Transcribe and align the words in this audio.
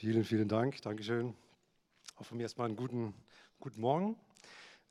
Vielen, 0.00 0.24
vielen 0.24 0.48
Dank. 0.48 0.80
Dankeschön. 0.80 1.34
Auch 2.16 2.24
von 2.24 2.38
mir 2.38 2.44
erstmal 2.44 2.68
einen 2.68 2.76
guten, 2.76 3.12
guten 3.58 3.82
Morgen. 3.82 4.16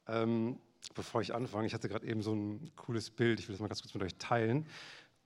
Ähm, 0.06 0.60
bevor 0.94 1.22
ich 1.22 1.34
anfange, 1.34 1.66
ich 1.66 1.74
hatte 1.74 1.90
gerade 1.90 2.06
eben 2.06 2.22
so 2.22 2.32
ein 2.32 2.72
cooles 2.76 3.10
Bild, 3.10 3.40
ich 3.40 3.48
will 3.48 3.54
das 3.54 3.60
mal 3.60 3.70
ganz 3.70 3.82
kurz 3.82 3.92
mit 3.96 4.04
euch 4.04 4.18
teilen. 4.20 4.68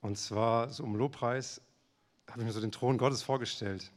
Und 0.00 0.16
zwar 0.16 0.70
so 0.70 0.84
um 0.84 0.96
Lobpreis 0.96 1.60
habe 2.30 2.40
ich 2.40 2.46
mir 2.46 2.52
so 2.52 2.62
den 2.62 2.72
Thron 2.72 2.96
Gottes 2.96 3.22
vorgestellt. 3.22 3.92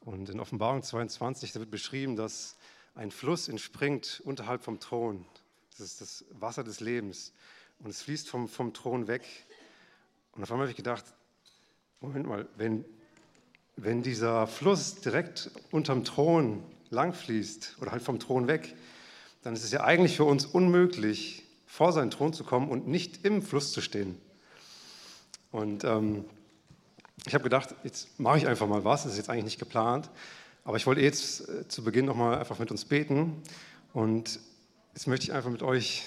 Und 0.00 0.28
in 0.28 0.40
Offenbarung 0.40 0.82
22, 0.82 1.52
da 1.52 1.60
wird 1.60 1.70
beschrieben, 1.70 2.16
dass 2.16 2.56
ein 2.96 3.12
Fluss 3.12 3.46
entspringt 3.46 4.20
unterhalb 4.24 4.64
vom 4.64 4.80
Thron. 4.80 5.24
Das 5.70 5.86
ist 5.86 6.00
das 6.00 6.24
Wasser 6.32 6.64
des 6.64 6.80
Lebens. 6.80 7.32
Und 7.78 7.90
es 7.90 8.02
fließt 8.02 8.28
vom, 8.28 8.48
vom 8.48 8.74
Thron 8.74 9.06
weg. 9.06 9.22
Und 10.32 10.42
auf 10.42 10.50
einmal 10.50 10.64
habe 10.64 10.72
ich 10.72 10.76
gedacht, 10.76 11.04
Moment 12.00 12.26
mal, 12.26 12.48
wenn, 12.56 12.84
wenn 13.76 14.02
dieser 14.02 14.46
Fluss 14.46 14.96
direkt 14.96 15.50
unterm 15.70 16.04
Thron 16.04 16.62
langfließt 16.90 17.76
oder 17.80 17.92
halt 17.92 18.02
vom 18.02 18.18
Thron 18.18 18.46
weg, 18.46 18.74
dann 19.42 19.54
ist 19.54 19.64
es 19.64 19.72
ja 19.72 19.82
eigentlich 19.82 20.16
für 20.16 20.24
uns 20.24 20.44
unmöglich, 20.44 21.42
vor 21.66 21.92
seinen 21.92 22.10
Thron 22.10 22.32
zu 22.32 22.44
kommen 22.44 22.68
und 22.68 22.86
nicht 22.86 23.24
im 23.24 23.42
Fluss 23.42 23.72
zu 23.72 23.80
stehen. 23.80 24.18
Und 25.50 25.84
ähm, 25.84 26.24
ich 27.26 27.34
habe 27.34 27.44
gedacht, 27.44 27.74
jetzt 27.82 28.18
mache 28.18 28.38
ich 28.38 28.46
einfach 28.46 28.66
mal 28.66 28.84
was, 28.84 29.04
das 29.04 29.12
ist 29.12 29.18
jetzt 29.18 29.30
eigentlich 29.30 29.44
nicht 29.44 29.58
geplant, 29.58 30.10
aber 30.64 30.76
ich 30.76 30.86
wollte 30.86 31.00
jetzt 31.00 31.48
äh, 31.48 31.66
zu 31.68 31.82
Beginn 31.82 32.04
nochmal 32.04 32.38
einfach 32.38 32.58
mit 32.58 32.70
uns 32.70 32.84
beten 32.84 33.42
und 33.92 34.38
jetzt 34.94 35.06
möchte 35.06 35.24
ich 35.24 35.32
einfach 35.32 35.50
mit 35.50 35.62
euch 35.62 36.04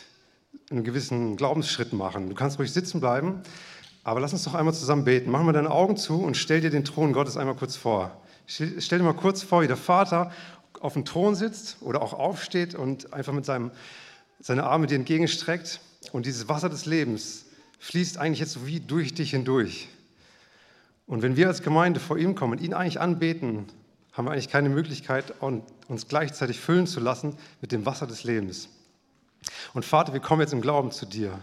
einen 0.69 0.83
gewissen 0.83 1.35
Glaubensschritt 1.35 1.93
machen. 1.93 2.29
Du 2.29 2.35
kannst 2.35 2.59
ruhig 2.59 2.71
sitzen 2.71 2.99
bleiben, 2.99 3.41
aber 4.05 4.19
lass 4.19 4.33
uns 4.33 4.43
doch 4.43 4.53
einmal 4.53 4.75
zusammen 4.75 5.03
beten. 5.03 5.31
Mach 5.31 5.41
mal 5.41 5.51
deine 5.51 5.71
Augen 5.71 5.97
zu 5.97 6.21
und 6.21 6.37
stell 6.37 6.61
dir 6.61 6.69
den 6.69 6.85
Thron 6.85 7.11
Gottes 7.11 7.37
einmal 7.37 7.55
kurz 7.55 7.75
vor. 7.75 8.11
Stell 8.45 8.99
dir 8.99 9.03
mal 9.03 9.13
kurz 9.13 9.41
vor, 9.41 9.63
wie 9.63 9.67
der 9.67 9.77
Vater 9.77 10.31
auf 10.79 10.93
dem 10.93 11.05
Thron 11.05 11.33
sitzt 11.33 11.77
oder 11.81 12.03
auch 12.03 12.13
aufsteht 12.13 12.75
und 12.75 13.13
einfach 13.13 13.33
mit 13.33 13.45
seinem, 13.45 13.71
seine 14.39 14.63
Arme 14.63 14.85
dir 14.85 14.95
entgegenstreckt. 14.95 15.81
Und 16.11 16.27
dieses 16.27 16.47
Wasser 16.47 16.69
des 16.69 16.85
Lebens 16.85 17.45
fließt 17.79 18.19
eigentlich 18.19 18.39
jetzt 18.39 18.53
so 18.53 18.67
wie 18.67 18.79
durch 18.79 19.15
dich 19.15 19.31
hindurch. 19.31 19.89
Und 21.07 21.23
wenn 21.23 21.35
wir 21.35 21.47
als 21.47 21.63
Gemeinde 21.63 21.99
vor 21.99 22.19
ihm 22.19 22.35
kommen 22.35 22.53
und 22.53 22.61
ihn 22.61 22.75
eigentlich 22.75 23.01
anbeten, 23.01 23.65
haben 24.13 24.27
wir 24.27 24.33
eigentlich 24.33 24.49
keine 24.49 24.69
Möglichkeit, 24.69 25.33
uns 25.41 26.07
gleichzeitig 26.07 26.59
füllen 26.59 26.85
zu 26.85 26.99
lassen 26.99 27.35
mit 27.59 27.71
dem 27.71 27.87
Wasser 27.87 28.05
des 28.05 28.23
Lebens. 28.23 28.69
Und 29.73 29.83
Vater, 29.83 30.13
wir 30.13 30.19
kommen 30.19 30.41
jetzt 30.41 30.53
im 30.53 30.61
Glauben 30.61 30.91
zu 30.91 31.07
dir. 31.07 31.39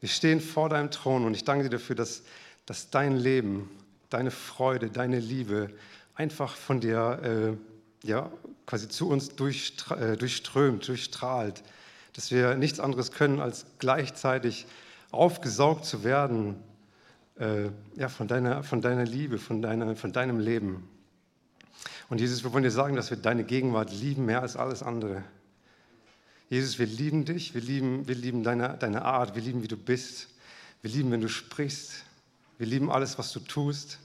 Wir 0.00 0.08
stehen 0.08 0.40
vor 0.40 0.68
deinem 0.68 0.90
Thron 0.90 1.26
und 1.26 1.34
ich 1.34 1.44
danke 1.44 1.64
dir 1.64 1.70
dafür, 1.70 1.94
dass, 1.94 2.22
dass 2.66 2.90
dein 2.90 3.16
Leben, 3.16 3.68
deine 4.08 4.30
Freude, 4.30 4.90
deine 4.90 5.18
Liebe 5.18 5.70
einfach 6.14 6.56
von 6.56 6.80
dir 6.80 7.58
äh, 8.02 8.08
ja, 8.08 8.30
quasi 8.66 8.88
zu 8.88 9.08
uns 9.08 9.28
äh, 9.28 10.16
durchströmt, 10.16 10.88
durchstrahlt. 10.88 11.62
Dass 12.14 12.30
wir 12.30 12.54
nichts 12.56 12.80
anderes 12.80 13.12
können, 13.12 13.40
als 13.40 13.66
gleichzeitig 13.78 14.66
aufgesaugt 15.10 15.84
zu 15.84 16.02
werden 16.02 16.56
äh, 17.38 17.68
ja, 17.96 18.08
von, 18.08 18.26
deiner, 18.26 18.62
von 18.62 18.80
deiner 18.80 19.04
Liebe, 19.04 19.38
von, 19.38 19.60
deiner, 19.60 19.96
von 19.96 20.12
deinem 20.12 20.40
Leben. 20.40 20.88
Und 22.08 22.20
Jesus, 22.20 22.42
wir 22.42 22.52
wollen 22.52 22.64
dir 22.64 22.70
sagen, 22.70 22.96
dass 22.96 23.10
wir 23.10 23.16
deine 23.16 23.44
Gegenwart 23.44 23.92
lieben 23.92 24.26
mehr 24.26 24.42
als 24.42 24.56
alles 24.56 24.82
andere. 24.82 25.22
Jesus, 26.50 26.80
wir 26.80 26.86
lieben 26.86 27.24
dich, 27.24 27.54
wir 27.54 27.60
lieben, 27.60 28.08
wir 28.08 28.16
lieben 28.16 28.42
deine, 28.42 28.76
deine 28.76 29.04
Art, 29.04 29.36
wir 29.36 29.42
lieben, 29.42 29.62
wie 29.62 29.68
du 29.68 29.76
bist. 29.76 30.26
Wir 30.82 30.90
lieben, 30.90 31.12
wenn 31.12 31.20
du 31.20 31.28
sprichst. 31.28 32.02
Wir 32.58 32.66
lieben 32.66 32.90
alles, 32.90 33.20
was 33.20 33.30
du 33.32 33.38
tust. 33.38 34.00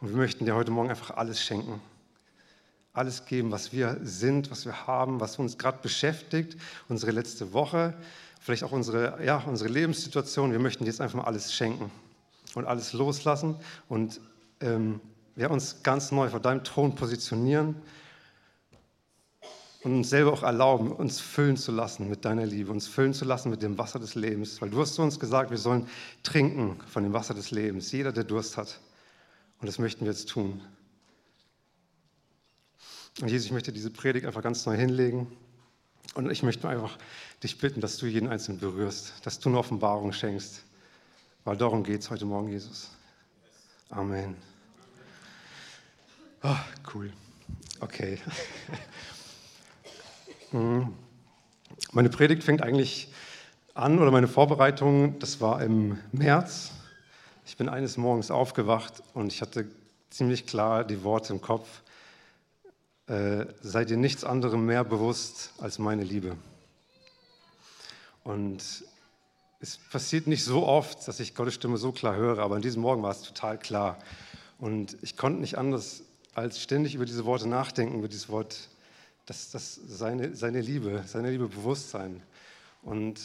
Und 0.00 0.10
wir 0.10 0.16
möchten 0.16 0.44
dir 0.44 0.54
heute 0.54 0.70
Morgen 0.70 0.88
einfach 0.88 1.16
alles 1.16 1.42
schenken. 1.42 1.80
Alles 2.92 3.26
geben, 3.26 3.50
was 3.50 3.72
wir 3.72 3.98
sind, 4.04 4.52
was 4.52 4.66
wir 4.66 4.86
haben, 4.86 5.18
was 5.18 5.36
uns 5.40 5.58
gerade 5.58 5.78
beschäftigt, 5.82 6.56
unsere 6.88 7.10
letzte 7.10 7.52
Woche, 7.52 7.92
vielleicht 8.38 8.62
auch 8.62 8.70
unsere, 8.70 9.18
ja, 9.24 9.38
unsere 9.38 9.68
Lebenssituation. 9.68 10.52
Wir 10.52 10.60
möchten 10.60 10.84
dir 10.84 10.90
jetzt 10.90 11.00
einfach 11.00 11.18
mal 11.18 11.24
alles 11.24 11.52
schenken 11.52 11.90
und 12.54 12.66
alles 12.66 12.92
loslassen 12.92 13.56
und 13.88 14.20
ähm, 14.60 15.00
wir 15.34 15.50
uns 15.50 15.82
ganz 15.82 16.12
neu 16.12 16.28
vor 16.28 16.38
deinem 16.38 16.62
Thron 16.62 16.94
positionieren 16.94 17.74
und 19.84 19.94
uns 19.94 20.08
selber 20.08 20.32
auch 20.32 20.42
erlauben, 20.42 20.90
uns 20.90 21.20
füllen 21.20 21.58
zu 21.58 21.70
lassen 21.70 22.08
mit 22.08 22.24
deiner 22.24 22.46
Liebe, 22.46 22.72
uns 22.72 22.88
füllen 22.88 23.12
zu 23.12 23.26
lassen 23.26 23.50
mit 23.50 23.62
dem 23.62 23.76
Wasser 23.76 23.98
des 23.98 24.14
Lebens. 24.14 24.60
Weil 24.62 24.70
du 24.70 24.80
hast 24.80 24.94
zu 24.94 25.02
uns 25.02 25.20
gesagt, 25.20 25.50
wir 25.50 25.58
sollen 25.58 25.86
trinken 26.22 26.80
von 26.88 27.02
dem 27.02 27.12
Wasser 27.12 27.34
des 27.34 27.50
Lebens, 27.50 27.92
jeder, 27.92 28.10
der 28.10 28.24
Durst 28.24 28.56
hat. 28.56 28.80
Und 29.60 29.66
das 29.66 29.78
möchten 29.78 30.06
wir 30.06 30.12
jetzt 30.12 30.30
tun. 30.30 30.62
Und 33.20 33.28
Jesus, 33.28 33.46
ich 33.46 33.52
möchte 33.52 33.72
diese 33.72 33.90
Predigt 33.90 34.26
einfach 34.26 34.42
ganz 34.42 34.64
neu 34.64 34.74
hinlegen. 34.74 35.26
Und 36.14 36.30
ich 36.30 36.42
möchte 36.42 36.66
einfach 36.66 36.96
dich 37.42 37.58
bitten, 37.58 37.82
dass 37.82 37.98
du 37.98 38.06
jeden 38.06 38.28
Einzelnen 38.28 38.60
berührst, 38.60 39.14
dass 39.24 39.38
du 39.38 39.50
eine 39.50 39.58
Offenbarung 39.58 40.12
schenkst. 40.12 40.64
Weil 41.44 41.58
darum 41.58 41.84
geht 41.84 42.00
es 42.00 42.10
heute 42.10 42.24
Morgen, 42.24 42.48
Jesus. 42.48 42.90
Amen. 43.90 44.34
Oh, 46.42 46.56
cool. 46.94 47.12
Okay. 47.80 48.18
Mhm. 50.54 50.94
Meine 51.90 52.10
Predigt 52.10 52.44
fängt 52.44 52.62
eigentlich 52.62 53.12
an, 53.74 53.98
oder 53.98 54.12
meine 54.12 54.28
Vorbereitung, 54.28 55.18
das 55.18 55.40
war 55.40 55.60
im 55.60 55.98
März. 56.12 56.70
Ich 57.44 57.56
bin 57.56 57.68
eines 57.68 57.96
Morgens 57.96 58.30
aufgewacht 58.30 59.02
und 59.14 59.32
ich 59.32 59.42
hatte 59.42 59.66
ziemlich 60.10 60.46
klar 60.46 60.84
die 60.84 61.02
Worte 61.02 61.32
im 61.32 61.40
Kopf, 61.40 61.82
äh, 63.08 63.46
seid 63.62 63.90
ihr 63.90 63.96
nichts 63.96 64.22
anderem 64.22 64.64
mehr 64.64 64.84
bewusst 64.84 65.54
als 65.58 65.80
meine 65.80 66.04
Liebe. 66.04 66.36
Und 68.22 68.84
es 69.58 69.78
passiert 69.90 70.28
nicht 70.28 70.44
so 70.44 70.68
oft, 70.68 71.08
dass 71.08 71.18
ich 71.18 71.34
Gottes 71.34 71.54
Stimme 71.54 71.78
so 71.78 71.90
klar 71.90 72.14
höre, 72.14 72.38
aber 72.38 72.54
an 72.54 72.62
diesem 72.62 72.82
Morgen 72.82 73.02
war 73.02 73.10
es 73.10 73.22
total 73.22 73.58
klar. 73.58 73.98
Und 74.60 74.98
ich 75.02 75.16
konnte 75.16 75.40
nicht 75.40 75.58
anders 75.58 76.04
als 76.32 76.60
ständig 76.60 76.94
über 76.94 77.06
diese 77.06 77.24
Worte 77.24 77.48
nachdenken, 77.48 77.98
über 77.98 78.08
dieses 78.08 78.28
Wort 78.28 78.68
das, 79.26 79.50
das 79.50 79.74
seine, 79.74 80.34
seine 80.34 80.60
Liebe, 80.60 81.02
seine 81.06 81.30
Liebe 81.30 81.48
Bewusstsein. 81.48 82.22
Und 82.82 83.20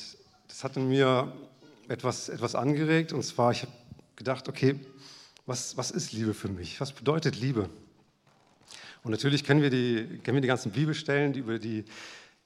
das 0.48 0.64
hat 0.64 0.78
in 0.78 0.88
mir 0.88 1.34
etwas, 1.88 2.30
etwas 2.30 2.56
angeregt. 2.56 3.14
Und 3.14 3.24
zwar, 3.24 3.52
ich 3.52 3.64
habe 3.64 3.72
gedacht, 4.16 4.48
okay, 4.48 4.80
was, 5.46 5.76
was 5.78 5.92
ist 5.92 6.14
Liebe 6.14 6.34
für 6.34 6.50
mich? 6.50 6.80
Was 6.80 6.92
bedeutet 6.92 7.40
Liebe? 7.40 7.70
Und 9.04 9.12
natürlich 9.12 9.44
kennen 9.44 9.62
wir 9.62 9.70
die, 9.70 10.20
kennen 10.24 10.36
wir 10.36 10.42
die 10.42 10.48
ganzen 10.48 10.72
Bibelstellen 10.72 11.34
die 11.34 11.40
über 11.40 11.58
die, 11.58 11.86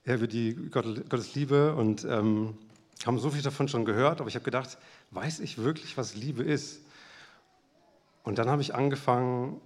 ja, 0.05 0.15
über 0.15 0.27
die 0.27 0.55
Gott, 0.71 1.09
Gottes 1.09 1.35
Liebe 1.35 1.75
und 1.75 2.05
ähm, 2.05 2.57
haben 3.05 3.19
so 3.19 3.31
viel 3.31 3.41
davon 3.41 3.67
schon 3.67 3.85
gehört, 3.85 4.19
aber 4.21 4.29
ich 4.29 4.35
habe 4.35 4.45
gedacht, 4.45 4.77
weiß 5.11 5.39
ich 5.39 5.57
wirklich, 5.57 5.97
was 5.97 6.15
Liebe 6.15 6.43
ist? 6.43 6.81
Und 8.23 8.37
dann 8.37 8.49
habe 8.49 8.61
ich 8.61 8.73
angefangen, 8.73 9.59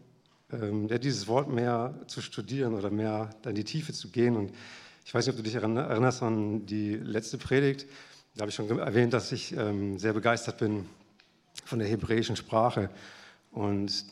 ähm, 0.51 0.87
ja, 0.87 0.97
dieses 0.97 1.27
Wort 1.27 1.49
mehr 1.49 1.93
zu 2.07 2.21
studieren 2.21 2.73
oder 2.73 2.89
mehr 2.89 3.29
in 3.45 3.55
die 3.55 3.63
Tiefe 3.63 3.93
zu 3.93 4.09
gehen. 4.09 4.35
Und 4.35 4.51
ich 5.05 5.13
weiß 5.13 5.25
nicht, 5.25 5.33
ob 5.33 5.37
du 5.37 5.43
dich 5.43 5.55
erinnerst 5.55 6.23
an 6.23 6.65
die 6.65 6.95
letzte 6.95 7.37
Predigt. 7.37 7.85
Da 8.35 8.41
habe 8.41 8.49
ich 8.49 8.55
schon 8.55 8.69
erwähnt, 8.79 9.13
dass 9.13 9.31
ich 9.31 9.55
ähm, 9.55 9.97
sehr 9.97 10.13
begeistert 10.13 10.57
bin 10.57 10.85
von 11.65 11.79
der 11.79 11.87
hebräischen 11.87 12.35
Sprache. 12.35 12.89
Und 13.51 14.05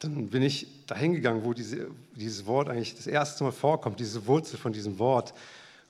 dann 0.00 0.28
bin 0.28 0.42
ich 0.42 0.86
dahin 0.86 1.12
gegangen, 1.12 1.44
wo 1.44 1.54
diese, 1.54 1.88
dieses 2.14 2.46
Wort 2.46 2.68
eigentlich 2.68 2.94
das 2.94 3.06
erste 3.06 3.44
Mal 3.44 3.52
vorkommt, 3.52 3.98
diese 3.98 4.26
Wurzel 4.26 4.58
von 4.58 4.72
diesem 4.72 4.98
Wort. 4.98 5.34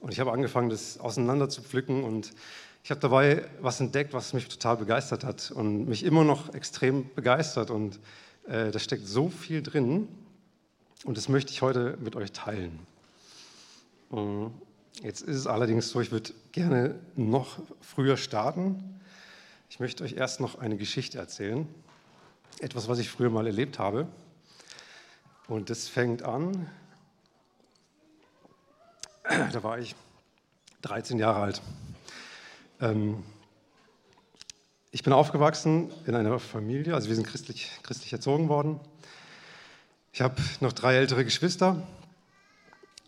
Und 0.01 0.13
ich 0.13 0.21
habe 0.21 0.33
angefangen, 0.33 0.71
das 0.71 0.99
auseinander 0.99 1.49
zu 1.49 1.63
pflücken 1.63 2.05
und 2.05 2.33
ich 2.85 2.91
habe 2.91 3.01
dabei 3.01 3.45
was 3.61 3.81
entdeckt, 3.81 4.15
was 4.15 4.33
mich 4.33 4.49
total 4.49 4.77
begeistert 4.77 5.25
hat 5.25 5.51
und 5.51 5.89
mich 5.89 6.05
immer 6.05 6.25
noch 6.25 6.55
extrem 6.55 7.13
begeistert. 7.15 7.71
Und 7.71 7.99
äh, 8.49 8.71
da 8.71 8.79
steckt 8.79 9.07
so 9.07 9.29
viel 9.29 9.63
drin 9.63 10.09
und 11.05 11.17
das 11.17 11.29
möchte 11.29 11.53
ich 11.53 11.63
heute 11.63 11.97
mit 12.01 12.17
euch 12.17 12.33
teilen. 12.33 12.79
Mhm. 14.11 14.53
Jetzt 15.03 15.21
ist 15.21 15.37
es 15.37 15.47
allerdings 15.47 15.91
so, 15.91 16.01
ich 16.01 16.11
würde 16.11 16.33
gerne 16.51 16.99
noch 17.15 17.61
früher 17.81 18.17
starten. 18.17 19.01
Ich 19.71 19.79
möchte 19.79 20.03
euch 20.03 20.15
erst 20.15 20.41
noch 20.41 20.59
eine 20.59 20.77
Geschichte 20.77 21.19
erzählen. 21.19 21.69
Etwas, 22.59 22.89
was 22.89 22.99
ich 22.99 23.09
früher 23.09 23.31
mal 23.31 23.47
erlebt 23.47 23.79
habe. 23.79 24.09
Und 25.47 25.71
das 25.71 25.87
fängt 25.87 26.23
an, 26.23 26.69
da 29.53 29.63
war 29.63 29.79
ich 29.79 29.95
13 30.83 31.19
Jahre 31.19 31.43
alt. 31.43 31.63
Ähm, 32.81 33.23
ich 34.91 35.03
bin 35.03 35.13
aufgewachsen 35.13 35.91
in 36.07 36.15
einer 36.15 36.39
Familie, 36.39 36.95
also 36.95 37.09
wir 37.09 37.15
sind 37.15 37.27
christlich, 37.27 37.71
christlich 37.83 38.13
erzogen 38.13 38.49
worden. 38.49 38.81
Ich 40.13 40.23
habe 40.23 40.37
noch 40.61 40.73
drei 40.73 40.97
ältere 40.97 41.25
Geschwister 41.25 41.87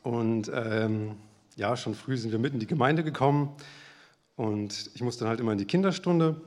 und 0.02 0.50
ähm, 0.54 1.16
ja, 1.56 1.76
schon 1.76 1.94
früh 1.94 2.16
sind 2.16 2.32
wir 2.32 2.38
mitten 2.38 2.56
in 2.56 2.60
die 2.60 2.66
Gemeinde 2.66 3.02
gekommen 3.02 3.56
und 4.36 4.90
ich 4.94 5.02
musste 5.02 5.20
dann 5.20 5.30
halt 5.30 5.40
immer 5.40 5.52
in 5.52 5.58
die 5.58 5.66
Kinderstunde, 5.66 6.40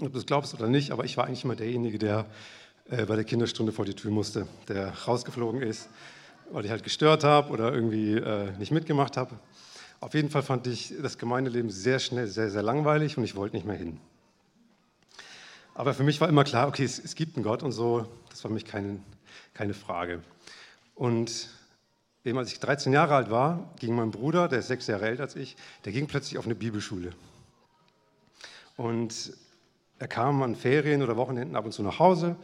ob 0.00 0.12
du 0.12 0.18
es 0.18 0.26
glaubst 0.26 0.52
oder 0.54 0.68
nicht, 0.68 0.90
aber 0.90 1.04
ich 1.04 1.16
war 1.16 1.26
eigentlich 1.26 1.44
immer 1.44 1.56
derjenige, 1.56 1.98
der 1.98 2.26
äh, 2.90 3.06
bei 3.06 3.16
der 3.16 3.24
Kinderstunde 3.24 3.72
vor 3.72 3.86
die 3.86 3.94
Tür 3.94 4.10
musste, 4.10 4.46
der 4.68 4.90
rausgeflogen 4.90 5.62
ist, 5.62 5.88
weil 6.52 6.66
ich 6.66 6.70
halt 6.70 6.84
gestört 6.84 7.24
habe 7.24 7.50
oder 7.50 7.72
irgendwie 7.72 8.12
äh, 8.16 8.52
nicht 8.58 8.72
mitgemacht 8.72 9.16
habe. 9.16 9.38
Auf 10.00 10.12
jeden 10.12 10.28
Fall 10.28 10.42
fand 10.42 10.66
ich 10.66 10.92
das 11.00 11.16
Gemeindeleben 11.16 11.70
sehr 11.70 11.98
schnell 11.98 12.26
sehr, 12.26 12.50
sehr 12.50 12.62
langweilig 12.62 13.16
und 13.16 13.24
ich 13.24 13.36
wollte 13.36 13.56
nicht 13.56 13.64
mehr 13.64 13.76
hin. 13.76 13.98
Aber 15.74 15.92
für 15.92 16.04
mich 16.04 16.20
war 16.20 16.28
immer 16.28 16.44
klar, 16.44 16.68
okay, 16.68 16.84
es, 16.84 16.98
es 17.00 17.16
gibt 17.16 17.36
einen 17.36 17.44
Gott 17.44 17.64
und 17.64 17.72
so, 17.72 18.06
das 18.30 18.42
war 18.44 18.48
für 18.48 18.54
mich 18.54 18.64
keine, 18.64 19.00
keine 19.52 19.74
Frage. 19.74 20.22
Und 20.94 21.48
eben 22.24 22.38
als 22.38 22.52
ich 22.52 22.60
13 22.60 22.92
Jahre 22.92 23.16
alt 23.16 23.30
war, 23.30 23.74
ging 23.80 23.94
mein 23.94 24.12
Bruder, 24.12 24.46
der 24.46 24.60
ist 24.60 24.68
sechs 24.68 24.86
Jahre 24.86 25.06
älter 25.06 25.24
als 25.24 25.34
ich, 25.34 25.56
der 25.84 25.92
ging 25.92 26.06
plötzlich 26.06 26.38
auf 26.38 26.44
eine 26.44 26.54
Bibelschule. 26.54 27.12
Und 28.76 29.32
er 29.98 30.08
kam 30.08 30.42
an 30.42 30.54
Ferien 30.54 31.02
oder 31.02 31.16
Wochenenden 31.16 31.56
ab 31.56 31.64
und 31.64 31.72
zu 31.72 31.82
nach 31.82 31.98
Hause 31.98 32.36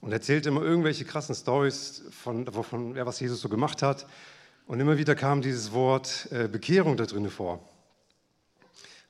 und 0.00 0.12
erzählte 0.12 0.48
immer 0.48 0.62
irgendwelche 0.62 1.04
krassen 1.04 1.34
Stories 1.34 2.02
von, 2.10 2.46
von 2.50 2.96
ja, 2.96 3.04
was 3.04 3.20
Jesus 3.20 3.42
so 3.42 3.50
gemacht 3.50 3.82
hat. 3.82 4.06
Und 4.66 4.80
immer 4.80 4.96
wieder 4.96 5.14
kam 5.14 5.42
dieses 5.42 5.72
Wort 5.72 6.28
äh, 6.30 6.48
Bekehrung 6.48 6.96
da 6.96 7.04
drin 7.04 7.28
vor. 7.28 7.60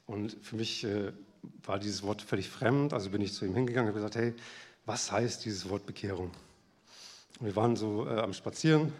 Und 0.07 0.37
für 0.43 0.57
mich 0.57 0.85
äh, 0.85 1.13
war 1.65 1.79
dieses 1.79 2.03
Wort 2.03 2.23
völlig 2.23 2.49
fremd, 2.49 2.93
also 2.93 3.11
bin 3.11 3.21
ich 3.21 3.33
zu 3.33 3.45
ihm 3.45 3.55
hingegangen 3.55 3.91
und 3.91 3.97
habe 3.97 4.05
gesagt, 4.05 4.17
hey, 4.17 4.35
was 4.87 5.13
heißt 5.13 5.45
dieses 5.45 5.69
Wort 5.69 5.87
Bekehrung? 5.87 6.31
Und 7.39 7.47
wir 7.47 7.57
waren 7.57 7.77
so 7.77 8.07
äh, 8.07 8.21
am 8.21 8.33
Spazieren 8.33 8.93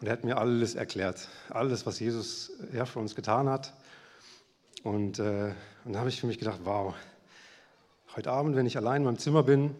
und 0.00 0.06
er 0.06 0.12
hat 0.12 0.24
mir 0.24 0.38
alles 0.38 0.74
erklärt, 0.74 1.28
alles, 1.50 1.86
was 1.86 2.00
Jesus 2.00 2.52
ja, 2.72 2.86
für 2.86 2.98
uns 2.98 3.14
getan 3.14 3.48
hat. 3.48 3.72
Und, 4.82 5.18
äh, 5.18 5.52
und 5.84 5.92
dann 5.92 5.98
habe 5.98 6.08
ich 6.08 6.20
für 6.20 6.26
mich 6.26 6.38
gedacht, 6.38 6.60
wow, 6.64 6.94
heute 8.16 8.30
Abend, 8.30 8.56
wenn 8.56 8.66
ich 8.66 8.76
allein 8.76 9.02
in 9.02 9.04
meinem 9.04 9.18
Zimmer 9.18 9.42
bin, 9.42 9.74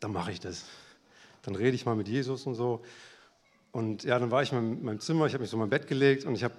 dann 0.00 0.12
mache 0.12 0.32
ich 0.32 0.40
das. 0.40 0.64
Dann 1.42 1.54
rede 1.54 1.74
ich 1.74 1.86
mal 1.86 1.96
mit 1.96 2.08
Jesus 2.08 2.46
und 2.46 2.54
so. 2.54 2.82
Und 3.72 4.04
ja, 4.04 4.18
dann 4.18 4.30
war 4.30 4.42
ich 4.42 4.52
in 4.52 4.84
meinem 4.84 5.00
Zimmer, 5.00 5.26
ich 5.26 5.34
habe 5.34 5.42
mich 5.42 5.50
so 5.50 5.56
in 5.56 5.60
mein 5.60 5.70
Bett 5.70 5.86
gelegt 5.86 6.24
und 6.24 6.34
ich 6.34 6.44
habe 6.44 6.54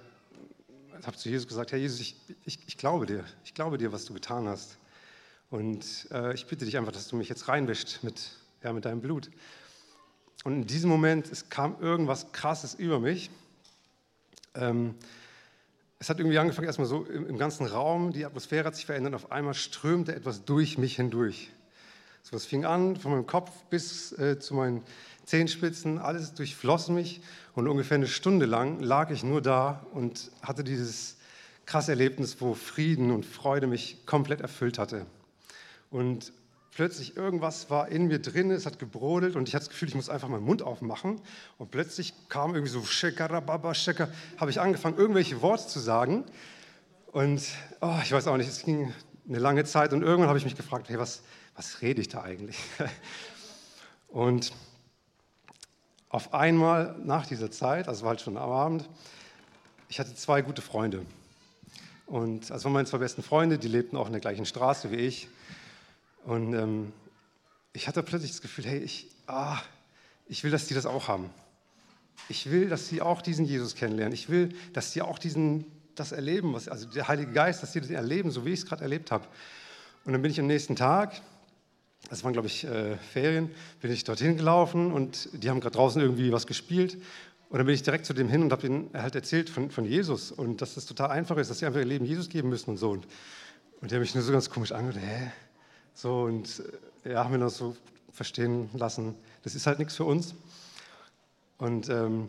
hab 1.04 1.18
zu 1.18 1.28
Jesus 1.28 1.46
gesagt, 1.46 1.72
Herr 1.72 1.78
Jesus, 1.78 2.00
ich, 2.00 2.16
ich, 2.44 2.58
ich, 2.66 2.76
glaube 2.76 3.06
dir, 3.06 3.24
ich 3.44 3.54
glaube 3.54 3.78
dir, 3.78 3.92
was 3.92 4.04
du 4.04 4.14
getan 4.14 4.48
hast. 4.48 4.78
Und 5.50 6.08
äh, 6.12 6.34
ich 6.34 6.46
bitte 6.46 6.64
dich 6.64 6.76
einfach, 6.76 6.92
dass 6.92 7.08
du 7.08 7.16
mich 7.16 7.28
jetzt 7.28 7.48
reinwäscht 7.48 8.02
mit, 8.02 8.30
ja, 8.62 8.72
mit 8.72 8.84
deinem 8.84 9.00
Blut. 9.00 9.30
Und 10.44 10.54
in 10.54 10.66
diesem 10.66 10.88
Moment, 10.88 11.30
es 11.30 11.48
kam 11.48 11.80
irgendwas 11.80 12.32
Krasses 12.32 12.74
über 12.74 13.00
mich. 13.00 13.30
Ähm, 14.54 14.94
es 15.98 16.08
hat 16.08 16.18
irgendwie 16.18 16.38
angefangen, 16.38 16.66
erstmal 16.66 16.86
so 16.88 17.04
im, 17.04 17.26
im, 17.26 17.36
ganzen 17.36 17.66
Raum, 17.66 18.12
die 18.12 18.24
Atmosphäre 18.24 18.64
hat 18.64 18.74
sich 18.74 18.86
verändert, 18.86 19.14
auf 19.14 19.30
einmal 19.32 19.54
strömte 19.54 20.14
etwas 20.14 20.44
durch 20.44 20.78
mich 20.78 20.96
hindurch. 20.96 21.50
So, 22.22 22.36
es 22.36 22.46
fing 22.46 22.64
an, 22.64 22.96
von 22.96 23.12
meinem 23.12 23.26
Kopf 23.26 23.50
bis 23.70 24.12
äh, 24.12 24.38
zu 24.38 24.54
meinen 24.54 24.82
Zehenspitzen, 25.24 25.98
alles 25.98 26.34
durchfloss 26.34 26.88
mich 26.88 27.20
und 27.54 27.68
ungefähr 27.68 27.96
eine 27.96 28.06
Stunde 28.06 28.46
lang 28.46 28.80
lag 28.80 29.10
ich 29.10 29.22
nur 29.22 29.40
da 29.40 29.86
und 29.92 30.30
hatte 30.42 30.64
dieses 30.64 31.16
krasse 31.66 31.92
Erlebnis, 31.92 32.40
wo 32.40 32.54
Frieden 32.54 33.10
und 33.10 33.24
Freude 33.24 33.66
mich 33.66 34.04
komplett 34.06 34.40
erfüllt 34.40 34.78
hatte. 34.78 35.06
Und 35.90 36.32
plötzlich 36.72 37.16
irgendwas 37.16 37.70
war 37.70 37.88
in 37.88 38.06
mir 38.06 38.20
drin, 38.20 38.50
es 38.50 38.66
hat 38.66 38.78
gebrodelt 38.78 39.36
und 39.36 39.48
ich 39.48 39.54
hatte 39.54 39.66
das 39.66 39.70
Gefühl, 39.70 39.88
ich 39.88 39.94
muss 39.94 40.08
einfach 40.08 40.28
meinen 40.28 40.44
Mund 40.44 40.62
aufmachen. 40.62 41.20
Und 41.58 41.70
plötzlich 41.70 42.12
kam 42.28 42.54
irgendwie 42.54 42.72
so, 42.72 42.82
habe 42.82 44.50
ich 44.50 44.60
angefangen, 44.60 44.96
irgendwelche 44.96 45.42
Worte 45.42 45.66
zu 45.66 45.78
sagen. 45.78 46.24
Und 47.12 47.42
oh, 47.80 47.98
ich 48.02 48.12
weiß 48.12 48.26
auch 48.26 48.36
nicht, 48.36 48.48
es 48.48 48.62
ging 48.62 48.92
eine 49.28 49.38
lange 49.38 49.64
Zeit 49.64 49.92
und 49.92 50.02
irgendwann 50.02 50.28
habe 50.28 50.38
ich 50.38 50.44
mich 50.44 50.56
gefragt, 50.56 50.88
hey, 50.88 50.98
was, 50.98 51.22
was 51.60 51.82
rede 51.82 52.00
ich 52.00 52.08
da 52.08 52.22
eigentlich? 52.22 52.56
Und 54.08 54.54
auf 56.08 56.32
einmal 56.32 56.96
nach 57.04 57.26
dieser 57.26 57.50
Zeit, 57.50 57.86
also 57.86 58.00
war 58.00 58.10
halt 58.10 58.22
schon 58.22 58.38
am 58.38 58.50
Abend, 58.50 58.88
ich 59.90 60.00
hatte 60.00 60.14
zwei 60.14 60.40
gute 60.40 60.62
Freunde. 60.62 61.04
Und 62.06 62.48
das 62.48 62.64
waren 62.64 62.72
meine 62.72 62.88
zwei 62.88 62.96
besten 62.96 63.22
Freunde, 63.22 63.58
die 63.58 63.68
lebten 63.68 63.98
auch 63.98 64.06
in 64.06 64.12
der 64.12 64.22
gleichen 64.22 64.46
Straße 64.46 64.90
wie 64.90 64.96
ich. 64.96 65.28
Und 66.24 66.54
ähm, 66.54 66.94
ich 67.74 67.88
hatte 67.88 68.02
plötzlich 68.02 68.30
das 68.30 68.40
Gefühl, 68.40 68.64
hey, 68.64 68.78
ich, 68.78 69.08
ah, 69.26 69.60
ich 70.28 70.42
will, 70.42 70.50
dass 70.50 70.66
die 70.66 70.72
das 70.72 70.86
auch 70.86 71.08
haben. 71.08 71.28
Ich 72.30 72.50
will, 72.50 72.70
dass 72.70 72.88
sie 72.88 73.02
auch 73.02 73.20
diesen 73.20 73.44
Jesus 73.44 73.74
kennenlernen. 73.74 74.14
Ich 74.14 74.30
will, 74.30 74.54
dass 74.72 74.92
sie 74.92 75.02
auch 75.02 75.18
diesen, 75.18 75.66
das 75.94 76.12
erleben, 76.12 76.54
was, 76.54 76.68
also 76.68 76.88
der 76.88 77.06
Heilige 77.06 77.32
Geist, 77.32 77.62
dass 77.62 77.74
sie 77.74 77.82
das 77.82 77.90
erleben, 77.90 78.30
so 78.30 78.46
wie 78.46 78.54
ich 78.54 78.60
es 78.60 78.66
gerade 78.66 78.80
erlebt 78.80 79.10
habe. 79.10 79.26
Und 80.06 80.14
dann 80.14 80.22
bin 80.22 80.30
ich 80.30 80.40
am 80.40 80.46
nächsten 80.46 80.74
Tag, 80.74 81.20
das 82.08 82.24
waren 82.24 82.32
glaube 82.32 82.48
ich 82.48 82.64
äh, 82.64 82.96
Ferien, 82.96 83.50
bin 83.80 83.92
ich 83.92 84.04
dorthin 84.04 84.36
gelaufen 84.36 84.92
und 84.92 85.28
die 85.32 85.50
haben 85.50 85.60
gerade 85.60 85.76
draußen 85.76 86.00
irgendwie 86.00 86.32
was 86.32 86.46
gespielt. 86.46 86.96
Und 87.50 87.58
dann 87.58 87.66
bin 87.66 87.74
ich 87.74 87.82
direkt 87.82 88.06
zu 88.06 88.14
dem 88.14 88.28
hin 88.28 88.42
und 88.42 88.52
habe 88.52 88.66
ihnen 88.66 88.90
halt 88.94 89.16
erzählt 89.16 89.50
von, 89.50 89.70
von 89.70 89.84
Jesus 89.84 90.30
und 90.30 90.62
dass 90.62 90.76
es 90.76 90.86
total 90.86 91.10
einfach 91.10 91.36
ist, 91.36 91.50
dass 91.50 91.58
sie 91.58 91.66
einfach 91.66 91.80
ihr 91.80 91.86
Leben 91.86 92.04
Jesus 92.04 92.28
geben 92.28 92.48
müssen 92.48 92.70
und 92.70 92.76
so. 92.76 92.90
Und, 92.90 93.06
und 93.80 93.90
die 93.90 93.94
haben 93.94 94.02
mich 94.02 94.14
nur 94.14 94.22
so 94.22 94.32
ganz 94.32 94.48
komisch 94.50 94.70
angehört, 94.70 95.04
hä? 95.04 95.32
So, 95.94 96.22
und 96.22 96.62
äh, 97.04 97.12
ja, 97.12 97.24
haben 97.24 97.32
wir 97.32 97.38
noch 97.38 97.50
so 97.50 97.76
verstehen 98.12 98.70
lassen, 98.74 99.14
das 99.42 99.54
ist 99.54 99.66
halt 99.66 99.78
nichts 99.78 99.96
für 99.96 100.04
uns. 100.04 100.34
Und 101.58 101.88
ähm, 101.88 102.28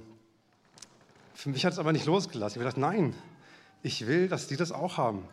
für 1.35 1.49
mich 1.49 1.65
hat 1.65 1.73
es 1.73 1.79
aber 1.79 1.93
nicht 1.93 2.05
losgelassen. 2.05 2.59
Ich 2.59 2.65
habe 2.65 2.75
gedacht, 2.75 2.93
nein, 2.93 3.13
ich 3.83 4.07
will, 4.07 4.27
dass 4.27 4.47
die 4.47 4.57
das 4.57 4.71
auch 4.71 4.97
haben. 4.97 5.23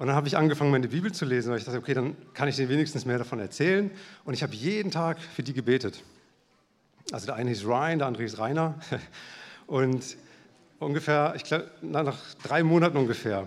Und 0.00 0.06
dann 0.06 0.16
habe 0.16 0.28
ich 0.28 0.38
angefangen, 0.38 0.70
meine 0.70 0.88
Bibel 0.88 1.12
zu 1.12 1.26
lesen, 1.26 1.50
weil 1.50 1.58
ich 1.58 1.66
dachte, 1.66 1.76
okay, 1.76 1.92
dann 1.92 2.16
kann 2.32 2.48
ich 2.48 2.56
denen 2.56 2.70
wenigstens 2.70 3.04
mehr 3.04 3.18
davon 3.18 3.38
erzählen. 3.38 3.90
Und 4.24 4.32
ich 4.32 4.42
habe 4.42 4.54
jeden 4.54 4.90
Tag 4.90 5.20
für 5.20 5.42
die 5.42 5.52
gebetet. 5.52 6.02
Also 7.12 7.26
der 7.26 7.34
eine 7.34 7.50
hieß 7.50 7.66
Ryan, 7.66 7.98
der 7.98 8.08
andere 8.08 8.22
hieß 8.22 8.38
Rainer. 8.38 8.80
Und 9.66 10.16
ungefähr, 10.78 11.34
ich 11.36 11.44
glaube, 11.44 11.70
nach 11.82 12.16
drei 12.42 12.62
Monaten 12.62 12.96
ungefähr, 12.96 13.46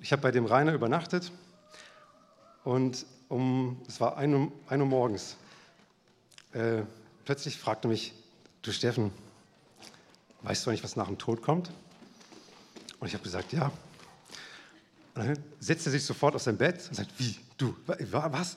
ich 0.00 0.10
habe 0.12 0.22
bei 0.22 0.30
dem 0.30 0.46
Rainer 0.46 0.72
übernachtet. 0.72 1.30
Und 2.64 3.04
um, 3.28 3.78
es 3.86 4.00
war 4.00 4.16
1 4.16 4.34
Uhr, 4.34 4.52
1 4.68 4.80
Uhr 4.80 4.88
morgens, 4.88 5.36
äh, 6.54 6.80
plötzlich 7.26 7.58
fragte 7.58 7.88
mich, 7.88 8.14
du 8.62 8.72
Steffen, 8.72 9.10
weißt 10.44 10.64
du 10.64 10.70
eigentlich, 10.70 10.82
was 10.82 10.96
nach 10.96 11.08
dem 11.08 11.18
Tod 11.18 11.42
kommt? 11.42 11.70
Und 13.00 13.06
ich 13.06 13.12
habe 13.12 13.22
gesagt, 13.22 13.52
ja. 13.52 13.70
Und 15.14 15.26
dann 15.26 15.38
setzte 15.60 15.90
er 15.90 15.92
sich 15.92 16.04
sofort 16.04 16.34
aus 16.34 16.44
seinem 16.44 16.58
Bett 16.58 16.86
und 16.88 16.96
sagt, 16.96 17.10
wie, 17.18 17.36
du, 17.56 17.74
was? 17.86 18.56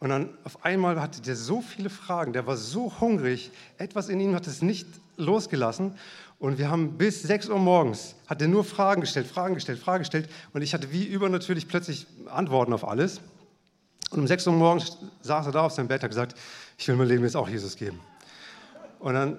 Und 0.00 0.10
dann 0.10 0.36
auf 0.44 0.64
einmal 0.64 1.00
hatte 1.00 1.22
der 1.22 1.36
so 1.36 1.62
viele 1.62 1.88
Fragen, 1.88 2.32
der 2.32 2.46
war 2.46 2.56
so 2.56 2.92
hungrig, 3.00 3.50
etwas 3.78 4.08
in 4.08 4.20
ihm 4.20 4.34
hat 4.34 4.46
es 4.46 4.60
nicht 4.60 4.86
losgelassen. 5.16 5.96
Und 6.38 6.58
wir 6.58 6.68
haben 6.68 6.98
bis 6.98 7.22
6 7.22 7.48
Uhr 7.48 7.58
morgens, 7.58 8.16
hat 8.26 8.42
er 8.42 8.48
nur 8.48 8.64
Fragen 8.64 9.00
gestellt, 9.00 9.26
Fragen 9.26 9.54
gestellt, 9.54 9.78
Fragen 9.78 10.02
gestellt. 10.02 10.28
Und 10.52 10.62
ich 10.62 10.74
hatte 10.74 10.92
wie 10.92 11.04
übernatürlich 11.04 11.68
plötzlich 11.68 12.06
Antworten 12.26 12.72
auf 12.72 12.86
alles. 12.86 13.20
Und 14.10 14.20
um 14.20 14.26
6 14.26 14.48
Uhr 14.48 14.52
morgens 14.52 14.98
saß 15.22 15.46
er 15.46 15.52
da 15.52 15.62
auf 15.62 15.72
seinem 15.72 15.88
Bett 15.88 16.00
und 16.00 16.04
hat 16.04 16.10
gesagt, 16.10 16.38
ich 16.76 16.88
will 16.88 16.96
mein 16.96 17.08
Leben 17.08 17.24
jetzt 17.24 17.36
auch 17.36 17.48
Jesus 17.48 17.76
geben. 17.76 18.00
Und 18.98 19.14
dann 19.14 19.38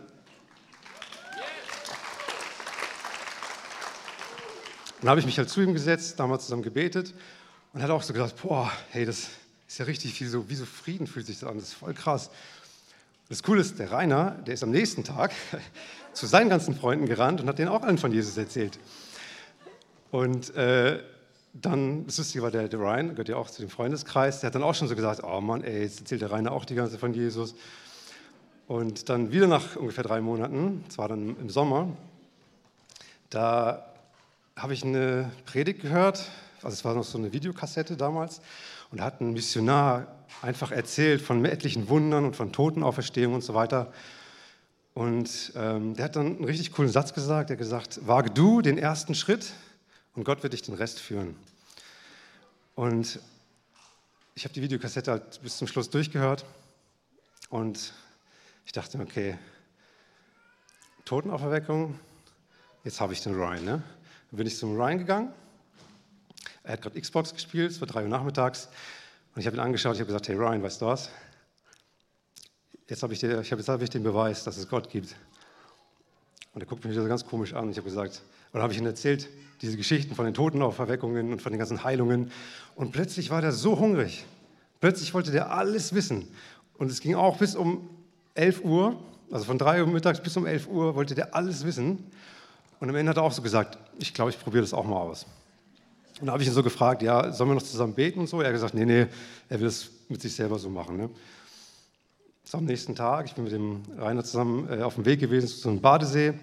dann 5.06 5.12
habe 5.12 5.20
ich 5.20 5.28
mich 5.28 5.38
halt 5.38 5.52
zu 5.52 5.62
ihm 5.62 5.74
gesetzt, 5.74 6.20
damals 6.20 6.46
zusammen 6.46 6.64
gebetet 6.64 7.14
und 7.74 7.84
hat 7.84 7.92
auch 7.92 8.02
so 8.02 8.12
gesagt, 8.12 8.42
boah, 8.42 8.72
hey, 8.90 9.06
das 9.06 9.30
ist 9.68 9.78
ja 9.78 9.86
richtig 9.86 10.16
viel 10.16 10.28
so, 10.28 10.50
wie 10.50 10.56
so 10.56 10.66
Frieden 10.66 11.06
fühlt 11.06 11.28
sich 11.28 11.40
das 11.40 11.48
an, 11.48 11.58
das 11.60 11.68
ist 11.68 11.74
voll 11.76 11.94
krass. 11.94 12.32
Das 13.30 13.44
Coole 13.44 13.62
ist, 13.62 13.78
der 13.78 13.92
Rainer, 13.92 14.32
der 14.32 14.56
ist 14.56 14.64
am 14.64 14.72
nächsten 14.72 15.04
Tag 15.04 15.32
zu 16.14 16.26
seinen 16.26 16.50
ganzen 16.50 16.76
Freunden 16.76 17.06
gerannt 17.06 17.40
und 17.40 17.48
hat 17.48 17.60
denen 17.60 17.70
auch 17.70 17.84
allen 17.84 18.00
von 18.00 18.12
Jesus 18.12 18.36
erzählt. 18.36 18.80
Und 20.10 20.56
äh, 20.56 21.04
dann, 21.54 22.08
das 22.08 22.18
Lustige 22.18 22.42
war, 22.42 22.50
der, 22.50 22.68
der 22.68 22.80
Ryan, 22.80 23.10
gehört 23.10 23.30
ja 23.30 23.36
auch 23.36 23.52
zu 23.52 23.62
dem 23.62 23.70
Freundeskreis, 23.70 24.40
der 24.40 24.48
hat 24.48 24.56
dann 24.56 24.64
auch 24.64 24.74
schon 24.74 24.88
so 24.88 24.96
gesagt, 24.96 25.24
oh 25.24 25.40
Mann, 25.40 25.64
ey, 25.64 25.84
jetzt 25.84 26.00
erzählt 26.00 26.24
der 26.24 26.32
Rainer 26.32 26.52
auch 26.52 26.66
die 26.66 26.74
ganze 26.74 26.98
von 26.98 27.14
Jesus. 27.14 27.54
Und 28.68 29.08
dann 29.10 29.32
wieder 29.32 29.46
nach 29.46 29.76
ungefähr 29.76 30.04
drei 30.04 30.20
Monaten, 30.20 30.84
das 30.88 30.98
war 30.98 31.10
dann 31.10 31.38
im 31.40 31.52
Sommer, 31.52 31.96
da 33.30 33.92
habe 34.56 34.74
ich 34.74 34.84
eine 34.84 35.32
Predigt 35.46 35.82
gehört, 35.82 36.30
also 36.62 36.74
es 36.74 36.86
war 36.86 36.94
noch 36.94 37.04
so 37.04 37.18
eine 37.18 37.34
Videokassette 37.34 37.98
damals, 37.98 38.42
und 38.92 39.00
da 39.00 39.06
hat 39.06 39.20
ein 39.20 39.34
Missionar 39.34 40.08
einfach 40.42 40.72
erzählt 40.72 41.22
von 41.22 41.44
etlichen 41.46 41.90
Wundern 41.90 42.26
und 42.26 42.36
von 42.36 42.54
Totenauferstehung 42.54 43.34
und 43.34 43.44
so 43.44 43.54
weiter. 43.54 43.92
Und 44.94 45.52
ähm, 45.56 45.96
der 45.96 46.06
hat 46.06 46.16
dann 46.16 46.38
einen 46.38 46.46
richtig 46.46 46.72
coolen 46.72 46.90
Satz 46.90 47.14
gesagt, 47.14 47.50
er 47.50 47.58
gesagt, 47.58 48.08
wage 48.08 48.32
du 48.32 48.62
den 48.62 48.78
ersten 48.78 49.16
Schritt 49.16 49.52
und 50.16 50.24
Gott 50.24 50.44
wird 50.44 50.54
dich 50.54 50.62
den 50.62 50.76
Rest 50.76 51.00
führen. 51.00 51.36
Und 52.76 53.20
ich 54.36 54.46
habe 54.46 54.54
die 54.54 54.62
Videokassette 54.62 55.12
halt 55.12 55.42
bis 55.42 55.58
zum 55.58 55.68
Schluss 55.68 55.90
durchgehört 55.90 56.46
und 57.50 57.94
ich 58.66 58.72
dachte, 58.72 59.00
okay, 59.00 59.38
Totenauferweckung, 61.04 62.00
jetzt 62.84 63.02
habe 63.02 63.14
ich 63.14 63.22
den 63.22 63.36
Ryan. 63.36 63.66
Ne? 63.66 63.84
Dann 64.36 64.40
bin 64.40 64.48
ich 64.48 64.58
zum 64.58 64.76
Ryan 64.76 64.98
gegangen. 64.98 65.34
Er 66.64 66.74
hat 66.74 66.82
gerade 66.82 67.00
Xbox 67.00 67.34
gespielt, 67.34 67.72
es 67.72 67.80
war 67.80 67.88
drei 67.88 68.04
Uhr 68.04 68.10
nachmittags. 68.10 68.68
Und 69.34 69.40
ich 69.40 69.48
habe 69.48 69.56
ihn 69.56 69.62
angeschaut, 69.62 69.94
ich 69.94 70.02
habe 70.02 70.08
gesagt, 70.08 70.28
hey 70.28 70.36
Ryan, 70.36 70.62
weißt 70.62 70.82
du 70.82 70.88
was? 70.88 71.10
jetzt 72.90 73.02
habe 73.02 73.14
ich, 73.14 73.24
hab, 73.24 73.46
jetzt 73.46 73.70
hab 73.70 73.82
ich 73.82 73.90
den 73.90 74.04
Beweis, 74.04 74.44
dass 74.44 74.58
es 74.58 74.68
Gott 74.68 74.90
gibt. 74.90 75.16
Und 76.54 76.60
er 76.60 76.68
guckt 76.68 76.84
mich 76.84 76.94
so 76.94 77.08
ganz 77.08 77.26
komisch 77.26 77.54
an. 77.54 77.70
Ich 77.70 77.78
habe 77.78 77.88
gesagt, 77.88 78.24
oder 78.52 78.62
habe 78.62 78.74
ich 78.74 78.80
ihm 78.80 78.86
erzählt, 78.86 79.30
diese 79.62 79.78
Geschichten 79.78 80.16
von 80.16 80.26
den 80.26 80.34
Totenauferweckungen 80.34 81.32
und 81.32 81.42
von 81.42 81.54
den 81.54 81.60
ganzen 81.60 81.86
Heilungen. 81.86 82.30
Und 82.76 82.92
plötzlich 82.92 83.30
war 83.30 83.40
der 83.40 83.54
so 83.54 83.80
hungrig. 83.80 84.26
Plötzlich 84.82 85.14
wollte 85.14 85.32
der 85.32 85.52
alles 85.52 85.96
wissen. 85.96 86.28
Und 86.78 86.92
es 86.92 87.00
ging 87.00 87.16
auch 87.16 87.38
bis 87.38 87.56
um 87.56 87.90
11 88.34 88.66
Uhr, 88.66 89.02
also 89.32 89.46
von 89.46 89.58
3 89.58 89.82
Uhr 89.82 89.88
mittags 89.88 90.20
bis 90.20 90.36
um 90.36 90.46
11 90.46 90.68
Uhr 90.68 90.94
wollte 90.96 91.16
der 91.16 91.34
alles 91.34 91.66
wissen. 91.66 92.12
Und 92.80 92.90
am 92.90 92.96
Ende 92.96 93.10
hat 93.10 93.18
er 93.18 93.24
auch 93.24 93.32
so 93.32 93.42
gesagt, 93.42 93.78
ich 94.00 94.14
glaube, 94.14 94.32
ich 94.32 94.40
probiere 94.40 94.62
das 94.64 94.74
auch 94.74 94.86
mal 94.86 94.98
aus. 94.98 95.26
Und 96.20 96.28
da 96.28 96.34
habe 96.34 96.44
ich 96.44 96.48
ihn 96.48 96.54
so 96.54 96.64
gefragt, 96.64 97.02
ja, 97.02 97.32
sollen 97.32 97.50
wir 97.50 97.56
noch 97.56 97.64
zusammen 97.64 97.94
beten 97.94 98.20
und 98.20 98.28
so? 98.28 98.42
Er 98.42 98.48
hat 98.48 98.54
gesagt, 98.54 98.74
nee, 98.74 98.86
nee, 98.86 99.08
er 99.50 99.60
will 99.60 99.68
es 99.68 99.90
mit 100.08 100.22
sich 100.22 100.34
selber 100.34 100.58
so 100.58 100.70
machen. 100.70 100.98
Ne? 100.98 101.10
Das 102.44 102.56
am 102.56 102.66
nächsten 102.66 102.96
Tag, 102.96 103.26
ich 103.26 103.34
bin 103.34 103.44
mit 103.44 103.54
dem 103.54 103.84
Rainer 103.98 104.24
zusammen 104.24 104.70
äh, 104.70 104.82
auf 104.82 104.96
dem 104.96 105.06
Weg 105.06 105.20
gewesen 105.20 105.48
zu 105.48 105.68
einem 105.68 105.82
Badesee. 105.82 106.34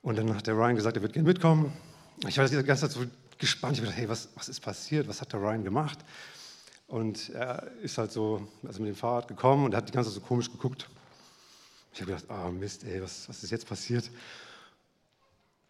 Und 0.00 0.16
dann 0.16 0.34
hat 0.34 0.46
der 0.46 0.54
Ryan 0.54 0.76
gesagt, 0.76 0.96
er 0.96 1.02
wird 1.02 1.12
gerne 1.12 1.28
mitkommen. 1.28 1.72
Ich 2.26 2.38
war 2.38 2.48
die 2.48 2.62
ganze 2.62 2.88
Zeit 2.88 2.92
so 2.92 3.00
gespannt. 3.38 3.74
Ich 3.74 3.80
habe 3.80 3.88
gedacht, 3.88 3.98
hey, 3.98 4.08
was, 4.08 4.28
was 4.36 4.48
ist 4.48 4.60
passiert? 4.60 5.06
Was 5.08 5.20
hat 5.20 5.32
der 5.32 5.40
Ryan 5.40 5.64
gemacht? 5.64 5.98
Und 6.86 7.30
er 7.30 7.70
ist 7.82 7.98
halt 7.98 8.12
so, 8.12 8.46
also 8.66 8.80
mit 8.80 8.90
dem 8.90 8.96
Fahrrad 8.96 9.28
gekommen 9.28 9.64
und 9.64 9.74
hat 9.74 9.88
die 9.88 9.92
ganze 9.92 10.10
Zeit 10.10 10.20
so 10.20 10.26
komisch 10.26 10.50
geguckt. 10.50 10.88
Ich 11.92 12.00
habe 12.00 12.12
gedacht, 12.12 12.26
oh 12.30 12.50
Mist, 12.50 12.84
ey, 12.84 13.02
was, 13.02 13.28
was 13.28 13.42
ist 13.42 13.50
jetzt 13.50 13.66
passiert? 13.66 14.10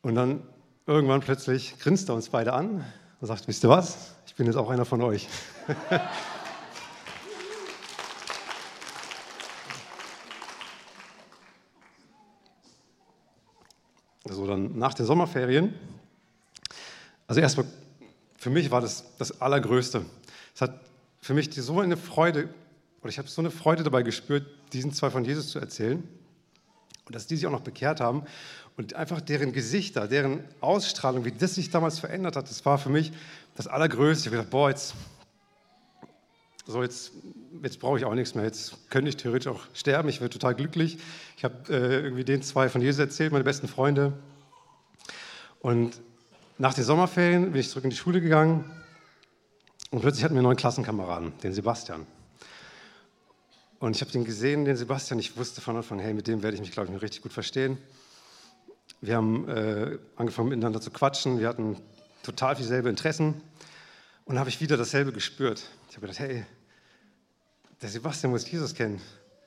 Und 0.03 0.17
dann 0.17 0.43
irgendwann 0.85 1.21
plötzlich 1.21 1.79
grinst 1.79 2.09
er 2.09 2.17
uns 2.17 2.29
beide 2.29 2.53
an 2.55 2.85
und 3.21 3.27
sagt, 3.29 3.47
wisst 3.47 3.63
ihr 3.65 3.71
was? 3.71 4.17
Ich 4.27 4.35
bin 4.35 4.47
jetzt 4.47 4.57
auch 4.57 4.69
einer 4.69 4.85
von 4.85 5.01
euch. 5.01 5.29
also 14.29 14.45
dann 14.49 14.77
nach 14.77 14.95
den 14.95 15.07
Sommerferien, 15.07 15.73
also 17.29 17.41
erstmal, 17.41 17.67
für 18.37 18.51
mich 18.51 18.73
war 18.73 18.81
das 18.81 19.17
das 19.19 19.41
Allergrößte. 19.41 20.05
Es 20.53 20.61
hat 20.63 20.81
für 21.21 21.35
mich 21.35 21.55
so 21.55 21.79
eine 21.79 21.97
Freude, 21.97 22.49
oder 23.03 23.11
ich 23.11 23.19
habe 23.19 23.29
so 23.29 23.41
eine 23.41 23.53
Freude 23.53 23.85
dabei 23.85 24.03
gespürt, 24.03 24.49
diesen 24.73 24.93
zwei 24.93 25.11
von 25.11 25.25
Jesus 25.25 25.51
zu 25.51 25.61
erzählen 25.61 26.03
und 27.07 27.15
dass 27.15 27.27
die 27.29 27.37
sich 27.37 27.47
auch 27.47 27.53
noch 27.53 27.61
bekehrt 27.61 28.01
haben 28.01 28.25
und 28.77 28.95
einfach 28.95 29.21
deren 29.21 29.53
Gesichter, 29.53 30.09
deren 30.09 30.45
Ausstrahlung, 30.61 31.25
wie 31.25 31.33
das 31.33 31.55
sich 31.55 31.71
damals 31.71 31.99
verändert 31.99 32.37
hat, 32.37 32.49
das 32.49 32.65
war 32.65 32.79
für 32.79 32.89
mich 32.89 33.13
das 33.55 33.67
Allergrößte. 33.67 34.23
Ich 34.23 34.27
habe 34.27 34.37
gedacht, 34.39 34.51
boah, 34.51 34.71
jetzt, 34.71 34.95
so 36.67 36.83
jetzt, 36.83 37.13
jetzt 37.63 37.81
brauche 37.81 37.99
ich 37.99 38.05
auch 38.05 38.15
nichts 38.15 38.35
mehr. 38.35 38.45
Jetzt 38.45 38.89
könnte 38.91 39.11
ich 39.11 39.17
theoretisch 39.17 39.49
auch 39.49 39.61
sterben. 39.75 40.09
Ich 40.09 40.21
wäre 40.21 40.31
total 40.31 40.55
glücklich. 40.55 40.99
Ich 41.37 41.45
habe 41.45 41.57
äh, 41.69 42.01
irgendwie 42.01 42.25
den 42.25 42.43
zwei 42.43 42.69
von 42.69 42.81
Jesus 42.81 42.99
erzählt, 42.99 43.33
meine 43.33 43.45
besten 43.45 43.69
Freunde. 43.69 44.15
Und 45.61 46.01
nach 46.59 46.75
den 46.75 46.85
Sommerferien 46.85 47.53
bin 47.53 47.61
ich 47.61 47.69
zurück 47.69 47.85
in 47.85 47.91
die 47.91 47.97
Schule 47.97 48.21
gegangen 48.21 48.65
und 49.91 50.01
plötzlich 50.01 50.25
hatten 50.25 50.35
wir 50.35 50.39
einen 50.39 50.45
neuen 50.45 50.57
Klassenkameraden, 50.57 51.39
den 51.41 51.53
Sebastian. 51.53 52.07
Und 53.79 53.97
ich 53.97 54.01
habe 54.01 54.13
den 54.13 54.25
gesehen, 54.25 54.65
den 54.65 54.77
Sebastian. 54.77 55.19
Ich 55.19 55.37
wusste 55.37 55.61
von 55.61 55.77
Anfang, 55.77 55.99
hey, 55.99 56.15
mit 56.15 56.29
dem 56.29 56.43
werde 56.43 56.55
ich 56.55 56.61
mich, 56.61 56.71
glaube 56.71 56.93
ich, 56.93 57.03
richtig 57.03 57.23
gut 57.23 57.33
verstehen. 57.33 57.79
Wir 59.05 59.17
haben 59.17 59.49
äh, 59.49 59.99
angefangen 60.15 60.51
miteinander 60.51 60.81
zu 60.81 60.93
quatschen. 60.93 61.41
Wir 61.41 61.49
hatten 61.49 61.77
total 62.23 62.55
dieselbe 62.55 62.89
Interessen. 62.89 63.43
Und 64.25 64.39
habe 64.39 64.49
ich 64.49 64.61
wieder 64.61 64.77
dasselbe 64.77 65.13
gespürt. 65.13 65.65
Ich 65.91 65.97
habe 65.97 66.07
gedacht, 66.07 66.21
hey, 66.21 66.45
der 67.83 67.89
Sebastian 67.89 68.31
muss 68.31 68.49
Jesus 68.49 68.75
kennen. 68.75 69.01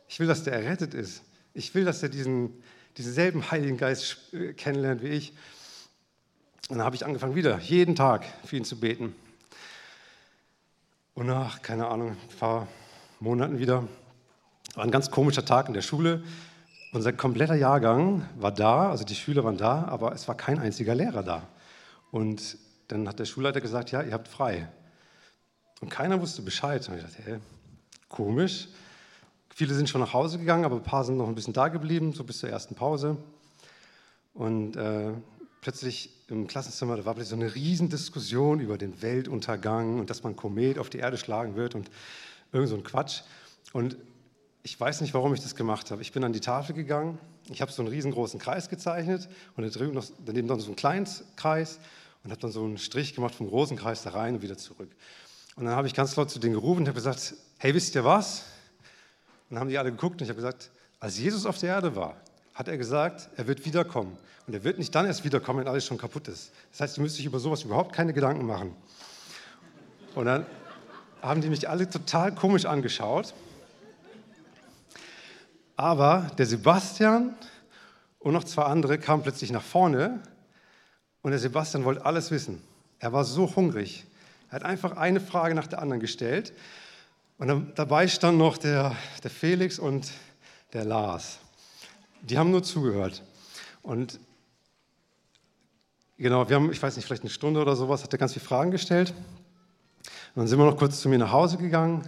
Ich 0.10 0.20
will, 0.20 0.28
dass 0.28 0.44
der 0.44 0.54
errettet 0.54 0.94
ist. 0.94 1.24
Ich 1.54 1.74
will, 1.74 1.86
dass 1.86 2.04
er 2.04 2.10
diesen, 2.10 2.62
diesen 2.98 3.14
selben 3.14 3.50
Heiligen 3.50 3.78
Geist 3.78 4.34
äh, 4.34 4.52
kennenlernt 4.52 5.02
wie 5.02 5.08
ich. 5.08 5.32
Und 6.68 6.80
dann 6.80 6.86
habe 6.86 6.98
ich 6.98 7.06
angefangen, 7.06 7.36
wieder 7.36 7.58
jeden 7.60 7.96
Tag 7.96 8.26
für 8.44 8.58
ihn 8.58 8.66
zu 8.66 8.78
beten. 8.78 9.16
Und 11.14 11.28
nach, 11.28 11.62
keine 11.62 11.88
Ahnung, 11.88 12.18
ein 12.30 12.38
paar 12.38 12.68
Monaten 13.22 13.58
wieder, 13.58 13.88
war 14.74 14.84
ein 14.84 14.92
ganz 14.92 15.12
komischer 15.12 15.46
Tag 15.46 15.70
in 15.70 15.74
der 15.74 15.82
Schule. 15.82 16.24
Unser 16.96 17.12
kompletter 17.12 17.56
Jahrgang 17.56 18.26
war 18.38 18.54
da, 18.54 18.90
also 18.90 19.04
die 19.04 19.16
Schüler 19.16 19.44
waren 19.44 19.58
da, 19.58 19.84
aber 19.84 20.14
es 20.14 20.30
war 20.30 20.36
kein 20.38 20.60
einziger 20.60 20.96
Lehrer 20.96 21.24
da. 21.24 21.46
Und 22.10 22.58
dann 22.88 23.06
hat 23.10 23.20
der 23.20 23.26
Schulleiter 23.26 23.60
gesagt, 23.60 23.92
ja, 23.92 24.02
ihr 24.02 24.14
habt 24.14 24.30
frei. 24.30 24.70
Und 25.82 25.90
keiner 25.90 26.22
wusste 26.22 26.42
Bescheid. 26.42 26.88
Und 26.88 26.96
ich 26.96 27.04
dachte, 27.04 27.18
hey, 27.26 27.40
komisch. 28.08 28.70
Viele 29.50 29.74
sind 29.74 29.90
schon 29.90 30.00
nach 30.00 30.14
Hause 30.14 30.40
gegangen, 30.40 30.64
aber 30.64 30.78
ein 30.78 30.84
paar 30.84 31.04
sind 31.04 31.18
noch 31.18 31.28
ein 31.28 31.36
bisschen 31.36 31.52
da 31.52 31.68
geblieben, 31.68 32.14
so 32.14 32.24
bis 32.24 32.38
zur 32.38 32.50
ersten 32.50 32.76
Pause. 32.76 33.18
Und 34.34 34.78
äh, 34.78 35.12
plötzlich 35.60 36.12
im 36.30 36.48
Klassenzimmer, 36.48 36.96
da 36.96 37.04
war 37.04 37.14
plötzlich 37.16 37.38
so 37.38 37.44
eine 37.44 37.54
Riesendiskussion 37.54 38.62
über 38.62 38.78
den 38.78 39.02
Weltuntergang 39.02 40.00
und 40.00 40.10
dass 40.10 40.24
man 40.24 40.38
Komet 40.38 40.80
auf 40.80 40.90
die 40.90 41.00
Erde 41.00 41.18
schlagen 41.18 41.58
wird 41.58 41.76
und 41.76 41.92
irgend 42.54 42.70
so 42.70 42.76
ein 42.78 42.86
Quatsch. 42.86 43.24
Und 43.74 43.98
ich 44.66 44.80
weiß 44.80 45.02
nicht, 45.02 45.14
warum 45.14 45.32
ich 45.32 45.42
das 45.42 45.54
gemacht 45.54 45.92
habe. 45.92 46.02
Ich 46.02 46.12
bin 46.12 46.24
an 46.24 46.34
die 46.34 46.40
Tafel 46.40 46.74
gegangen, 46.74 47.20
ich 47.50 47.62
habe 47.62 47.72
so 47.72 47.84
einen 47.84 47.90
riesengroßen 47.90 48.40
Kreis 48.40 48.68
gezeichnet 48.68 49.30
und 49.56 49.64
da 49.64 49.70
drüben 49.70 49.94
noch, 49.94 50.06
daneben 50.26 50.48
dann 50.48 50.60
so 50.60 50.66
einen 50.66 50.76
kleinen 50.76 51.08
Kreis 51.36 51.80
und 52.24 52.32
habe 52.32 52.42
dann 52.42 52.52
so 52.52 52.64
einen 52.64 52.80
Strich 52.80 53.14
gemacht 53.14 53.36
vom 53.36 53.48
großen 53.48 53.78
Kreis 53.78 54.02
da 54.02 54.10
rein 54.10 54.34
und 54.34 54.42
wieder 54.42 54.58
zurück. 54.58 54.90
Und 55.56 55.66
dann 55.66 55.76
habe 55.76 55.86
ich 55.86 55.94
ganz 55.94 56.16
laut 56.16 56.32
zu 56.32 56.40
denen 56.40 56.56
gerufen 56.56 56.80
und 56.80 56.88
habe 56.88 56.96
gesagt, 56.96 57.36
hey, 57.60 57.76
wisst 57.76 57.94
ihr 57.94 58.04
was? 58.06 58.40
Und 59.50 59.54
dann 59.54 59.60
haben 59.60 59.70
die 59.70 59.78
alle 59.78 59.92
geguckt 59.92 60.16
und 60.16 60.24
ich 60.24 60.30
habe 60.30 60.38
gesagt, 60.38 60.72
als 61.00 61.20
Jesus 61.20 61.46
auf 61.46 61.60
der 61.60 61.70
Erde 61.70 61.96
war, 61.96 62.18
hat 62.56 62.68
er 62.68 62.80
gesagt, 62.80 63.30
er 63.38 63.46
wird 63.46 63.64
wiederkommen. 63.66 64.18
Und 64.48 64.56
er 64.56 64.64
wird 64.64 64.80
nicht 64.80 64.96
dann 64.96 65.06
erst 65.06 65.24
wiederkommen, 65.24 65.60
wenn 65.60 65.68
alles 65.68 65.86
schon 65.86 66.00
kaputt 66.00 66.28
ist. 66.28 66.52
Das 66.72 66.82
heißt, 66.82 66.98
ihr 66.98 67.04
müsst 67.04 67.20
euch 67.20 67.26
über 67.26 67.38
sowas 67.38 67.62
überhaupt 67.62 67.94
keine 67.94 68.14
Gedanken 68.14 68.48
machen. 68.48 68.76
Und 70.16 70.26
dann 70.26 70.48
haben 71.22 71.42
die 71.42 71.50
mich 71.50 71.70
alle 71.70 71.88
total 71.88 72.34
komisch 72.34 72.66
angeschaut. 72.66 73.36
Aber 75.76 76.32
der 76.38 76.46
Sebastian 76.46 77.36
und 78.20 78.34
noch 78.34 78.44
zwei 78.44 78.64
andere 78.64 78.98
kamen 78.98 79.24
plötzlich 79.24 79.52
nach 79.52 79.62
vorne 79.62 80.22
und 81.22 81.32
der 81.32 81.40
Sebastian 81.40 81.84
wollte 81.86 82.06
alles 82.06 82.32
wissen. 82.32 82.62
Er 83.00 83.12
war 83.14 83.24
so 83.24 83.56
hungrig. 83.56 84.06
Er 84.50 84.56
hat 84.56 84.64
einfach 84.64 84.96
eine 84.96 85.20
Frage 85.20 85.56
nach 85.56 85.68
der 85.68 85.82
anderen 85.82 86.00
gestellt. 86.00 86.54
Und 87.38 87.74
dabei 87.76 88.08
stand 88.08 88.38
noch 88.38 88.58
der, 88.58 88.96
der 89.24 89.32
Felix 89.32 89.78
und 89.80 90.10
der 90.72 90.86
Lars. 90.86 91.40
Die 92.22 92.38
haben 92.38 92.52
nur 92.52 92.64
zugehört. 92.64 93.22
Und 93.84 94.20
genau, 96.18 96.48
wir 96.48 96.56
haben, 96.56 96.72
ich 96.72 96.82
weiß 96.82 96.96
nicht, 96.96 97.06
vielleicht 97.06 97.24
eine 97.24 97.30
Stunde 97.30 97.62
oder 97.62 97.76
sowas, 97.76 98.04
hat 98.04 98.14
er 98.14 98.18
ganz 98.18 98.34
viele 98.34 98.46
Fragen 98.46 98.72
gestellt. 98.72 99.14
Und 100.36 100.42
dann 100.42 100.48
sind 100.48 100.58
wir 100.58 100.66
noch 100.66 100.78
kurz 100.78 101.02
zu 101.02 101.10
mir 101.10 101.18
nach 101.18 101.32
Hause 101.32 101.58
gegangen. 101.58 102.08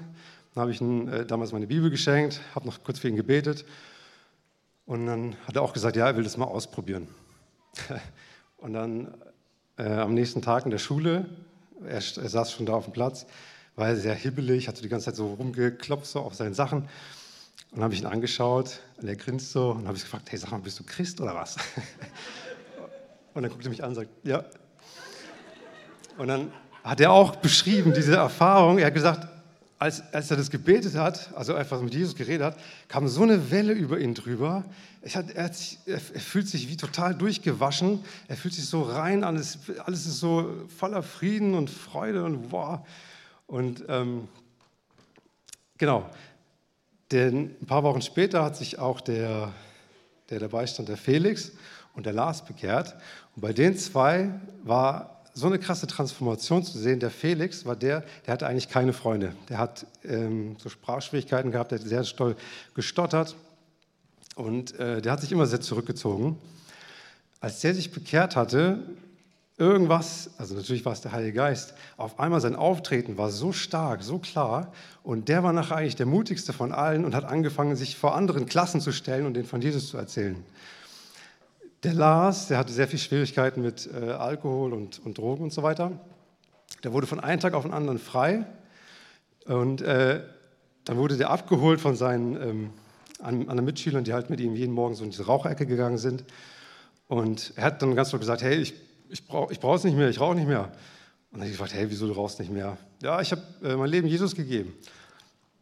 Dann 0.58 0.64
habe 0.64 0.72
ich 0.72 0.82
ihm 0.82 1.08
äh, 1.08 1.24
damals 1.24 1.52
meine 1.52 1.68
Bibel 1.68 1.92
geschenkt, 1.92 2.42
habe 2.56 2.66
noch 2.66 2.84
kurz 2.84 2.98
für 2.98 3.08
ihn 3.08 3.16
gebetet. 3.16 3.64
Und 4.88 5.06
dann 5.06 5.36
hat 5.46 5.56
er 5.56 5.62
auch 5.62 5.72
gesagt, 5.72 5.96
ja, 5.96 6.08
er 6.08 6.18
will 6.18 6.24
das 6.24 6.36
mal 6.36 6.46
ausprobieren. 6.46 7.08
Und 8.58 8.74
dann 8.74 9.14
äh, 9.78 9.84
am 9.84 10.16
nächsten 10.16 10.42
Tag 10.42 10.66
in 10.66 10.72
der 10.72 10.80
Schule, 10.80 11.30
er, 11.82 11.98
er, 11.98 12.02
saß 12.02 12.52
schon 12.52 12.66
da 12.66 12.74
auf 12.74 12.86
dem 12.86 12.94
Platz, 12.94 13.28
war 13.76 13.96
sehr 13.96 14.16
hibbelig, 14.16 14.68
hatte 14.68 14.82
die 14.82 14.90
ganze 14.90 15.06
Zeit 15.06 15.16
so 15.16 15.32
rumgeklopft 15.36 16.08
so 16.08 16.22
auf 16.22 16.34
seinen 16.34 16.56
Sachen. 16.56 16.80
Und 16.80 16.88
dann 17.74 17.84
habe 17.84 17.94
ich 17.94 18.02
ihn 18.02 18.08
angeschaut 18.08 18.80
und 19.00 19.08
er 19.08 19.16
grinst 19.16 19.52
so 19.52 19.70
und 19.70 19.86
habe 19.86 19.96
ich 19.96 20.06
gefragt, 20.06 20.32
hey, 20.32 20.40
sag 20.40 20.50
mal, 20.50 20.58
bist 20.58 20.80
du 20.80 20.84
Christ 20.84 21.22
oder 21.22 21.36
was? 21.36 21.56
und 23.36 23.44
dann 23.44 23.52
guckte 23.52 23.68
er 23.68 23.70
mich 23.70 23.84
an 23.84 23.90
und 23.90 23.96
sagt, 23.96 24.10
ja. 24.24 24.44
Und 26.18 26.30
dann 26.30 26.52
hat 26.84 27.00
er 27.00 27.12
auch 27.12 27.36
beschrieben, 27.36 27.94
diese 27.94 28.16
Erfahrung. 28.16 28.80
Er 28.80 28.88
hat 28.88 28.96
gesagt, 28.96 29.37
als, 29.80 30.02
als 30.14 30.32
er 30.32 30.38
das 30.38 30.50
gebetet 30.50 30.96
hat, 30.96 31.32
also 31.36 31.54
einfach 31.54 31.82
mit 31.82 31.94
Jesus 31.94 32.16
geredet 32.16 32.44
hat, 32.44 32.60
kam 32.88 33.08
so 33.08 33.24
eine 33.24 33.52
Welle 33.52 33.74
über 33.74 34.00
ihn 34.00 34.16
drüber. 34.16 34.66
Hat, 35.14 35.30
er, 35.32 35.46
hat, 35.46 35.54
er, 35.86 36.00
fühlt 36.00 36.48
sich 36.48 36.68
wie 36.68 36.78
total 36.78 37.14
durchgewaschen. 37.14 38.04
Er 38.28 38.38
fühlt 38.38 38.56
sich 38.56 38.66
so 38.66 38.82
rein, 38.82 39.24
alles, 39.24 39.60
alles 39.86 40.06
ist 40.08 40.20
so 40.20 40.66
voller 40.76 41.04
Frieden 41.04 41.54
und 41.54 41.70
Freude 41.70 42.24
und 42.24 42.52
wow. 42.52 42.80
Und 43.46 43.84
ähm, 43.88 44.28
genau, 45.78 46.10
denn 47.12 47.56
ein 47.62 47.66
paar 47.68 47.84
Wochen 47.84 48.02
später 48.02 48.44
hat 48.44 48.58
sich 48.58 48.80
auch 48.80 49.00
der, 49.00 49.54
der 50.30 50.40
dabei 50.40 50.66
stand, 50.68 50.90
der 50.90 50.98
Felix 50.98 51.52
und 51.94 52.06
der 52.06 52.14
Lars 52.14 52.44
bekehrt. 52.44 52.96
Und 53.36 53.42
bei 53.42 53.54
den 53.54 53.78
zwei 53.78 54.32
war 54.64 55.17
so 55.38 55.46
eine 55.46 55.60
krasse 55.60 55.86
Transformation 55.86 56.64
zu 56.64 56.80
sehen. 56.80 57.00
Der 57.00 57.12
Felix 57.12 57.64
war 57.64 57.76
der, 57.76 58.04
der 58.26 58.34
hatte 58.34 58.48
eigentlich 58.48 58.70
keine 58.70 58.92
Freunde. 58.92 59.34
Der 59.50 59.60
hat 59.60 59.86
ähm, 60.04 60.56
so 60.58 60.68
Sprachschwierigkeiten 60.68 61.52
gehabt, 61.52 61.72
der 61.72 61.80
hat 61.80 61.88
sehr 61.88 62.02
doll 62.02 62.36
gestottert 62.74 63.36
und 64.36 64.80
äh, 64.80 65.00
der 65.00 65.12
hat 65.12 65.22
sich 65.22 65.32
immer 65.32 65.46
sehr 65.46 65.62
zurückgezogen. 65.62 66.40
Als 67.40 67.62
der 67.62 67.76
sich 67.76 67.92
bekehrt 67.92 68.36
hatte, 68.36 68.80
irgendwas, 69.60 70.32
also 70.40 70.56
natürlich 70.56 70.86
war 70.86 70.94
es 70.94 71.02
der 71.02 71.12
Heilige 71.12 71.34
Geist, 71.34 71.76
auf 71.98 72.20
einmal 72.20 72.42
sein 72.42 72.56
Auftreten 72.56 73.20
war 73.20 73.30
so 73.30 73.52
stark, 73.52 74.02
so 74.02 74.18
klar 74.18 74.74
und 75.04 75.30
der 75.30 75.44
war 75.44 75.54
nachher 75.54 75.76
eigentlich 75.76 75.96
der 75.96 76.08
mutigste 76.08 76.52
von 76.52 76.72
allen 76.72 77.06
und 77.06 77.14
hat 77.14 77.26
angefangen, 77.26 77.76
sich 77.76 77.96
vor 77.96 78.16
anderen 78.16 78.48
Klassen 78.48 78.82
zu 78.82 78.92
stellen 78.92 79.28
und 79.28 79.36
den 79.36 79.46
von 79.46 79.62
Jesus 79.62 79.90
zu 79.90 79.98
erzählen. 79.98 80.44
Der 81.88 81.94
Lars, 81.94 82.50
der 82.50 82.58
hatte 82.58 82.74
sehr 82.74 82.86
viel 82.86 83.00
Schwierigkeiten 83.00 83.62
mit 83.62 83.90
äh, 83.94 84.10
Alkohol 84.10 84.74
und, 84.74 85.00
und 85.06 85.18
Drogen 85.18 85.46
und 85.46 85.54
so 85.54 85.64
weiter. 85.64 85.94
Der 86.84 86.92
wurde 86.92 87.08
von 87.08 87.22
einem 87.22 87.40
Tag 87.40 87.54
auf 87.54 87.64
den 87.64 87.72
anderen 87.72 87.98
frei 87.98 88.46
und 89.46 89.82
äh, 89.84 90.22
dann 90.84 90.98
wurde 90.98 91.16
der 91.16 91.30
abgeholt 91.30 91.80
von 91.80 91.96
seinen 91.96 92.36
ähm, 92.42 92.70
anderen 93.22 93.64
Mitschülern, 93.64 94.04
die 94.04 94.12
halt 94.12 94.30
mit 94.30 94.42
ihm 94.42 94.54
jeden 94.54 94.74
Morgen 94.74 94.96
so 94.96 95.06
in 95.06 95.12
diese 95.12 95.28
Raucherecke 95.28 95.66
gegangen 95.66 95.98
sind. 95.98 96.26
Und 97.08 97.54
er 97.56 97.64
hat 97.64 97.82
dann 97.82 97.96
ganz 97.96 98.10
klar 98.10 98.20
gesagt, 98.20 98.42
hey, 98.42 98.56
ich 98.56 98.74
ich 99.08 99.26
brauche 99.26 99.54
ich 99.54 99.84
nicht 99.86 99.96
mehr, 99.96 100.10
ich 100.10 100.20
rauche 100.20 100.36
nicht 100.36 100.50
mehr. 100.50 100.64
Und 100.64 100.72
dann 101.32 101.40
habe 101.40 101.46
ich 101.46 101.54
gefragt, 101.54 101.74
hey, 101.74 101.90
wieso 101.90 102.06
du 102.06 102.12
rauchst 102.12 102.38
nicht 102.42 102.52
mehr? 102.52 102.78
Ja, 103.02 103.22
ich 103.22 103.32
habe 103.32 103.44
äh, 103.64 103.78
mein 103.78 103.90
Leben 103.90 104.10
Jesus 104.10 104.36
gegeben. 104.36 104.74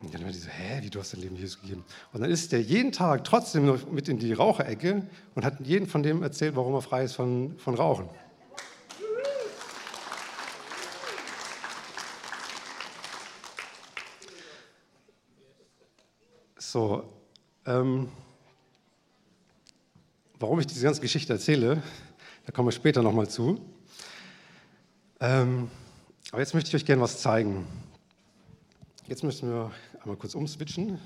Und 0.05 0.13
dann 0.13 0.23
war 0.23 0.31
die 0.31 0.37
so, 0.37 0.49
hä, 0.49 0.83
wie 0.83 0.91
du 0.91 0.99
hast 0.99 1.13
dein 1.13 1.21
Leben 1.21 1.35
Jesus 1.35 1.59
gegeben? 1.59 1.83
Und 2.13 2.21
dann 2.21 2.29
ist 2.29 2.51
der 2.51 2.61
jeden 2.61 2.91
Tag 2.91 3.23
trotzdem 3.23 3.65
noch 3.65 3.89
mit 3.89 4.07
in 4.07 4.19
die 4.19 4.33
Raucherecke 4.33 5.01
und 5.33 5.43
hat 5.43 5.59
jeden 5.61 5.87
von 5.87 6.03
dem 6.03 6.21
erzählt, 6.21 6.55
warum 6.55 6.75
er 6.75 6.83
frei 6.83 7.05
ist 7.05 7.15
von, 7.15 7.57
von 7.57 7.73
Rauchen. 7.73 8.07
So, 16.59 17.11
ähm, 17.65 18.09
warum 20.39 20.59
ich 20.59 20.67
diese 20.67 20.83
ganze 20.83 21.01
Geschichte 21.01 21.33
erzähle, 21.33 21.81
da 22.45 22.51
kommen 22.51 22.67
wir 22.67 22.73
später 22.73 23.01
nochmal 23.01 23.27
zu. 23.27 23.59
Ähm, 25.19 25.71
aber 26.31 26.41
jetzt 26.41 26.53
möchte 26.53 26.67
ich 26.67 26.75
euch 26.75 26.85
gerne 26.85 27.01
was 27.01 27.21
zeigen. 27.21 27.65
Jetzt 29.07 29.23
müssen 29.23 29.49
wir 29.49 29.71
einmal 30.05 30.17
kurz 30.17 30.35
umswitchen. 30.35 30.99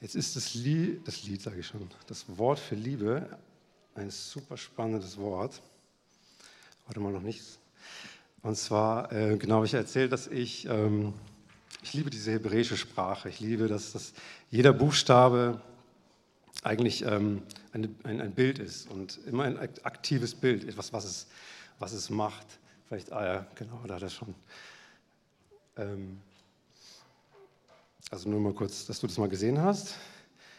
Jetzt 0.00 0.16
ist 0.16 0.34
das 0.34 0.54
Lied, 0.54 1.06
das 1.06 1.22
Lied 1.22 1.40
sage 1.40 1.60
ich 1.60 1.66
schon, 1.66 1.88
das 2.08 2.24
Wort 2.38 2.58
für 2.58 2.74
Liebe, 2.74 3.38
ein 3.94 4.10
super 4.10 4.56
spannendes 4.56 5.16
Wort. 5.18 5.62
Warte 6.86 6.98
mal 6.98 7.12
noch 7.12 7.22
nichts. 7.22 7.58
Und 8.42 8.56
zwar, 8.56 9.12
äh, 9.12 9.36
genau, 9.36 9.62
ich 9.62 9.74
erzählt, 9.74 10.10
dass 10.10 10.26
ich, 10.26 10.66
ähm, 10.66 11.14
ich 11.82 11.94
liebe 11.94 12.10
diese 12.10 12.32
hebräische 12.32 12.76
Sprache. 12.76 13.28
Ich 13.28 13.38
liebe, 13.38 13.68
dass, 13.68 13.92
dass 13.92 14.12
jeder 14.50 14.72
Buchstabe 14.72 15.60
eigentlich 16.62 17.02
ähm, 17.02 17.42
eine, 17.72 17.90
ein, 18.02 18.20
ein, 18.20 18.32
Bild 18.32 18.58
ist 18.58 18.90
und 18.90 19.20
immer 19.26 19.44
ein 19.44 19.56
aktives 19.84 20.34
Bild, 20.34 20.64
etwas, 20.64 20.92
was 20.92 21.04
es, 21.04 21.26
was 21.78 21.92
es 21.92 22.10
macht. 22.10 22.46
Vielleicht, 22.88 23.12
ah 23.12 23.24
ja, 23.24 23.46
genau, 23.56 23.80
da 23.86 23.94
hat 23.96 24.02
er 24.02 24.10
schon. 24.10 24.32
Ähm, 25.76 26.20
also 28.10 28.28
nur 28.28 28.38
mal 28.38 28.52
kurz, 28.52 28.86
dass 28.86 29.00
du 29.00 29.08
das 29.08 29.18
mal 29.18 29.28
gesehen 29.28 29.60
hast. 29.60 29.96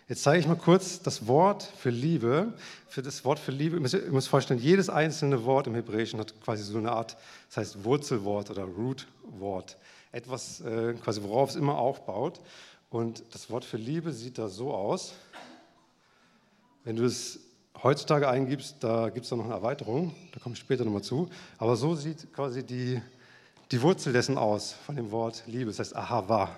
Jetzt 0.09 0.23
zeige 0.23 0.39
ich 0.41 0.47
mal 0.47 0.57
kurz 0.57 1.01
das 1.01 1.27
Wort 1.27 1.63
für 1.63 1.89
Liebe. 1.89 2.53
Für 2.89 3.01
das 3.01 3.23
Wort 3.23 3.39
für 3.39 3.51
Liebe, 3.51 3.77
ihr 3.77 3.81
müsst, 3.81 3.93
ihr 3.93 4.21
vorstellen, 4.21 4.59
jedes 4.59 4.89
einzelne 4.89 5.45
Wort 5.45 5.67
im 5.67 5.75
Hebräischen 5.75 6.19
hat 6.19 6.33
quasi 6.41 6.63
so 6.63 6.77
eine 6.77 6.91
Art, 6.91 7.15
das 7.47 7.57
heißt 7.57 7.83
Wurzelwort 7.85 8.49
oder 8.49 8.63
Rootwort. 8.63 9.77
Etwas, 10.11 10.59
äh, 10.59 10.95
quasi 11.01 11.23
worauf 11.23 11.51
es 11.51 11.55
immer 11.55 11.77
aufbaut. 11.77 12.41
Und 12.89 13.23
das 13.31 13.49
Wort 13.49 13.63
für 13.63 13.77
Liebe 13.77 14.11
sieht 14.11 14.37
da 14.37 14.49
so 14.49 14.73
aus. 14.73 15.13
Wenn 16.83 16.97
du 16.97 17.05
es 17.05 17.39
heutzutage 17.83 18.27
eingibst, 18.27 18.77
da 18.81 19.09
gibt 19.09 19.25
es 19.25 19.31
noch 19.31 19.43
eine 19.43 19.53
Erweiterung, 19.53 20.15
da 20.33 20.39
komme 20.39 20.53
ich 20.53 20.59
später 20.59 20.85
nochmal 20.85 21.03
zu. 21.03 21.29
Aber 21.57 21.75
so 21.75 21.95
sieht 21.95 22.31
quasi 22.33 22.63
die, 22.63 23.01
die 23.71 23.81
Wurzel 23.81 24.13
dessen 24.13 24.37
aus, 24.37 24.73
von 24.73 24.95
dem 24.95 25.11
Wort 25.11 25.43
Liebe. 25.47 25.65
Das 25.65 25.79
heißt 25.79 25.95
Ahava. 25.95 26.49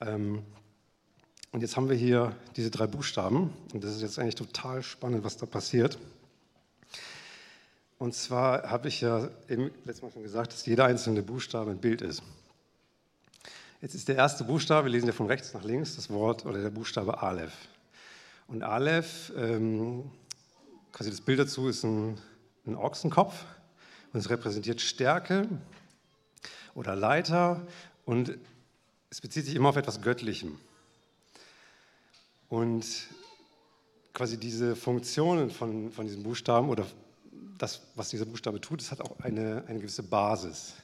Ähm, 0.00 0.42
und 1.52 1.60
jetzt 1.60 1.76
haben 1.76 1.88
wir 1.88 1.96
hier 1.96 2.36
diese 2.56 2.70
drei 2.70 2.86
Buchstaben. 2.86 3.52
Und 3.72 3.82
das 3.82 3.96
ist 3.96 4.02
jetzt 4.02 4.18
eigentlich 4.18 4.36
total 4.36 4.82
spannend, 4.82 5.24
was 5.24 5.36
da 5.36 5.46
passiert. 5.46 5.98
Und 7.98 8.14
zwar 8.14 8.70
habe 8.70 8.88
ich 8.88 9.02
ja 9.02 9.28
eben 9.48 9.70
letztes 9.84 10.02
Mal 10.02 10.12
schon 10.12 10.22
gesagt, 10.22 10.52
dass 10.52 10.64
jeder 10.64 10.86
einzelne 10.86 11.22
Buchstabe 11.22 11.70
ein 11.70 11.78
Bild 11.78 12.02
ist. 12.02 12.22
Jetzt 13.82 13.94
ist 13.94 14.08
der 14.08 14.16
erste 14.16 14.44
Buchstabe, 14.44 14.84
wir 14.84 14.92
lesen 14.92 15.06
ja 15.06 15.12
von 15.14 15.26
rechts 15.26 15.54
nach 15.54 15.64
links, 15.64 15.96
das 15.96 16.10
Wort 16.10 16.44
oder 16.44 16.60
der 16.60 16.68
Buchstabe 16.68 17.22
Aleph. 17.22 17.56
Und 18.46 18.62
Aleph, 18.62 19.32
ähm, 19.38 20.10
quasi 20.92 21.08
das 21.08 21.22
Bild 21.22 21.38
dazu 21.38 21.66
ist 21.66 21.82
ein, 21.84 22.18
ein 22.66 22.74
Ochsenkopf 22.76 23.46
und 24.12 24.20
es 24.20 24.28
repräsentiert 24.28 24.82
Stärke 24.82 25.48
oder 26.74 26.94
Leiter 26.94 27.66
und 28.04 28.36
es 29.08 29.22
bezieht 29.22 29.46
sich 29.46 29.54
immer 29.54 29.70
auf 29.70 29.76
etwas 29.76 30.02
Göttlichem. 30.02 30.58
Und 32.50 32.84
quasi 34.12 34.36
diese 34.36 34.76
Funktionen 34.76 35.48
von, 35.48 35.90
von 35.90 36.04
diesem 36.04 36.22
Buchstaben 36.22 36.68
oder 36.68 36.84
das, 37.56 37.80
was 37.94 38.10
dieser 38.10 38.26
Buchstabe 38.26 38.60
tut, 38.60 38.82
das 38.82 38.90
hat 38.90 39.00
auch 39.00 39.18
eine, 39.20 39.64
eine 39.68 39.78
gewisse 39.78 40.02
Basis. 40.02 40.74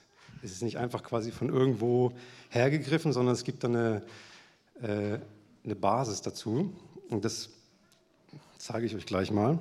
Es 0.46 0.52
ist 0.52 0.62
nicht 0.62 0.78
einfach 0.78 1.02
quasi 1.02 1.32
von 1.32 1.48
irgendwo 1.48 2.12
hergegriffen, 2.50 3.12
sondern 3.12 3.34
es 3.34 3.42
gibt 3.42 3.64
da 3.64 3.68
eine, 3.68 4.02
äh, 4.80 5.18
eine 5.64 5.74
Basis 5.74 6.22
dazu. 6.22 6.72
Und 7.08 7.24
das 7.24 7.50
zeige 8.56 8.86
ich 8.86 8.94
euch 8.94 9.06
gleich 9.06 9.32
mal. 9.32 9.58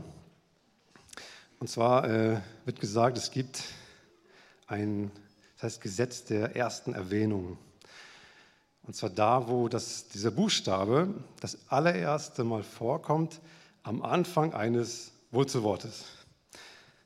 Und 1.60 1.69
zwar 1.69 2.08
äh, 2.08 2.39
wird 2.65 2.80
gesagt, 2.80 3.17
es 3.17 3.32
gibt 3.32 3.63
ein, 4.67 5.10
das 5.56 5.63
heißt 5.63 5.82
Gesetz 5.82 6.24
der 6.26 6.56
ersten 6.56 6.93
Erwähnung. 6.93 7.58
Und 8.84 8.95
zwar 8.95 9.10
da, 9.10 9.48
wo 9.48 9.67
das, 9.67 10.08
dieser 10.10 10.30
Buchstabe 10.30 11.15
das 11.39 11.58
allererste 11.67 12.43
Mal 12.43 12.62
vorkommt, 12.62 13.41
am 13.82 14.04
Anfang 14.04 14.54
eines 14.54 15.13
Wurzelwortes. 15.32 16.06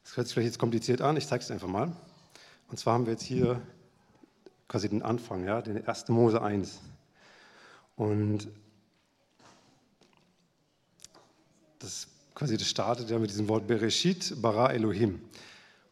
Das 0.04 0.18
hört 0.18 0.28
sich 0.28 0.34
vielleicht 0.34 0.48
jetzt 0.48 0.60
kompliziert 0.60 1.00
an, 1.00 1.16
ich 1.16 1.28
zeige 1.28 1.46
es 1.46 1.52
einfach 1.52 1.70
mal. 1.70 1.96
Und 2.70 2.78
zwar 2.78 2.94
haben 2.94 3.06
wir 3.06 3.14
jetzt 3.14 3.24
hier 3.24 3.62
quasi 4.68 4.90
den 4.90 5.02
Anfang, 5.02 5.46
ja, 5.46 5.62
den 5.62 5.88
1. 5.88 6.10
Mose 6.10 6.42
1. 6.42 6.80
Und 7.96 8.48
das 11.80 12.08
quasi 12.40 12.56
das 12.56 12.70
startet 12.70 13.10
ja 13.10 13.20
mit 13.20 13.32
diesem 13.32 13.50
Wort 13.50 13.68
Bereshit, 13.68 14.42
bara 14.42 14.72
Elohim. 14.72 15.22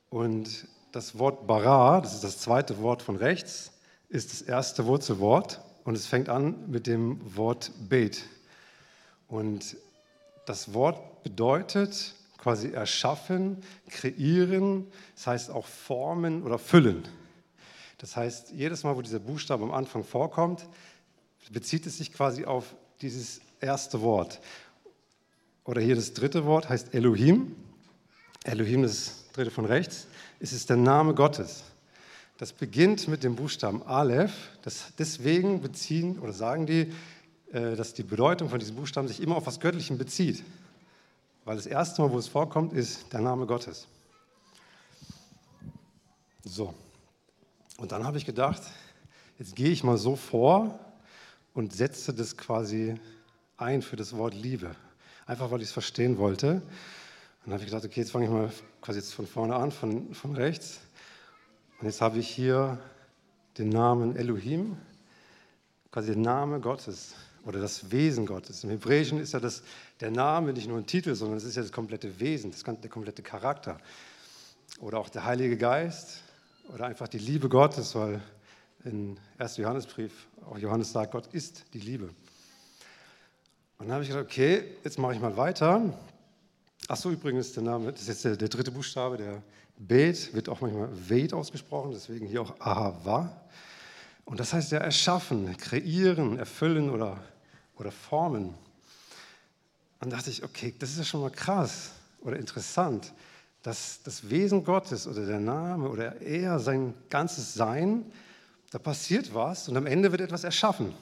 Und 0.09 0.65
das 0.93 1.19
Wort 1.19 1.45
bara, 1.45 1.99
das 1.99 2.13
ist 2.13 2.23
das 2.23 2.39
zweite 2.39 2.79
Wort 2.81 3.01
von 3.01 3.17
rechts, 3.17 3.73
ist 4.07 4.31
das 4.31 4.41
erste 4.43 4.85
Wurzelwort 4.85 5.59
und 5.83 5.95
es 5.95 6.05
fängt 6.05 6.29
an 6.29 6.69
mit 6.69 6.87
dem 6.87 7.19
Wort 7.35 7.71
Bet. 7.89 8.23
Und 9.27 9.75
das 10.45 10.73
Wort 10.73 11.23
bedeutet 11.23 12.15
quasi 12.37 12.71
erschaffen, 12.71 13.57
kreieren, 13.89 14.87
das 15.15 15.27
heißt 15.27 15.49
auch 15.51 15.65
formen 15.65 16.43
oder 16.43 16.59
füllen. 16.59 17.03
Das 17.97 18.15
heißt, 18.15 18.51
jedes 18.51 18.83
Mal, 18.83 18.95
wo 18.95 19.01
dieser 19.01 19.19
Buchstabe 19.19 19.63
am 19.63 19.71
Anfang 19.71 20.03
vorkommt, 20.03 20.67
bezieht 21.51 21.85
es 21.85 21.97
sich 21.97 22.13
quasi 22.13 22.45
auf 22.45 22.75
dieses 23.01 23.41
erste 23.59 24.01
Wort. 24.01 24.39
Oder 25.63 25.81
hier 25.81 25.95
das 25.95 26.13
dritte 26.13 26.45
Wort 26.45 26.69
heißt 26.69 26.93
Elohim. 26.93 27.55
Elohim, 28.43 28.83
das 28.83 29.25
dritte 29.33 29.51
von 29.51 29.65
rechts, 29.65 30.07
ist 30.39 30.53
es 30.53 30.65
der 30.65 30.77
Name 30.77 31.13
Gottes. 31.13 31.63
Das 32.37 32.53
beginnt 32.53 33.07
mit 33.07 33.23
dem 33.23 33.35
Buchstaben 33.35 33.81
Aleph. 33.83 34.51
Das, 34.61 34.93
deswegen 34.97 35.61
beziehen 35.61 36.19
oder 36.19 36.33
sagen 36.33 36.67
die, 36.67 36.93
äh, 37.51 37.75
dass 37.75 37.93
die 37.93 38.03
Bedeutung 38.03 38.49
von 38.49 38.59
diesem 38.59 38.75
Buchstaben 38.75 39.07
sich 39.07 39.21
immer 39.21 39.35
auf 39.35 39.47
was 39.47 39.59
Göttlichem 39.59 39.97
bezieht. 39.97 40.43
Weil 41.47 41.55
das 41.55 41.65
erste 41.65 42.01
Mal, 42.01 42.11
wo 42.11 42.17
es 42.17 42.27
vorkommt, 42.27 42.73
ist 42.73 43.13
der 43.13 43.21
Name 43.21 43.45
Gottes. 43.45 43.87
So. 46.43 46.73
Und 47.77 47.93
dann 47.93 48.03
habe 48.03 48.17
ich 48.17 48.25
gedacht, 48.25 48.61
jetzt 49.39 49.55
gehe 49.55 49.69
ich 49.69 49.81
mal 49.81 49.97
so 49.97 50.17
vor 50.17 50.77
und 51.53 51.71
setze 51.71 52.13
das 52.13 52.35
quasi 52.35 52.99
ein 53.55 53.81
für 53.81 53.95
das 53.95 54.17
Wort 54.17 54.33
Liebe. 54.33 54.75
Einfach 55.25 55.49
weil 55.49 55.61
ich 55.61 55.69
es 55.69 55.71
verstehen 55.71 56.17
wollte. 56.17 56.55
Und 56.55 56.63
dann 57.45 57.53
habe 57.53 57.63
ich 57.63 57.69
gedacht, 57.69 57.85
okay, 57.85 58.01
jetzt 58.01 58.11
fange 58.11 58.25
ich 58.25 58.31
mal 58.31 58.51
quasi 58.81 58.99
jetzt 58.99 59.13
von 59.13 59.25
vorne 59.25 59.55
an, 59.55 59.71
von, 59.71 60.13
von 60.13 60.35
rechts. 60.35 60.81
Und 61.79 61.85
jetzt 61.85 62.01
habe 62.01 62.19
ich 62.19 62.27
hier 62.27 62.77
den 63.57 63.69
Namen 63.69 64.17
Elohim, 64.17 64.75
quasi 65.91 66.07
der 66.07 66.21
Name 66.21 66.59
Gottes 66.59 67.15
oder 67.47 67.61
das 67.61 67.91
Wesen 67.91 68.25
Gottes. 68.25 68.65
Im 68.65 68.69
Hebräischen 68.71 69.21
ist 69.21 69.33
ja 69.33 69.39
das, 69.39 69.63
der 70.01 70.11
Name 70.11 70.51
nicht 70.51 70.67
nur 70.67 70.77
ein 70.77 70.85
Titel, 70.85 71.15
sondern 71.15 71.37
es 71.37 71.45
ist 71.45 71.55
ja 71.55 71.61
das 71.61 71.71
komplette 71.71 72.19
Wesen, 72.19 72.51
das, 72.51 72.63
der 72.63 72.89
komplette 72.89 73.23
Charakter. 73.23 73.77
Oder 74.81 74.99
auch 74.99 75.07
der 75.07 75.23
Heilige 75.23 75.55
Geist 75.55 76.23
oder 76.73 76.85
einfach 76.85 77.07
die 77.07 77.19
Liebe 77.19 77.47
Gottes, 77.47 77.95
weil 77.95 78.21
in 78.83 79.17
1. 79.37 79.57
Johannesbrief, 79.57 80.27
auch 80.45 80.57
Johannes 80.57 80.91
sagt, 80.91 81.13
Gott 81.13 81.27
ist 81.27 81.63
die 81.73 81.79
Liebe. 81.79 82.09
Und 83.77 83.87
dann 83.87 83.93
habe 83.93 84.03
ich 84.03 84.09
gedacht, 84.09 84.25
okay, 84.25 84.63
jetzt 84.83 84.99
mache 84.99 85.13
ich 85.13 85.21
mal 85.21 85.37
weiter. 85.37 85.97
Ach 86.89 86.97
so, 86.97 87.11
übrigens, 87.11 87.53
der 87.53 87.63
Name, 87.63 87.93
das 87.93 88.01
ist 88.01 88.07
jetzt 88.09 88.25
der, 88.25 88.35
der 88.35 88.49
dritte 88.49 88.71
Buchstabe, 88.71 89.15
der 89.15 89.41
Bet, 89.77 90.33
wird 90.33 90.49
auch 90.49 90.59
manchmal 90.59 90.89
Wait 91.09 91.33
ausgesprochen, 91.33 91.91
deswegen 91.91 92.27
hier 92.27 92.41
auch 92.41 92.59
Ahava. 92.59 93.41
Und 94.25 94.41
das 94.41 94.51
heißt 94.51 94.73
ja 94.73 94.79
erschaffen, 94.79 95.55
kreieren, 95.55 96.37
erfüllen 96.37 96.89
oder, 96.89 97.23
oder 97.77 97.91
formen. 97.91 98.53
Und 99.99 100.11
dachte 100.11 100.29
ich, 100.29 100.43
okay, 100.43 100.73
das 100.77 100.91
ist 100.91 100.97
ja 100.97 101.03
schon 101.03 101.21
mal 101.21 101.31
krass 101.31 101.91
oder 102.21 102.37
interessant, 102.37 103.13
dass 103.63 104.01
das 104.03 104.29
Wesen 104.29 104.63
Gottes 104.63 105.07
oder 105.07 105.25
der 105.25 105.39
Name 105.39 105.89
oder 105.89 106.21
er, 106.21 106.59
sein 106.59 106.93
ganzes 107.09 107.53
Sein, 107.53 108.11
da 108.71 108.79
passiert 108.79 109.33
was 109.33 109.69
und 109.69 109.77
am 109.77 109.85
Ende 109.85 110.11
wird 110.11 110.21
etwas 110.21 110.43
erschaffen. 110.43 110.93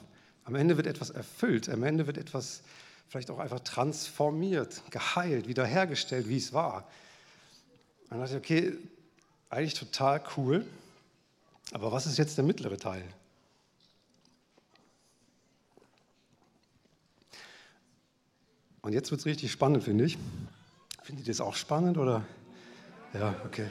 Am 0.44 0.54
Ende 0.54 0.76
wird 0.76 0.86
etwas 0.86 1.10
erfüllt. 1.10 1.68
Am 1.68 1.82
Ende 1.82 2.06
wird 2.06 2.18
etwas 2.18 2.62
vielleicht 3.08 3.30
auch 3.30 3.38
einfach 3.38 3.60
transformiert, 3.60 4.82
geheilt, 4.90 5.48
wiederhergestellt, 5.48 6.28
wie 6.28 6.36
es 6.36 6.52
war. 6.52 6.88
Dann 8.08 8.20
dachte 8.20 8.34
ich, 8.34 8.38
okay, 8.38 8.72
eigentlich 9.50 9.74
total 9.74 10.22
cool. 10.36 10.64
Aber 11.72 11.90
was 11.90 12.06
ist 12.06 12.18
jetzt 12.18 12.36
der 12.36 12.44
mittlere 12.44 12.76
Teil? 12.76 13.04
Und 18.86 18.92
jetzt 18.92 19.10
wird 19.10 19.18
es 19.18 19.26
richtig 19.26 19.50
spannend, 19.50 19.82
finde 19.82 20.04
ich. 20.04 20.16
Findet 21.02 21.26
ihr 21.26 21.32
das 21.32 21.40
auch 21.40 21.56
spannend 21.56 21.98
oder? 21.98 22.22
Ja, 23.14 23.34
okay. 23.44 23.66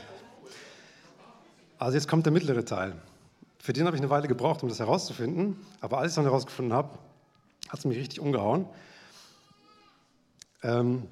Also 1.78 1.95
jetzt 1.95 2.10
kommt 2.10 2.25
der 2.25 2.34
mittlere 2.34 2.65
Teil. 2.65 3.01
Für 3.58 3.71
den 3.71 3.86
habe 3.86 3.95
ich 3.95 4.01
eine 4.01 4.10
Weile 4.10 4.28
gebraucht, 4.28 4.62
um 4.62 4.67
das 4.67 4.80
herauszufinden. 4.80 5.56
Aber 5.80 5.99
als 5.99 6.12
ich 6.12 6.15
dann 6.15 6.25
herausgefunden 6.25 6.73
habe, 6.73 6.99
hat 7.69 7.80
es 7.80 7.86
mich 7.86 7.97
richtig 7.97 8.19
umgehauen. 8.19 8.67
Ähm, 10.63 11.04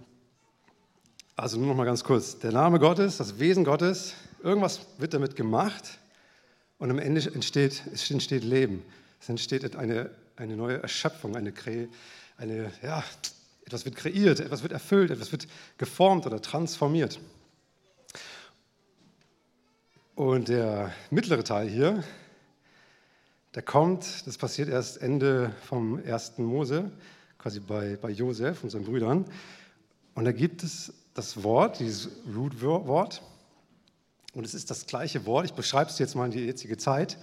also 1.38 1.58
nur 1.58 1.68
noch 1.68 1.76
mal 1.76 1.86
ganz 1.86 2.04
kurz. 2.04 2.38
Der 2.40 2.52
Name 2.52 2.80
Gottes, 2.80 3.16
das 3.16 3.40
Wesen 3.40 3.64
Gottes, 3.64 4.16
irgendwas 4.44 4.82
wird 4.98 5.14
damit 5.14 5.38
gemacht 5.38 5.98
und 6.78 6.92
am 6.92 7.00
Ende 7.00 7.22
entsteht, 7.34 7.82
es 7.94 8.12
entsteht 8.12 8.44
Leben. 8.44 8.84
Es 9.22 9.30
entsteht 9.30 9.78
eine, 9.78 10.10
eine 10.36 10.58
neue 10.58 10.82
Erschöpfung, 10.82 11.38
eine, 11.38 11.54
eine, 12.38 12.72
ja, 12.82 13.02
etwas 13.66 13.86
wird 13.86 13.96
kreiert, 13.96 14.40
etwas 14.40 14.64
wird 14.64 14.74
erfüllt, 14.74 15.12
etwas 15.12 15.32
wird 15.32 15.48
geformt 15.78 16.26
oder 16.26 16.42
transformiert. 16.42 17.20
Und 20.16 20.50
der 20.50 20.94
mittlere 21.10 21.44
Teil 21.44 21.68
hier, 21.68 22.04
der 23.56 23.64
kommt, 23.64 24.28
das 24.28 24.38
passiert 24.38 24.70
erst 24.70 25.02
Ende 25.02 25.54
vom 25.64 26.00
ersten 26.04 26.44
Mose, 26.44 26.92
quasi 27.38 27.60
bei, 27.60 27.98
bei 28.02 28.10
Josef 28.10 28.64
und 28.64 28.70
seinen 28.70 28.86
Brüdern. 28.86 29.26
Und 30.16 30.26
da 30.26 30.32
gibt 30.32 30.64
es 30.64 30.94
das 31.14 31.44
Wort, 31.44 31.80
dieses 31.80 32.10
Root-Wort. 32.36 33.22
Und 34.34 34.46
es 34.46 34.54
ist 34.54 34.72
das 34.72 34.86
gleiche 34.88 35.26
Wort. 35.26 35.46
Ich 35.46 35.54
beschreibe 35.54 35.90
es 35.90 36.00
jetzt 36.00 36.16
mal 36.16 36.26
in 36.26 36.32
die 36.32 36.46
jetzige 36.46 36.78
Zeit. 36.78 37.18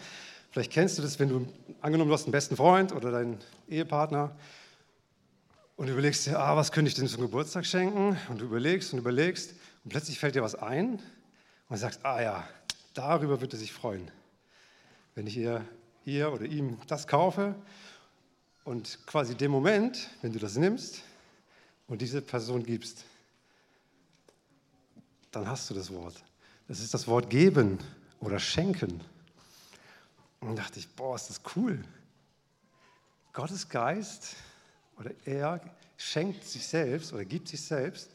Vielleicht 0.50 0.72
kennst 0.72 0.98
du 0.98 1.02
das, 1.02 1.18
wenn 1.18 1.28
du 1.28 1.46
angenommen 1.80 2.08
du 2.08 2.14
hast 2.14 2.24
einen 2.24 2.32
besten 2.32 2.56
Freund 2.56 2.92
oder 2.92 3.10
deinen 3.10 3.38
Ehepartner 3.68 4.36
und 5.80 5.88
überlegst 5.88 6.26
dir, 6.26 6.38
ah, 6.38 6.54
was 6.56 6.72
könnte 6.72 6.90
ich 6.90 6.94
denn 6.94 7.08
zum 7.08 7.22
Geburtstag 7.22 7.64
schenken? 7.64 8.14
Und 8.28 8.42
du 8.42 8.44
überlegst 8.44 8.92
und 8.92 8.98
überlegst 8.98 9.54
und 9.82 9.88
plötzlich 9.88 10.18
fällt 10.18 10.34
dir 10.34 10.42
was 10.42 10.54
ein 10.54 11.00
und 11.70 11.76
sagst, 11.78 12.04
ah 12.04 12.20
ja, 12.20 12.46
darüber 12.92 13.40
wird 13.40 13.54
er 13.54 13.58
sich 13.58 13.72
freuen, 13.72 14.10
wenn 15.14 15.26
ich 15.26 15.38
ihr, 15.38 15.64
ihr 16.04 16.34
oder 16.34 16.44
ihm 16.44 16.76
das 16.86 17.06
kaufe. 17.06 17.54
Und 18.64 18.98
quasi 19.06 19.34
dem 19.34 19.52
Moment, 19.52 20.10
wenn 20.20 20.34
du 20.34 20.38
das 20.38 20.58
nimmst 20.58 21.00
und 21.88 22.02
diese 22.02 22.20
Person 22.20 22.62
gibst, 22.62 23.06
dann 25.30 25.48
hast 25.48 25.70
du 25.70 25.72
das 25.72 25.90
Wort. 25.90 26.22
Das 26.68 26.80
ist 26.80 26.92
das 26.92 27.08
Wort 27.08 27.30
geben 27.30 27.78
oder 28.20 28.38
schenken. 28.38 29.00
Und 30.40 30.56
dachte 30.56 30.78
ich, 30.78 30.90
boah, 30.90 31.16
ist 31.16 31.30
das 31.30 31.40
cool. 31.56 31.82
Gottes 33.32 33.66
Geist 33.66 34.36
oder 35.00 35.12
er 35.24 35.60
schenkt 35.96 36.44
sich 36.44 36.66
selbst 36.66 37.12
oder 37.12 37.24
gibt 37.24 37.48
sich 37.48 37.62
selbst 37.62 38.10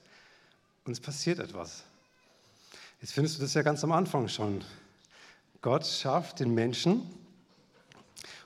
und 0.86 0.92
es 0.92 1.00
passiert 1.00 1.40
etwas. 1.40 1.84
Jetzt 3.02 3.14
findest 3.14 3.38
du 3.38 3.42
das 3.42 3.56
ja 3.56 3.64
ganz 3.64 3.84
am 3.84 3.92
Anfang 3.92 4.28
schon. 4.28 4.64
Gott 5.62 5.86
schafft 5.86 6.40
den 6.40 6.54
Menschen 6.54 7.02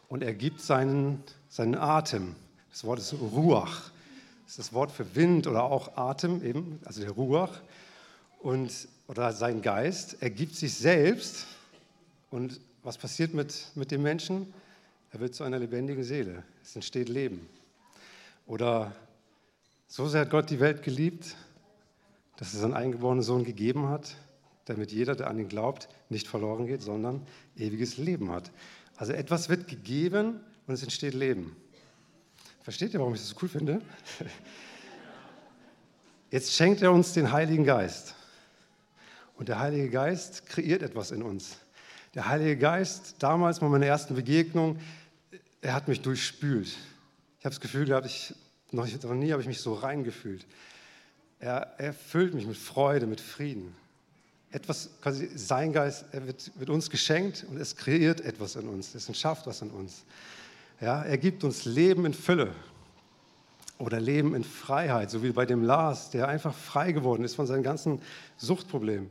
und 0.07 0.23
er 0.23 0.33
gibt 0.33 0.61
seinen, 0.61 1.21
seinen 1.49 1.75
Atem. 1.75 2.35
Das 2.71 2.85
Wort 2.85 2.99
ist 2.99 3.13
Ruach. 3.13 3.91
Das 4.45 4.53
ist 4.53 4.59
das 4.59 4.73
Wort 4.73 4.91
für 4.91 5.15
Wind 5.15 5.45
oder 5.45 5.63
auch 5.63 5.97
Atem, 5.97 6.43
eben, 6.43 6.79
also 6.85 7.01
der 7.01 7.11
Ruach. 7.11 7.61
Und, 8.39 8.87
oder 9.07 9.33
sein 9.33 9.61
Geist. 9.61 10.17
Er 10.21 10.29
gibt 10.29 10.55
sich 10.55 10.73
selbst. 10.73 11.45
Und 12.31 12.59
was 12.83 12.97
passiert 12.97 13.33
mit, 13.33 13.67
mit 13.75 13.91
dem 13.91 14.01
Menschen? 14.01 14.53
Er 15.11 15.19
wird 15.19 15.35
zu 15.35 15.43
einer 15.43 15.59
lebendigen 15.59 16.03
Seele. 16.03 16.43
Es 16.63 16.75
entsteht 16.75 17.09
Leben. 17.09 17.47
Oder 18.49 18.91
so 19.87 20.07
sehr 20.07 20.21
hat 20.21 20.31
Gott 20.31 20.49
die 20.49 20.59
Welt 20.59 20.81
geliebt, 20.81 21.35
dass 22.37 22.55
er 22.55 22.61
seinen 22.61 22.73
eingeborenen 22.73 23.21
Sohn 23.21 23.43
gegeben 23.43 23.89
hat, 23.89 24.15
damit 24.65 24.91
jeder, 24.91 25.15
der 25.15 25.27
an 25.27 25.37
ihn 25.37 25.47
glaubt, 25.47 25.87
nicht 26.09 26.27
verloren 26.27 26.65
geht, 26.65 26.81
sondern 26.81 27.21
ewiges 27.55 27.97
Leben 27.97 28.31
hat. 28.31 28.51
Also 28.97 29.13
etwas 29.13 29.49
wird 29.49 29.67
gegeben 29.67 30.39
und 30.65 30.73
es 30.73 30.81
entsteht 30.81 31.13
Leben. 31.13 31.55
Versteht 32.63 32.95
ihr, 32.95 32.99
warum 32.99 33.13
ich 33.13 33.19
das 33.19 33.29
so 33.29 33.35
cool 33.43 33.49
finde? 33.49 33.83
Jetzt 36.31 36.51
schenkt 36.51 36.81
er 36.81 36.91
uns 36.91 37.13
den 37.13 37.31
Heiligen 37.31 37.65
Geist. 37.65 38.15
Und 39.37 39.47
der 39.47 39.59
Heilige 39.59 39.91
Geist 39.91 40.47
kreiert 40.47 40.81
etwas 40.81 41.11
in 41.11 41.21
uns. 41.21 41.57
Der 42.15 42.27
Heilige 42.27 42.57
Geist, 42.57 43.13
damals 43.19 43.59
bei 43.59 43.69
meiner 43.69 43.85
ersten 43.85 44.15
Begegnung, 44.15 44.79
er 45.61 45.75
hat 45.75 45.87
mich 45.87 46.01
durchspült. 46.01 46.75
Ich 47.39 47.45
habe 47.45 47.55
das 47.55 47.61
Gefühl 47.61 47.85
gehabt, 47.85 48.05
ich, 48.05 48.33
noch, 48.71 48.85
noch 48.85 49.13
nie 49.13 49.31
habe 49.31 49.41
ich 49.41 49.47
mich 49.47 49.61
so 49.61 49.73
reingefühlt. 49.73 50.45
Er 51.39 51.73
erfüllt 51.77 52.33
mich 52.33 52.45
mit 52.45 52.57
Freude, 52.57 53.07
mit 53.07 53.21
Frieden. 53.21 53.73
Etwas, 54.51 54.89
quasi 55.01 55.29
sein 55.35 55.71
Geist, 55.71 56.05
wird, 56.11 56.51
wird 56.59 56.69
uns 56.69 56.89
geschenkt 56.89 57.45
und 57.49 57.57
es 57.57 57.77
kreiert 57.77 58.19
etwas 58.21 58.57
in 58.57 58.67
uns, 58.67 58.93
es 58.93 59.17
schafft 59.17 59.47
was 59.47 59.61
in 59.61 59.69
uns. 59.69 60.03
Ja, 60.81 61.01
er 61.03 61.17
gibt 61.17 61.43
uns 61.45 61.63
Leben 61.63 62.05
in 62.05 62.13
Fülle 62.13 62.53
oder 63.77 64.01
Leben 64.01 64.35
in 64.35 64.43
Freiheit, 64.43 65.09
so 65.09 65.23
wie 65.23 65.31
bei 65.31 65.45
dem 65.45 65.63
Lars, 65.63 66.09
der 66.09 66.27
einfach 66.27 66.53
frei 66.53 66.91
geworden 66.91 67.23
ist 67.23 67.35
von 67.35 67.47
seinen 67.47 67.63
ganzen 67.63 68.01
Suchtproblemen. 68.37 69.09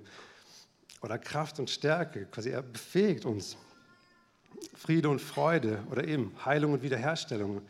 Oder 1.01 1.19
Kraft 1.19 1.61
und 1.61 1.71
Stärke, 1.71 2.27
quasi 2.27 2.51
er 2.51 2.63
befähigt 2.63 3.25
uns. 3.25 3.57
Friede 4.75 5.09
und 5.09 5.21
Freude 5.21 5.83
oder 5.91 6.07
eben 6.07 6.35
Heilung 6.45 6.73
und 6.75 6.83
Wiederherstellung 6.83 7.63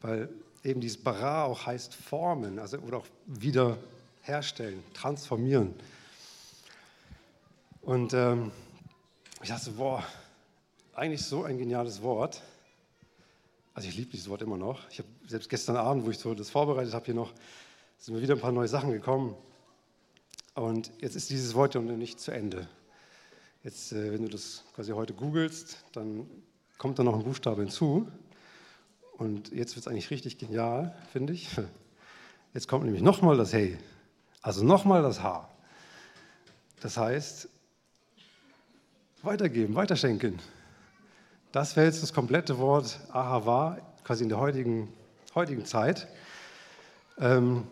weil 0.00 0.28
eben 0.64 0.80
dieses 0.80 0.98
Bara 1.02 1.44
auch 1.44 1.66
heißt 1.66 1.94
formen, 1.94 2.58
also 2.58 2.78
oder 2.78 2.98
auch 2.98 3.06
wiederherstellen, 3.26 4.82
transformieren. 4.94 5.74
Und 7.82 8.12
ähm, 8.12 8.50
ich 9.42 9.48
dachte, 9.48 9.70
boah, 9.72 10.04
eigentlich 10.94 11.24
so 11.24 11.44
ein 11.44 11.58
geniales 11.58 12.02
Wort. 12.02 12.42
Also 13.74 13.88
ich 13.88 13.96
liebe 13.96 14.10
dieses 14.10 14.28
Wort 14.28 14.42
immer 14.42 14.58
noch. 14.58 14.88
Ich 14.90 14.98
habe 14.98 15.08
selbst 15.26 15.48
gestern 15.48 15.76
Abend, 15.76 16.04
wo 16.04 16.10
ich 16.10 16.18
so 16.18 16.34
das 16.34 16.50
vorbereitet 16.50 16.92
habe, 16.92 17.06
hier 17.06 17.14
noch, 17.14 17.32
sind 17.96 18.14
mir 18.14 18.22
wieder 18.22 18.34
ein 18.34 18.40
paar 18.40 18.52
neue 18.52 18.68
Sachen 18.68 18.92
gekommen. 18.92 19.34
Und 20.54 20.90
jetzt 21.00 21.16
ist 21.16 21.30
dieses 21.30 21.54
Wort 21.54 21.74
ja 21.74 21.80
noch 21.80 21.96
nicht 21.96 22.20
zu 22.20 22.32
Ende. 22.32 22.68
Jetzt, 23.62 23.92
äh, 23.92 24.12
wenn 24.12 24.22
du 24.22 24.28
das 24.28 24.64
quasi 24.74 24.92
heute 24.92 25.14
googelst, 25.14 25.84
dann 25.92 26.28
kommt 26.76 26.98
da 26.98 27.02
noch 27.02 27.14
ein 27.14 27.24
Buchstabe 27.24 27.62
hinzu. 27.62 28.08
Und 29.20 29.52
jetzt 29.52 29.76
wird 29.76 29.84
es 29.84 29.86
eigentlich 29.86 30.10
richtig 30.10 30.38
genial, 30.38 30.94
finde 31.12 31.34
ich. 31.34 31.46
Jetzt 32.54 32.68
kommt 32.68 32.86
nämlich 32.86 33.02
nochmal 33.02 33.36
das 33.36 33.52
Hey, 33.52 33.76
also 34.40 34.64
nochmal 34.64 35.02
das 35.02 35.22
H. 35.22 35.46
Das 36.80 36.96
heißt, 36.96 37.46
weitergeben, 39.22 39.74
weiterschenken. 39.74 40.38
Das 41.52 41.76
wäre 41.76 41.84
jetzt 41.84 42.02
das 42.02 42.14
komplette 42.14 42.56
Wort 42.56 42.98
Ahava, 43.12 43.76
quasi 44.04 44.22
in 44.22 44.30
der 44.30 44.38
heutigen, 44.38 44.90
heutigen 45.34 45.66
Zeit. 45.66 46.08
Ähm, 47.18 47.66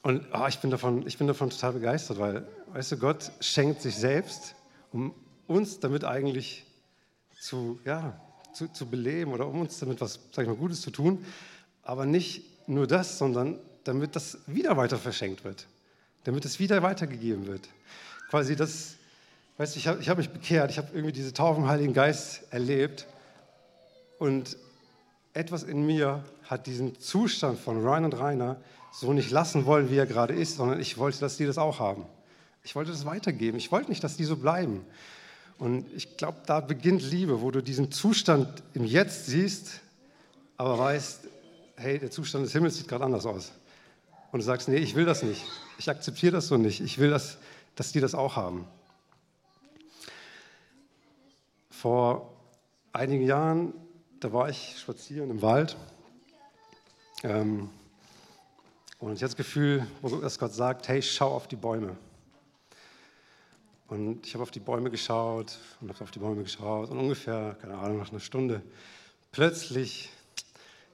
und 0.00 0.26
oh, 0.32 0.46
ich, 0.48 0.58
bin 0.60 0.70
davon, 0.70 1.06
ich 1.06 1.18
bin 1.18 1.26
davon 1.26 1.50
total 1.50 1.74
begeistert, 1.74 2.18
weil, 2.18 2.48
weißt 2.72 2.92
du, 2.92 2.96
Gott 2.96 3.30
schenkt 3.40 3.82
sich 3.82 3.96
selbst, 3.96 4.54
um 4.90 5.14
uns 5.46 5.80
damit 5.80 6.04
eigentlich 6.04 6.64
zu, 7.38 7.78
ja, 7.84 8.18
zu, 8.52 8.68
zu 8.68 8.86
beleben 8.86 9.32
oder 9.32 9.46
um 9.46 9.60
uns 9.60 9.78
damit 9.78 10.00
was, 10.00 10.18
sag 10.32 10.42
ich 10.42 10.48
mal, 10.48 10.56
Gutes 10.56 10.80
zu 10.80 10.90
tun. 10.90 11.24
Aber 11.82 12.06
nicht 12.06 12.68
nur 12.68 12.86
das, 12.86 13.18
sondern 13.18 13.58
damit 13.84 14.14
das 14.14 14.38
wieder 14.46 14.76
weiter 14.76 14.98
verschenkt 14.98 15.44
wird, 15.44 15.66
damit 16.24 16.44
es 16.44 16.58
wieder 16.58 16.82
weitergegeben 16.82 17.46
wird. 17.46 17.68
Quasi 18.30 18.56
das, 18.56 18.96
Weißt 19.58 19.74
du, 19.74 19.78
ich 19.78 19.86
habe 19.86 20.02
hab 20.02 20.18
mich 20.18 20.30
bekehrt, 20.30 20.70
ich 20.70 20.78
habe 20.78 20.88
irgendwie 20.92 21.12
diese 21.12 21.32
Taufe 21.32 21.60
im 21.60 21.68
Heiligen 21.68 21.92
Geist 21.92 22.42
erlebt 22.50 23.06
und 24.18 24.56
etwas 25.34 25.62
in 25.62 25.84
mir 25.84 26.24
hat 26.44 26.66
diesen 26.66 26.98
Zustand 26.98 27.58
von 27.58 27.82
Ryan 27.82 28.06
und 28.06 28.18
Rainer 28.18 28.56
so 28.92 29.12
nicht 29.12 29.30
lassen 29.30 29.66
wollen, 29.66 29.90
wie 29.90 29.96
er 29.96 30.06
gerade 30.06 30.34
ist, 30.34 30.56
sondern 30.56 30.80
ich 30.80 30.98
wollte, 30.98 31.20
dass 31.20 31.36
die 31.36 31.46
das 31.46 31.58
auch 31.58 31.80
haben. 31.80 32.06
Ich 32.64 32.74
wollte 32.74 32.90
das 32.90 33.04
weitergeben. 33.04 33.58
Ich 33.58 33.70
wollte 33.70 33.90
nicht, 33.90 34.02
dass 34.02 34.16
die 34.16 34.24
so 34.24 34.36
bleiben. 34.36 34.84
Und 35.58 35.86
ich 35.94 36.16
glaube, 36.16 36.38
da 36.46 36.60
beginnt 36.60 37.02
Liebe, 37.02 37.40
wo 37.40 37.50
du 37.50 37.62
diesen 37.62 37.92
Zustand 37.92 38.62
im 38.74 38.84
Jetzt 38.84 39.26
siehst, 39.26 39.80
aber 40.56 40.78
weißt, 40.78 41.28
hey, 41.76 41.98
der 41.98 42.10
Zustand 42.10 42.44
des 42.44 42.52
Himmels 42.52 42.76
sieht 42.76 42.88
gerade 42.88 43.04
anders 43.04 43.26
aus. 43.26 43.52
Und 44.32 44.40
du 44.40 44.44
sagst, 44.44 44.68
nee, 44.68 44.76
ich 44.76 44.94
will 44.94 45.04
das 45.04 45.22
nicht. 45.22 45.42
Ich 45.78 45.90
akzeptiere 45.90 46.32
das 46.32 46.48
so 46.48 46.56
nicht. 46.56 46.80
Ich 46.80 46.98
will, 46.98 47.10
dass, 47.10 47.38
dass 47.74 47.92
die 47.92 48.00
das 48.00 48.14
auch 48.14 48.36
haben. 48.36 48.66
Vor 51.70 52.32
einigen 52.92 53.26
Jahren, 53.26 53.74
da 54.20 54.32
war 54.32 54.48
ich 54.48 54.76
spazieren 54.78 55.30
im 55.30 55.42
Wald. 55.42 55.76
Ähm, 57.24 57.68
und 58.98 59.14
ich 59.14 59.22
hatte 59.22 59.32
das 59.32 59.36
Gefühl, 59.36 59.86
dass 60.20 60.38
Gott 60.38 60.54
sagt, 60.54 60.88
hey, 60.88 61.02
schau 61.02 61.32
auf 61.32 61.48
die 61.48 61.56
Bäume. 61.56 61.96
Und 63.92 64.26
ich 64.26 64.32
habe 64.32 64.42
auf 64.42 64.50
die 64.50 64.58
Bäume 64.58 64.90
geschaut 64.90 65.58
und 65.82 65.90
habe 65.90 66.02
auf 66.02 66.10
die 66.10 66.18
Bäume 66.18 66.42
geschaut 66.42 66.88
und 66.88 66.96
ungefähr, 66.98 67.58
keine 67.60 67.76
Ahnung, 67.76 67.98
nach 67.98 68.10
einer 68.10 68.20
Stunde, 68.20 68.62
plötzlich 69.32 70.08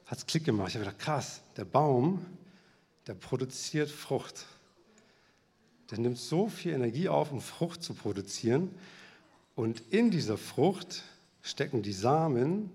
hat 0.06 0.18
es 0.18 0.26
Klick 0.26 0.44
gemacht. 0.44 0.70
Ich 0.70 0.74
habe 0.74 0.84
gedacht, 0.84 0.98
krass, 0.98 1.40
der 1.56 1.64
Baum, 1.64 2.26
der 3.06 3.14
produziert 3.14 3.88
Frucht. 3.88 4.46
Der 5.92 6.00
nimmt 6.00 6.18
so 6.18 6.48
viel 6.48 6.72
Energie 6.72 7.08
auf, 7.08 7.30
um 7.30 7.40
Frucht 7.40 7.84
zu 7.84 7.94
produzieren. 7.94 8.74
Und 9.54 9.80
in 9.92 10.10
dieser 10.10 10.36
Frucht 10.36 11.04
stecken 11.40 11.82
die 11.82 11.92
Samen. 11.92 12.68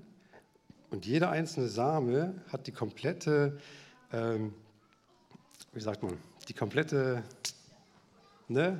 Und 0.89 1.05
jeder 1.05 1.31
einzelne 1.31 1.67
Same 1.67 2.41
hat 2.47 2.65
die 2.67 2.71
komplette, 2.71 3.59
ähm, 4.13 4.53
wie 5.73 5.81
sagt 5.81 6.01
man, 6.01 6.17
die 6.47 6.53
komplette 6.53 7.23
ne, 8.47 8.79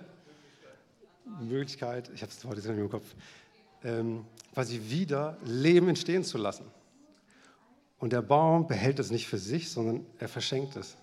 Möglichkeit, 1.26 2.10
ich 2.14 2.22
habe 2.22 2.32
es 2.32 2.44
heute 2.44 2.60
nicht 2.60 2.80
im 2.80 2.90
Kopf, 2.90 3.16
ähm, 3.84 4.26
quasi 4.54 4.82
wieder 4.90 5.38
Leben 5.44 5.90
entstehen 5.90 6.24
zu 6.24 6.38
lassen. 6.38 6.66
Und 8.00 8.14
der 8.14 8.22
Baum 8.22 8.68
behält 8.68 9.00
es 9.00 9.12
nicht 9.12 9.28
für 9.28 9.38
sich, 9.38 9.70
sondern 9.70 10.06
er 10.20 10.28
verschenkt 10.28 10.76
es. 10.76 10.98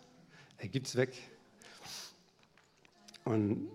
Er 0.58 0.68
gibt 0.68 0.86
es 0.86 0.96
weg. 0.96 1.12
Und 3.24 3.68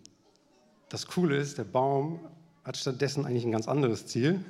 das 0.89 1.08
Coole 1.08 1.38
ist, 1.38 1.58
der 1.58 1.63
Baum 1.63 2.19
hat 2.63 2.77
stattdessen 2.77 3.25
eigentlich 3.25 3.45
ein 3.45 3.51
ganz 3.51 3.67
anderes 3.67 4.05
Ziel. 4.05 4.43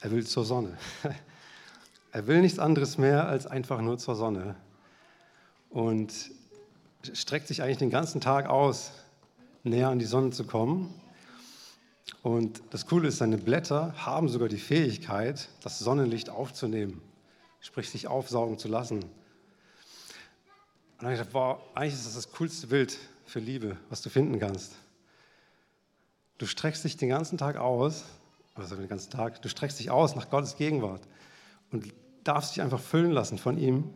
Er 0.00 0.10
will 0.10 0.26
zur 0.26 0.44
Sonne. 0.44 0.76
Er 2.12 2.26
will 2.26 2.40
nichts 2.40 2.58
anderes 2.58 2.98
mehr 2.98 3.28
als 3.28 3.46
einfach 3.46 3.80
nur 3.80 3.96
zur 3.96 4.16
Sonne. 4.16 4.56
Und 5.68 6.12
streckt 7.12 7.46
sich 7.46 7.62
eigentlich 7.62 7.78
den 7.78 7.90
ganzen 7.90 8.20
Tag 8.20 8.48
aus, 8.48 8.90
näher 9.62 9.88
an 9.88 9.98
die 9.98 10.06
Sonne 10.06 10.30
zu 10.30 10.44
kommen. 10.44 10.94
Und 12.22 12.62
das 12.70 12.86
Coole 12.86 13.08
ist, 13.08 13.18
seine 13.18 13.38
Blätter 13.38 13.94
haben 13.96 14.28
sogar 14.28 14.48
die 14.48 14.58
Fähigkeit, 14.58 15.48
das 15.62 15.78
Sonnenlicht 15.78 16.28
aufzunehmen, 16.28 17.00
sprich 17.60 17.88
sich 17.90 18.08
aufsaugen 18.08 18.58
zu 18.58 18.68
lassen. 18.68 19.02
Und 19.02 19.08
dann 20.98 21.06
habe 21.06 21.14
ich 21.14 21.18
gedacht, 21.20 21.34
wow, 21.34 21.58
eigentlich 21.74 21.94
ist 21.94 22.06
das 22.06 22.14
das 22.14 22.32
coolste 22.32 22.66
Bild 22.66 22.98
für 23.24 23.38
Liebe, 23.38 23.76
was 23.88 24.02
du 24.02 24.10
finden 24.10 24.38
kannst. 24.38 24.74
Du 26.36 26.46
streckst 26.46 26.84
dich 26.84 26.96
den 26.96 27.08
ganzen 27.08 27.38
Tag 27.38 27.56
aus, 27.56 28.04
also 28.54 28.76
den 28.76 28.88
ganzen 28.88 29.10
Tag, 29.10 29.40
du 29.40 29.48
streckst 29.48 29.78
dich 29.78 29.90
aus 29.90 30.14
nach 30.16 30.30
Gottes 30.30 30.56
Gegenwart 30.56 31.02
und 31.70 31.92
darfst 32.24 32.56
dich 32.56 32.62
einfach 32.62 32.80
füllen 32.80 33.12
lassen 33.12 33.38
von 33.38 33.56
ihm. 33.56 33.94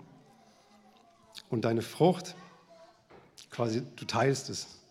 Und 1.51 1.65
deine 1.65 1.83
Frucht, 1.83 2.37
quasi, 3.51 3.83
du 3.97 4.05
teilst 4.05 4.49
es. 4.49 4.84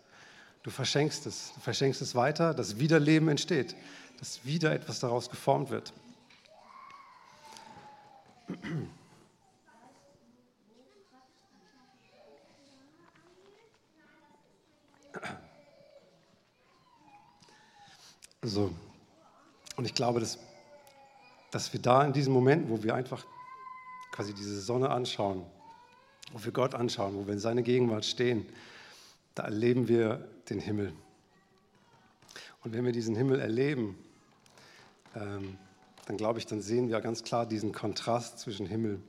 Du 0.64 0.72
verschenkst 0.72 1.26
es, 1.26 1.52
du 1.54 1.60
verschenkst 1.60 2.02
es 2.02 2.16
weiter, 2.16 2.54
dass 2.54 2.80
wieder 2.80 3.00
Leben 3.00 3.28
entsteht, 3.28 3.76
dass 4.20 4.46
wieder 4.46 4.72
etwas 4.74 5.02
daraus 5.02 5.30
geformt 5.30 5.70
wird. 5.70 5.94
So, 18.42 18.74
und 19.78 19.86
ich 19.86 19.94
glaube, 19.94 20.20
dass, 20.20 20.38
dass 21.52 21.72
wir 21.72 21.82
da 21.82 22.04
in 22.06 22.14
diesem 22.14 22.34
Moment, 22.34 22.70
wo 22.70 22.84
wir 22.84 22.94
einfach 22.94 23.26
quasi 24.12 24.34
diese 24.34 24.62
Sonne 24.62 24.90
anschauen, 24.90 25.46
wo 26.32 26.44
wir 26.44 26.52
Gott 26.52 26.76
anschauen, 26.76 27.16
wo 27.16 27.26
wir 27.26 27.34
in 27.34 27.40
seiner 27.40 27.62
Gegenwart 27.62 28.06
stehen, 28.06 28.46
da 29.34 29.44
erleben 29.44 29.88
wir 29.88 30.28
den 30.50 30.60
Himmel. 30.60 30.94
Und 32.64 32.74
wenn 32.74 32.86
wir 32.86 32.92
diesen 32.92 33.16
Himmel 33.16 33.40
erleben, 33.40 33.98
ähm, 35.16 35.58
dann 36.06 36.18
glaube 36.18 36.40
ich, 36.40 36.46
dann 36.46 36.62
sehen 36.62 36.90
wir 36.90 37.00
ganz 37.02 37.24
klar 37.24 37.46
diesen 37.46 37.72
Kontrast 37.72 38.40
zwischen 38.40 38.66
Himmel 38.66 39.02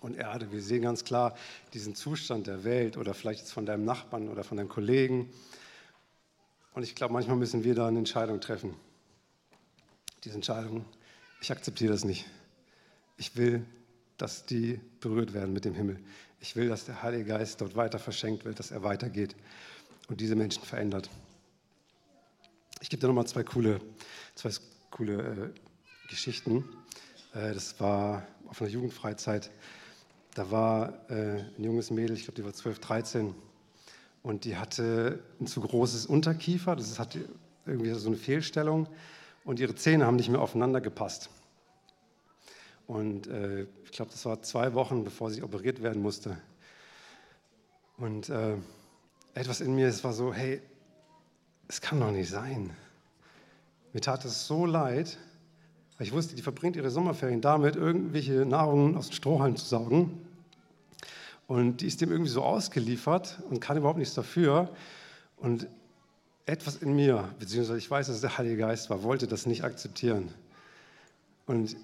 und 0.00 0.16
Erde. 0.16 0.50
Wir 0.50 0.62
sehen 0.62 0.82
ganz 0.82 1.04
klar 1.04 1.36
diesen 1.74 1.94
Zustand 1.94 2.46
der 2.46 2.64
Welt 2.64 2.96
oder 2.96 3.14
vielleicht 3.14 3.40
jetzt 3.40 3.52
von 3.52 3.66
deinem 3.66 3.84
Nachbarn 3.84 4.28
oder 4.28 4.44
von 4.44 4.56
deinem 4.56 4.68
Kollegen. 4.68 5.30
Und 6.74 6.82
ich 6.82 6.94
glaube, 6.94 7.12
manchmal 7.12 7.36
müssen 7.36 7.64
wir 7.64 7.74
da 7.74 7.88
eine 7.88 7.98
Entscheidung 7.98 8.40
treffen. 8.40 8.74
Diese 10.24 10.34
Entscheidung, 10.34 10.84
ich 11.40 11.50
akzeptiere 11.50 11.92
das 11.92 12.04
nicht. 12.04 12.26
Ich 13.16 13.36
will, 13.36 13.64
dass 14.16 14.46
die 14.46 14.80
berührt 15.00 15.32
werden 15.32 15.52
mit 15.52 15.64
dem 15.64 15.74
Himmel. 15.74 15.98
Ich 16.40 16.56
will, 16.56 16.68
dass 16.68 16.86
der 16.86 17.02
Heilige 17.02 17.24
Geist 17.24 17.60
dort 17.60 17.76
weiter 17.76 17.98
verschenkt 17.98 18.44
wird, 18.44 18.58
dass 18.58 18.70
er 18.70 18.82
weitergeht 18.82 19.34
und 20.10 20.20
diese 20.20 20.34
Menschen 20.34 20.64
verändert. 20.64 21.08
Ich 22.80 22.90
gebe 22.90 23.00
dir 23.00 23.06
nochmal 23.06 23.28
zwei 23.28 23.44
coole, 23.44 23.80
zwei 24.34 24.50
coole 24.90 25.52
äh, 25.54 26.08
Geschichten. 26.08 26.64
Äh, 27.32 27.54
das 27.54 27.78
war 27.80 28.26
auf 28.48 28.60
einer 28.60 28.70
Jugendfreizeit. 28.70 29.52
Da 30.34 30.50
war 30.50 31.08
äh, 31.10 31.44
ein 31.56 31.62
junges 31.64 31.90
Mädel, 31.92 32.16
ich 32.16 32.24
glaube, 32.24 32.34
die 32.34 32.44
war 32.44 32.52
12, 32.52 32.80
13, 32.80 33.34
und 34.24 34.44
die 34.44 34.56
hatte 34.56 35.22
ein 35.40 35.46
zu 35.46 35.60
großes 35.60 36.06
Unterkiefer. 36.06 36.74
Das 36.74 36.98
hat 36.98 37.16
irgendwie 37.64 37.90
so 37.94 38.08
eine 38.08 38.16
Fehlstellung. 38.16 38.88
Und 39.44 39.60
ihre 39.60 39.76
Zähne 39.76 40.06
haben 40.06 40.16
nicht 40.16 40.28
mehr 40.28 40.40
aufeinander 40.40 40.80
gepasst. 40.80 41.30
Und 42.86 43.28
äh, 43.28 43.62
ich 43.84 43.92
glaube, 43.92 44.10
das 44.10 44.24
war 44.24 44.42
zwei 44.42 44.74
Wochen, 44.74 45.04
bevor 45.04 45.30
sie 45.30 45.42
operiert 45.42 45.82
werden 45.82 46.02
musste. 46.02 46.36
Und 47.96 48.28
äh, 48.28 48.56
etwas 49.34 49.60
in 49.60 49.74
mir, 49.74 49.88
es 49.88 50.02
war 50.04 50.12
so, 50.12 50.32
hey, 50.32 50.60
es 51.68 51.80
kann 51.80 52.00
doch 52.00 52.10
nicht 52.10 52.30
sein. 52.30 52.70
Mir 53.92 54.00
tat 54.00 54.24
es 54.24 54.46
so 54.46 54.66
leid, 54.66 55.18
weil 55.98 56.06
ich 56.06 56.12
wusste, 56.12 56.34
die 56.34 56.42
verbringt 56.42 56.76
ihre 56.76 56.90
Sommerferien 56.90 57.40
damit, 57.40 57.76
irgendwelche 57.76 58.44
Nahrungen 58.44 58.96
aus 58.96 59.08
den 59.08 59.14
Strohhalmen 59.14 59.56
zu 59.56 59.66
saugen. 59.66 60.26
Und 61.46 61.80
die 61.80 61.86
ist 61.86 62.00
dem 62.00 62.10
irgendwie 62.10 62.30
so 62.30 62.42
ausgeliefert 62.42 63.42
und 63.50 63.60
kann 63.60 63.76
überhaupt 63.76 63.98
nichts 63.98 64.14
dafür. 64.14 64.70
Und 65.36 65.66
etwas 66.46 66.76
in 66.76 66.94
mir, 66.94 67.34
beziehungsweise 67.38 67.78
ich 67.78 67.90
weiß, 67.90 68.06
dass 68.06 68.16
es 68.16 68.20
der 68.22 68.38
Heilige 68.38 68.56
Geist 68.56 68.90
war, 68.90 69.02
wollte 69.02 69.26
das 69.26 69.46
nicht 69.46 69.64
akzeptieren. 69.64 70.32
Und 71.46 71.76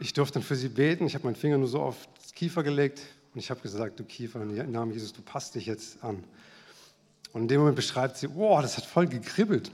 ich 0.00 0.12
durfte 0.12 0.34
dann 0.34 0.42
für 0.42 0.56
sie 0.56 0.68
beten. 0.68 1.06
Ich 1.06 1.14
habe 1.14 1.24
meinen 1.24 1.36
Finger 1.36 1.58
nur 1.58 1.68
so 1.68 1.80
auf 1.80 2.08
das 2.16 2.32
Kiefer 2.32 2.62
gelegt 2.62 3.02
und 3.34 3.40
ich 3.40 3.50
habe 3.50 3.60
gesagt, 3.60 3.98
du 4.00 4.04
Kiefer, 4.04 4.40
im 4.42 4.72
Namen 4.72 4.92
Jesus, 4.92 5.12
du 5.12 5.22
passt 5.22 5.54
dich 5.54 5.66
jetzt 5.66 6.02
an. 6.02 6.24
Und 7.32 7.42
in 7.42 7.48
dem 7.48 7.60
Moment 7.60 7.76
beschreibt 7.76 8.16
sie, 8.16 8.34
wow, 8.34 8.60
das 8.62 8.76
hat 8.76 8.84
voll 8.84 9.06
gekribbelt. 9.06 9.70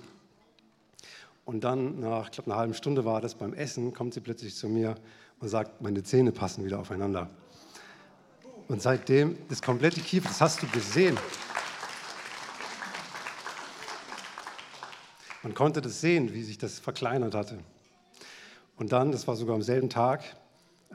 Und 1.45 1.63
dann, 1.63 2.01
nach, 2.01 2.31
glaube, 2.31 2.51
einer 2.51 2.59
halben 2.59 2.75
Stunde 2.75 3.05
war 3.05 3.21
das 3.21 3.35
beim 3.35 3.53
Essen, 3.55 3.93
kommt 3.93 4.15
sie 4.15 4.21
plötzlich 4.21 4.57
zu 4.57 4.69
mir 4.69 4.97
und 5.41 5.49
sagt, 5.49 5.83
meine 5.83 6.03
Zähne 6.03 6.33
passen 6.33 6.65
wieder 6.65 6.79
aufeinander. 6.79 7.29
Und 8.69 8.81
seitdem, 8.81 9.37
das 9.49 9.61
komplette 9.61 10.01
Kiefer, 10.01 10.29
das 10.29 10.41
hast 10.41 10.63
du 10.63 10.67
gesehen. 10.69 11.19
Man 15.43 15.53
konnte 15.53 15.83
das 15.83 16.01
sehen, 16.01 16.33
wie 16.33 16.43
sich 16.43 16.57
das 16.57 16.79
verkleinert 16.79 17.35
hatte. 17.35 17.59
Und 18.77 18.93
dann, 18.93 19.13
das 19.13 19.29
war 19.29 19.37
sogar 19.37 19.55
am 19.55 19.63
selben 19.63 19.91
Tag, 19.91 20.25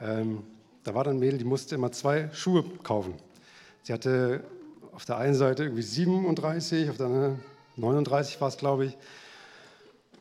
ähm, 0.00 0.42
da 0.82 0.94
war 0.94 1.04
dann 1.04 1.16
ein 1.16 1.20
Mädel, 1.20 1.38
die 1.38 1.44
musste 1.44 1.76
immer 1.76 1.92
zwei 1.92 2.30
Schuhe 2.32 2.64
kaufen. 2.82 3.14
Sie 3.82 3.92
hatte 3.92 4.42
auf 5.00 5.06
der 5.06 5.16
einen 5.16 5.34
Seite 5.34 5.62
irgendwie 5.62 5.80
37, 5.80 6.90
auf 6.90 6.98
der 6.98 7.06
anderen 7.06 7.40
39 7.76 8.38
war 8.38 8.48
es, 8.48 8.58
glaube 8.58 8.84
ich. 8.84 8.98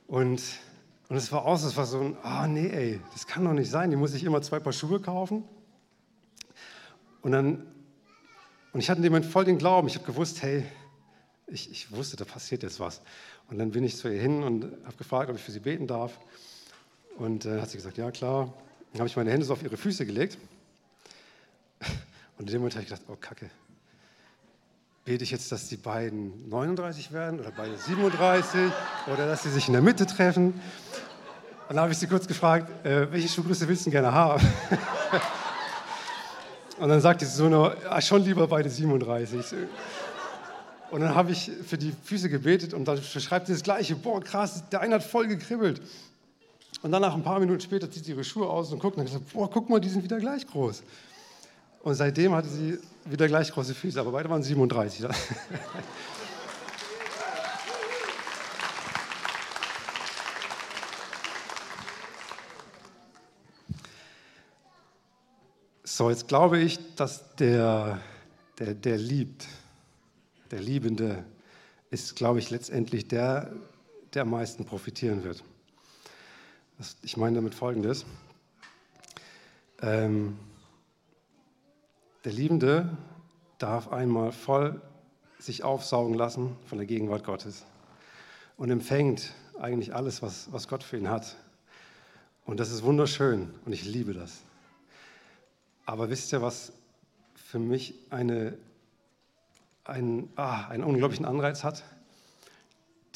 Und, 0.07 0.41
und 1.09 1.17
es 1.17 1.33
war 1.33 1.43
aus, 1.43 1.63
es 1.63 1.75
war 1.75 1.85
so 1.85 1.99
ein, 1.99 2.17
ah 2.23 2.45
oh, 2.45 2.47
nee, 2.47 2.69
ey, 2.69 3.01
das 3.11 3.27
kann 3.27 3.43
doch 3.43 3.51
nicht 3.51 3.69
sein, 3.69 3.89
die 3.89 3.97
muss 3.97 4.13
ich 4.13 4.23
immer 4.23 4.41
zwei 4.41 4.61
Paar 4.61 4.71
Schuhe 4.71 5.01
kaufen. 5.01 5.43
Und 7.21 7.33
dann, 7.33 7.67
und 8.71 8.79
ich 8.79 8.89
hatte 8.89 8.99
in 8.99 9.03
dem 9.03 9.11
Moment 9.11 9.29
voll 9.29 9.43
den 9.43 9.57
Glauben, 9.57 9.89
ich 9.89 9.95
habe 9.95 10.05
gewusst, 10.05 10.41
hey, 10.43 10.63
ich, 11.47 11.69
ich 11.69 11.91
wusste, 11.91 12.15
da 12.15 12.23
passiert 12.23 12.63
jetzt 12.63 12.79
was. 12.79 13.01
Und 13.49 13.57
dann 13.57 13.71
bin 13.71 13.83
ich 13.83 13.97
zu 13.97 14.07
ihr 14.07 14.21
hin 14.21 14.43
und 14.43 14.63
habe 14.85 14.95
gefragt, 14.95 15.29
ob 15.29 15.35
ich 15.35 15.43
für 15.43 15.51
sie 15.51 15.59
beten 15.59 15.87
darf. 15.87 16.17
Und 17.17 17.45
äh, 17.45 17.59
hat 17.59 17.69
sie 17.69 17.75
gesagt, 17.75 17.97
ja 17.97 18.11
klar. 18.11 18.53
Dann 18.93 18.99
habe 19.01 19.09
ich 19.09 19.17
meine 19.17 19.29
Hände 19.29 19.45
so 19.45 19.51
auf 19.51 19.61
ihre 19.61 19.75
Füße 19.75 20.05
gelegt. 20.05 20.37
Und 22.37 22.45
in 22.47 22.53
dem 22.53 22.61
Moment 22.61 22.75
habe 22.75 22.83
ich 22.83 22.89
gedacht, 22.89 23.03
oh 23.09 23.17
Kacke. 23.19 23.49
Bete 25.09 25.23
ich 25.23 25.31
jetzt, 25.31 25.51
dass 25.51 25.67
die 25.67 25.75
beiden 25.75 26.47
39 26.49 27.11
werden 27.11 27.39
oder 27.39 27.49
beide 27.49 27.75
37 27.75 28.71
oder 29.11 29.25
dass 29.25 29.41
sie 29.41 29.49
sich 29.49 29.65
in 29.65 29.73
der 29.73 29.81
Mitte 29.81 30.05
treffen? 30.05 30.53
Und 30.53 30.61
dann 31.69 31.79
habe 31.79 31.93
ich 31.93 31.97
sie 31.97 32.05
kurz 32.05 32.27
gefragt, 32.27 32.85
äh, 32.85 33.11
welche 33.11 33.27
Schuhgröße 33.27 33.67
willst 33.67 33.87
du 33.87 33.89
gerne 33.89 34.13
haben? 34.13 34.39
Und 36.79 36.89
dann 36.89 37.01
sagte 37.01 37.25
sie 37.25 37.35
so 37.35 37.49
nur, 37.49 37.75
ah, 37.89 37.99
schon 38.01 38.23
lieber 38.23 38.45
beide 38.45 38.69
37. 38.69 39.43
Und 40.91 41.01
dann 41.01 41.15
habe 41.15 41.31
ich 41.31 41.49
für 41.65 41.79
die 41.79 41.91
Füße 42.03 42.29
gebetet 42.29 42.75
und 42.75 42.87
dann 42.87 43.01
schreibt 43.01 43.47
sie 43.47 43.53
das 43.53 43.63
Gleiche. 43.63 43.95
Boah, 43.95 44.21
krass, 44.21 44.63
der 44.69 44.81
eine 44.81 44.93
hat 44.93 45.03
voll 45.03 45.25
gekribbelt. 45.25 45.81
Und 46.83 46.91
dann 46.91 47.01
nach 47.01 47.15
ein 47.15 47.23
paar 47.23 47.39
Minuten 47.39 47.61
später 47.61 47.89
zieht 47.89 48.05
sie 48.05 48.11
ihre 48.11 48.23
Schuhe 48.23 48.47
aus 48.47 48.71
und 48.71 48.77
guckt 48.77 48.95
und 48.95 49.01
hat 49.01 49.11
gesagt, 49.11 49.33
boah, 49.33 49.49
guck 49.49 49.71
mal, 49.71 49.79
die 49.79 49.89
sind 49.89 50.03
wieder 50.03 50.19
gleich 50.19 50.45
groß. 50.45 50.83
Und 51.81 51.95
seitdem 51.95 52.33
hatte 52.33 52.49
sie 52.49 52.77
wieder 53.05 53.27
gleich 53.27 53.51
große 53.51 53.73
Füße, 53.73 53.99
aber 53.99 54.11
beide 54.11 54.29
waren 54.29 54.43
37. 54.43 55.07
So, 65.99 66.09
jetzt 66.09 66.29
glaube 66.29 66.59
ich, 66.59 66.95
dass 66.95 67.35
der, 67.35 67.99
der, 68.57 68.73
der 68.73 68.97
liebt, 68.97 69.45
der 70.49 70.61
Liebende, 70.61 71.25
ist, 71.91 72.15
glaube 72.15 72.39
ich, 72.39 72.49
letztendlich 72.49 73.09
der, 73.09 73.51
der 74.13 74.21
am 74.21 74.29
meisten 74.29 74.63
profitieren 74.63 75.25
wird. 75.25 75.43
Ich 77.01 77.17
meine 77.17 77.35
damit 77.35 77.53
Folgendes. 77.53 78.05
Ähm, 79.81 80.37
der 82.25 82.33
Liebende 82.33 82.97
darf 83.57 83.91
einmal 83.91 84.31
voll 84.31 84.81
sich 85.37 85.63
aufsaugen 85.63 86.15
lassen 86.15 86.55
von 86.65 86.77
der 86.77 86.87
Gegenwart 86.87 87.23
Gottes 87.23 87.65
und 88.57 88.69
empfängt 88.71 89.33
eigentlich 89.59 89.95
alles, 89.95 90.21
was, 90.21 90.51
was 90.51 90.67
Gott 90.67 90.83
für 90.83 90.97
ihn 90.97 91.09
hat. 91.09 91.37
Und 92.45 92.59
das 92.59 92.71
ist 92.71 92.83
wunderschön 92.83 93.53
und 93.65 93.71
ich 93.71 93.85
liebe 93.85 94.13
das. 94.13 94.41
Aber 95.85 96.09
wisst 96.09 96.31
ihr, 96.33 96.41
was 96.41 96.73
für 97.35 97.59
mich 97.59 97.95
eine, 98.09 98.57
einen, 99.85 100.29
ah, 100.35 100.67
einen 100.67 100.83
unglaublichen 100.83 101.25
Anreiz 101.25 101.63
hat? 101.63 101.83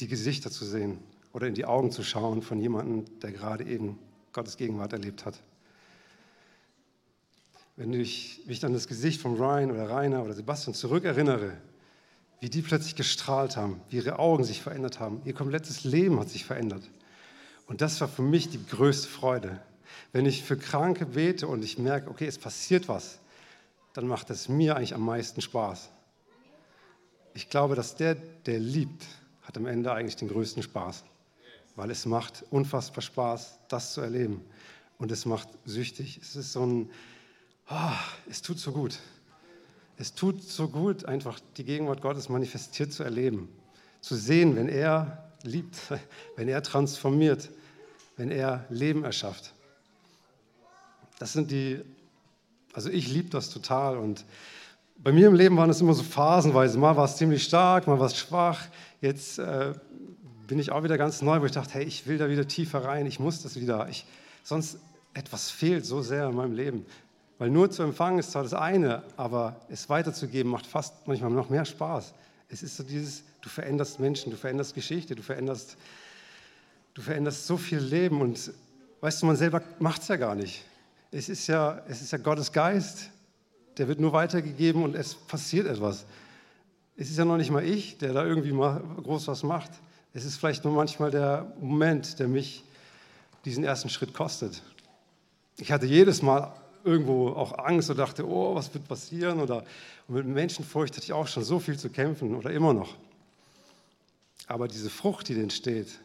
Die 0.00 0.08
Gesichter 0.08 0.50
zu 0.50 0.64
sehen 0.64 0.98
oder 1.32 1.46
in 1.46 1.54
die 1.54 1.66
Augen 1.66 1.90
zu 1.90 2.02
schauen 2.02 2.42
von 2.42 2.58
jemandem, 2.58 3.04
der 3.20 3.32
gerade 3.32 3.64
eben 3.64 3.98
Gottes 4.32 4.56
Gegenwart 4.56 4.92
erlebt 4.92 5.24
hat. 5.24 5.40
Wenn 7.76 7.92
ich 7.92 8.42
mich 8.46 8.64
an 8.64 8.72
das 8.72 8.86
Gesicht 8.86 9.20
von 9.20 9.36
Ryan 9.36 9.72
oder 9.72 9.90
Rainer 9.90 10.22
oder 10.22 10.32
Sebastian 10.32 10.74
zurückerinnere, 10.74 11.56
wie 12.40 12.48
die 12.48 12.62
plötzlich 12.62 12.94
gestrahlt 12.94 13.56
haben, 13.56 13.80
wie 13.88 13.96
ihre 13.96 14.18
Augen 14.18 14.44
sich 14.44 14.62
verändert 14.62 15.00
haben, 15.00 15.22
ihr 15.24 15.34
komplettes 15.34 15.82
Leben 15.82 16.20
hat 16.20 16.28
sich 16.28 16.44
verändert. 16.44 16.82
Und 17.66 17.80
das 17.80 18.00
war 18.00 18.08
für 18.08 18.22
mich 18.22 18.48
die 18.48 18.64
größte 18.64 19.08
Freude. 19.08 19.60
Wenn 20.12 20.26
ich 20.26 20.44
für 20.44 20.56
Kranke 20.56 21.06
bete 21.06 21.48
und 21.48 21.64
ich 21.64 21.78
merke, 21.78 22.10
okay, 22.10 22.26
es 22.26 22.38
passiert 22.38 22.88
was, 22.88 23.18
dann 23.92 24.06
macht 24.06 24.30
es 24.30 24.48
mir 24.48 24.76
eigentlich 24.76 24.94
am 24.94 25.04
meisten 25.04 25.40
Spaß. 25.40 25.90
Ich 27.32 27.48
glaube, 27.48 27.74
dass 27.74 27.96
der, 27.96 28.14
der 28.14 28.60
liebt, 28.60 29.04
hat 29.42 29.56
am 29.56 29.66
Ende 29.66 29.92
eigentlich 29.92 30.16
den 30.16 30.28
größten 30.28 30.62
Spaß, 30.62 31.04
weil 31.74 31.90
es 31.90 32.06
macht 32.06 32.44
unfassbar 32.50 33.02
Spaß, 33.02 33.58
das 33.68 33.94
zu 33.94 34.00
erleben. 34.00 34.44
Und 34.98 35.10
es 35.10 35.26
macht 35.26 35.48
süchtig. 35.64 36.20
Es 36.22 36.36
ist 36.36 36.52
so 36.52 36.64
ein, 36.64 36.90
oh, 37.70 37.90
es 38.30 38.42
tut 38.42 38.58
so 38.58 38.72
gut. 38.72 38.98
Es 39.96 40.14
tut 40.14 40.42
so 40.42 40.68
gut, 40.68 41.04
einfach 41.04 41.38
die 41.56 41.64
Gegenwart 41.64 42.02
Gottes 42.02 42.28
manifestiert 42.28 42.92
zu 42.92 43.04
erleben, 43.04 43.48
zu 44.00 44.16
sehen, 44.16 44.56
wenn 44.56 44.68
er 44.68 45.30
liebt, 45.42 45.76
wenn 46.36 46.48
er 46.48 46.62
transformiert, 46.62 47.48
wenn 48.16 48.30
er 48.30 48.64
Leben 48.70 49.04
erschafft 49.04 49.54
das 51.18 51.32
sind 51.32 51.50
die, 51.50 51.80
also 52.72 52.90
ich 52.90 53.08
liebe 53.08 53.30
das 53.30 53.50
total 53.50 53.96
und 53.96 54.24
bei 54.96 55.12
mir 55.12 55.26
im 55.26 55.34
Leben 55.34 55.56
waren 55.56 55.70
es 55.70 55.80
immer 55.80 55.92
so 55.92 56.02
phasenweise. 56.02 56.78
Mal 56.78 56.96
war 56.96 57.04
es 57.04 57.16
ziemlich 57.16 57.42
stark, 57.42 57.86
mal 57.86 57.98
war 57.98 58.06
es 58.06 58.16
schwach. 58.16 58.60
Jetzt 59.00 59.38
äh, 59.38 59.72
bin 60.46 60.58
ich 60.58 60.70
auch 60.70 60.84
wieder 60.84 60.96
ganz 60.96 61.20
neu, 61.20 61.40
wo 61.40 61.46
ich 61.46 61.52
dachte, 61.52 61.74
hey, 61.74 61.84
ich 61.84 62.06
will 62.06 62.16
da 62.16 62.28
wieder 62.28 62.46
tiefer 62.46 62.84
rein, 62.84 63.04
ich 63.06 63.18
muss 63.18 63.42
das 63.42 63.58
wieder. 63.58 63.88
Ich, 63.88 64.06
sonst 64.44 64.78
etwas 65.12 65.50
fehlt 65.50 65.84
so 65.84 66.00
sehr 66.00 66.28
in 66.28 66.36
meinem 66.36 66.52
Leben. 66.52 66.86
Weil 67.38 67.50
nur 67.50 67.70
zu 67.70 67.82
empfangen 67.82 68.18
ist 68.18 68.32
zwar 68.32 68.44
das 68.44 68.54
eine, 68.54 69.02
aber 69.16 69.56
es 69.68 69.88
weiterzugeben 69.88 70.50
macht 70.50 70.66
fast 70.66 71.06
manchmal 71.06 71.30
noch 71.30 71.50
mehr 71.50 71.64
Spaß. 71.64 72.14
Es 72.48 72.62
ist 72.62 72.76
so 72.76 72.84
dieses, 72.84 73.24
du 73.40 73.48
veränderst 73.48 73.98
Menschen, 73.98 74.30
du 74.30 74.36
veränderst 74.36 74.74
Geschichte, 74.74 75.14
du 75.14 75.22
veränderst, 75.22 75.76
du 76.94 77.02
veränderst 77.02 77.46
so 77.46 77.56
viel 77.56 77.78
Leben 77.78 78.20
und 78.20 78.52
weißt 79.00 79.22
du, 79.22 79.26
man 79.26 79.36
selber 79.36 79.62
macht 79.80 80.02
es 80.02 80.08
ja 80.08 80.16
gar 80.16 80.34
nicht. 80.34 80.64
Es 81.10 81.28
ist 81.28 81.46
ja, 81.46 81.82
es 81.88 82.02
ist 82.02 82.12
ja 82.12 82.18
Gottes 82.18 82.52
Geist, 82.52 83.10
der 83.78 83.88
wird 83.88 83.98
nur 83.98 84.12
weitergegeben 84.12 84.84
und 84.84 84.94
es 84.94 85.14
passiert 85.14 85.66
etwas. 85.66 86.04
Es 86.96 87.10
ist 87.10 87.18
ja 87.18 87.24
noch 87.24 87.36
nicht 87.36 87.50
mal 87.50 87.64
ich, 87.64 87.98
der 87.98 88.12
da 88.12 88.24
irgendwie 88.24 88.52
mal 88.52 88.80
groß 89.02 89.26
was 89.26 89.42
macht. 89.42 89.70
Es 90.12 90.24
ist 90.24 90.36
vielleicht 90.36 90.64
nur 90.64 90.72
manchmal 90.72 91.10
der 91.10 91.52
Moment, 91.60 92.20
der 92.20 92.28
mich 92.28 92.62
diesen 93.44 93.64
ersten 93.64 93.88
Schritt 93.88 94.14
kostet. 94.14 94.62
Ich 95.58 95.72
hatte 95.72 95.86
jedes 95.86 96.22
Mal 96.22 96.52
irgendwo 96.84 97.30
auch 97.30 97.58
Angst 97.58 97.90
und 97.90 97.98
dachte, 97.98 98.28
oh, 98.28 98.54
was 98.54 98.72
wird 98.74 98.86
passieren? 98.86 99.40
Oder 99.40 99.64
mit 100.08 100.26
Menschenfurcht 100.26 100.94
hatte 100.94 101.04
ich 101.04 101.12
auch 101.12 101.26
schon 101.26 101.44
so 101.44 101.58
viel 101.58 101.78
zu 101.78 101.90
kämpfen 101.90 102.34
oder 102.34 102.50
immer 102.50 102.72
noch. 102.72 102.94
Aber 104.46 104.68
diese 104.68 104.90
Frucht, 104.90 105.28
die 105.28 105.40
entsteht, 105.40 105.98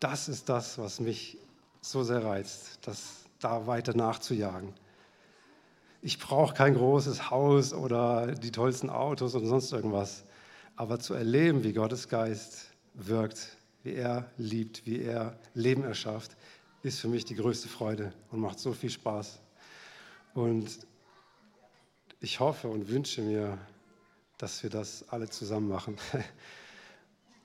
das 0.00 0.28
ist 0.28 0.48
das, 0.48 0.78
was 0.78 0.98
mich 1.00 1.36
so 1.80 2.02
sehr 2.02 2.24
reizt. 2.24 2.78
Das 2.82 3.22
da 3.42 3.66
weiter 3.66 3.94
nachzujagen. 3.94 4.72
Ich 6.00 6.18
brauche 6.18 6.54
kein 6.54 6.74
großes 6.74 7.30
Haus 7.30 7.72
oder 7.72 8.32
die 8.32 8.50
tollsten 8.50 8.90
Autos 8.90 9.34
und 9.34 9.46
sonst 9.46 9.72
irgendwas, 9.72 10.24
aber 10.76 10.98
zu 10.98 11.14
erleben, 11.14 11.62
wie 11.62 11.72
Gottes 11.72 12.08
Geist 12.08 12.70
wirkt, 12.94 13.56
wie 13.84 13.94
er 13.94 14.30
liebt, 14.36 14.84
wie 14.86 15.00
er 15.00 15.38
Leben 15.54 15.84
erschafft, 15.84 16.36
ist 16.82 17.00
für 17.00 17.08
mich 17.08 17.24
die 17.24 17.36
größte 17.36 17.68
Freude 17.68 18.12
und 18.30 18.40
macht 18.40 18.58
so 18.58 18.72
viel 18.72 18.90
Spaß. 18.90 19.38
Und 20.34 20.86
ich 22.20 22.40
hoffe 22.40 22.68
und 22.68 22.88
wünsche 22.88 23.22
mir, 23.22 23.58
dass 24.38 24.62
wir 24.62 24.70
das 24.70 25.08
alle 25.08 25.28
zusammen 25.28 25.68
machen. 25.68 25.96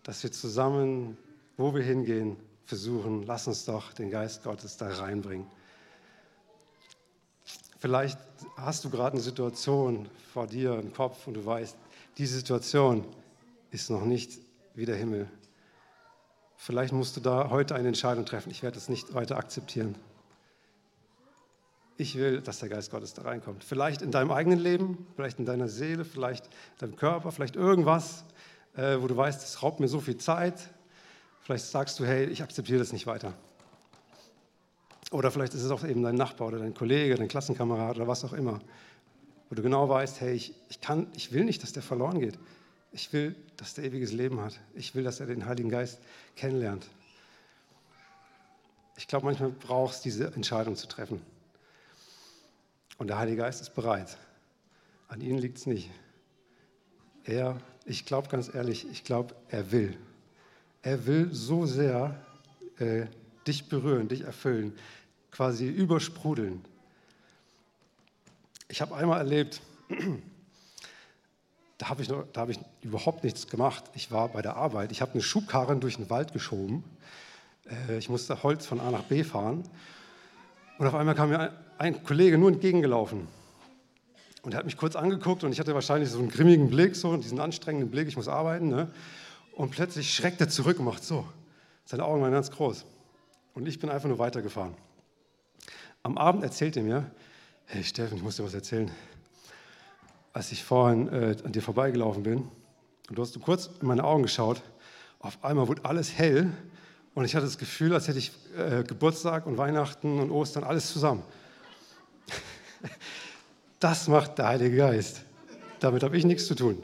Dass 0.03 0.23
wir 0.23 0.31
zusammen, 0.31 1.17
wo 1.57 1.75
wir 1.75 1.83
hingehen, 1.83 2.37
versuchen, 2.63 3.23
lass 3.23 3.45
uns 3.45 3.65
doch 3.65 3.91
den 3.91 4.09
Geist 4.09 4.41
Gottes 4.41 4.77
da 4.77 4.87
reinbringen. 4.87 5.45
Vielleicht 7.79 8.17
hast 8.55 8.85
du 8.85 8.89
gerade 8.89 9.13
eine 9.13 9.21
Situation 9.21 10.07
vor 10.31 10.47
dir 10.47 10.79
im 10.79 10.93
Kopf 10.93 11.27
und 11.27 11.33
du 11.33 11.45
weißt, 11.45 11.75
diese 12.17 12.35
Situation 12.35 13.05
ist 13.69 13.89
noch 13.89 14.05
nicht 14.05 14.39
wie 14.75 14.85
der 14.85 14.95
Himmel. 14.95 15.29
Vielleicht 16.55 16.93
musst 16.93 17.17
du 17.17 17.21
da 17.21 17.49
heute 17.49 17.75
eine 17.75 17.89
Entscheidung 17.89 18.25
treffen. 18.25 18.49
Ich 18.49 18.63
werde 18.63 18.75
das 18.75 18.89
nicht 18.89 19.13
weiter 19.13 19.37
akzeptieren. 19.37 19.95
Ich 21.99 22.15
will, 22.15 22.41
dass 22.41 22.59
der 22.59 22.69
Geist 22.69 22.91
Gottes 22.91 23.15
da 23.15 23.23
reinkommt. 23.23 23.63
Vielleicht 23.63 24.03
in 24.03 24.11
deinem 24.11 24.31
eigenen 24.31 24.59
Leben, 24.59 25.07
vielleicht 25.15 25.39
in 25.39 25.45
deiner 25.45 25.67
Seele, 25.67 26.05
vielleicht 26.05 26.45
in 26.45 26.51
deinem 26.79 26.95
Körper, 26.95 27.31
vielleicht 27.31 27.55
irgendwas, 27.55 28.23
äh, 28.75 28.97
wo 28.99 29.07
du 29.07 29.17
weißt, 29.17 29.43
es 29.43 29.63
raubt 29.63 29.79
mir 29.79 29.87
so 29.87 29.99
viel 29.99 30.17
Zeit. 30.17 30.69
Vielleicht 31.41 31.65
sagst 31.65 31.99
du, 31.99 32.05
hey, 32.05 32.25
ich 32.25 32.43
akzeptiere 32.43 32.77
das 32.77 32.93
nicht 32.93 33.07
weiter. 33.07 33.33
Oder 35.11 35.31
vielleicht 35.31 35.55
ist 35.55 35.63
es 35.63 35.71
auch 35.71 35.83
eben 35.83 36.03
dein 36.03 36.15
Nachbar 36.15 36.49
oder 36.49 36.59
dein 36.59 36.75
Kollege, 36.75 37.15
dein 37.15 37.29
Klassenkamerad 37.29 37.95
oder 37.95 38.07
was 38.07 38.23
auch 38.23 38.33
immer, 38.33 38.59
wo 39.49 39.55
du 39.55 39.63
genau 39.63 39.89
weißt, 39.89 40.21
hey, 40.21 40.33
ich, 40.33 40.53
ich, 40.69 40.81
kann, 40.81 41.07
ich 41.15 41.31
will 41.31 41.45
nicht, 41.45 41.63
dass 41.63 41.73
der 41.73 41.81
verloren 41.81 42.19
geht. 42.19 42.37
Ich 42.91 43.11
will, 43.11 43.35
dass 43.55 43.73
der 43.73 43.85
ewiges 43.85 44.11
Leben 44.11 44.39
hat. 44.41 44.59
Ich 44.75 44.93
will, 44.93 45.03
dass 45.03 45.19
er 45.19 45.25
den 45.25 45.45
Heiligen 45.45 45.69
Geist 45.69 45.99
kennenlernt. 46.35 46.85
Ich 48.97 49.07
glaube, 49.07 49.25
manchmal 49.25 49.49
brauchst 49.49 50.03
du 50.03 50.09
diese 50.09 50.33
Entscheidung 50.33 50.75
zu 50.75 50.87
treffen. 50.87 51.21
Und 52.97 53.07
der 53.07 53.17
Heilige 53.17 53.37
Geist 53.37 53.61
ist 53.61 53.75
bereit. 53.75 54.17
An 55.07 55.21
ihnen 55.21 55.37
liegt 55.37 55.57
es 55.57 55.65
nicht. 55.65 55.89
Er, 57.23 57.57
ich 57.85 58.05
glaube 58.05 58.29
ganz 58.29 58.53
ehrlich, 58.53 58.87
ich 58.89 59.03
glaube, 59.03 59.35
er 59.49 59.71
will. 59.71 59.97
Er 60.81 61.05
will 61.05 61.29
so 61.33 61.65
sehr 61.65 62.19
äh, 62.79 63.05
dich 63.45 63.69
berühren, 63.69 64.07
dich 64.07 64.21
erfüllen, 64.21 64.77
quasi 65.31 65.67
übersprudeln. 65.67 66.63
Ich 68.69 68.81
habe 68.81 68.95
einmal 68.95 69.19
erlebt, 69.19 69.61
da 71.77 71.89
habe 71.89 72.01
ich, 72.01 72.09
hab 72.09 72.49
ich 72.49 72.59
überhaupt 72.81 73.23
nichts 73.23 73.47
gemacht. 73.47 73.85
Ich 73.93 74.11
war 74.11 74.29
bei 74.29 74.41
der 74.41 74.55
Arbeit. 74.55 74.91
Ich 74.91 75.01
habe 75.01 75.13
eine 75.13 75.21
Schubkarre 75.21 75.75
durch 75.77 75.97
den 75.97 76.09
Wald 76.09 76.33
geschoben. 76.33 76.83
Äh, 77.87 77.97
ich 77.97 78.09
musste 78.09 78.43
Holz 78.43 78.65
von 78.65 78.79
A 78.79 78.91
nach 78.91 79.03
B 79.03 79.23
fahren. 79.23 79.63
Und 80.77 80.87
auf 80.87 80.95
einmal 80.95 81.15
kam 81.15 81.29
mir 81.29 81.53
ein, 81.77 82.03
Kollege 82.03 82.37
nur 82.37 82.49
entgegengelaufen. 82.49 83.27
Und 84.43 84.53
er 84.53 84.59
hat 84.59 84.65
mich 84.65 84.77
kurz 84.77 84.95
angeguckt 84.95 85.43
und 85.43 85.51
ich 85.51 85.59
hatte 85.59 85.73
wahrscheinlich 85.73 86.09
so 86.09 86.19
einen 86.19 86.29
grimmigen 86.29 86.69
Blick, 86.69 86.95
so 86.95 87.15
diesen 87.17 87.39
anstrengenden 87.39 87.89
Blick, 87.89 88.07
ich 88.07 88.15
muss 88.15 88.27
arbeiten. 88.27 88.69
Ne? 88.69 88.89
Und 89.53 89.71
plötzlich 89.71 90.13
schreckt 90.13 90.39
er 90.41 90.49
zurück 90.49 90.79
und 90.79 90.85
macht 90.85 91.03
so. 91.03 91.25
Seine 91.85 92.05
Augen 92.05 92.21
waren 92.21 92.31
ganz 92.31 92.51
groß. 92.51 92.85
Und 93.53 93.67
ich 93.67 93.79
bin 93.79 93.89
einfach 93.89 94.07
nur 94.07 94.19
weitergefahren. 94.19 94.75
Am 96.03 96.17
Abend 96.17 96.43
erzählt 96.43 96.77
er 96.77 96.83
mir, 96.83 97.11
hey 97.65 97.83
Steffen, 97.83 98.17
ich 98.17 98.23
muss 98.23 98.37
dir 98.37 98.43
was 98.43 98.53
erzählen 98.53 98.91
als 100.37 100.51
ich 100.51 100.63
vorhin 100.63 101.07
äh, 101.07 101.35
an 101.43 101.51
dir 101.51 101.63
vorbeigelaufen 101.63 102.21
bin 102.21 102.47
und 103.09 103.17
du 103.17 103.21
hast 103.23 103.41
kurz 103.41 103.71
in 103.81 103.87
meine 103.87 104.03
Augen 104.03 104.21
geschaut, 104.21 104.61
auf 105.17 105.43
einmal 105.43 105.67
wurde 105.67 105.83
alles 105.83 106.15
hell 106.15 106.51
und 107.17 107.25
ich 107.25 107.33
hatte 107.35 107.47
das 107.47 107.57
Gefühl, 107.57 107.95
als 107.95 108.07
hätte 108.07 108.19
ich 108.19 108.31
äh, 108.55 108.83
Geburtstag 108.83 109.47
und 109.47 109.57
Weihnachten 109.57 110.19
und 110.19 110.29
Ostern 110.29 110.63
alles 110.63 110.93
zusammen. 110.93 111.23
Das 113.79 114.07
macht 114.07 114.37
der 114.37 114.47
Heilige 114.49 114.77
Geist. 114.77 115.21
Damit 115.79 116.03
habe 116.03 116.15
ich 116.15 116.25
nichts 116.25 116.45
zu 116.45 116.53
tun. 116.53 116.83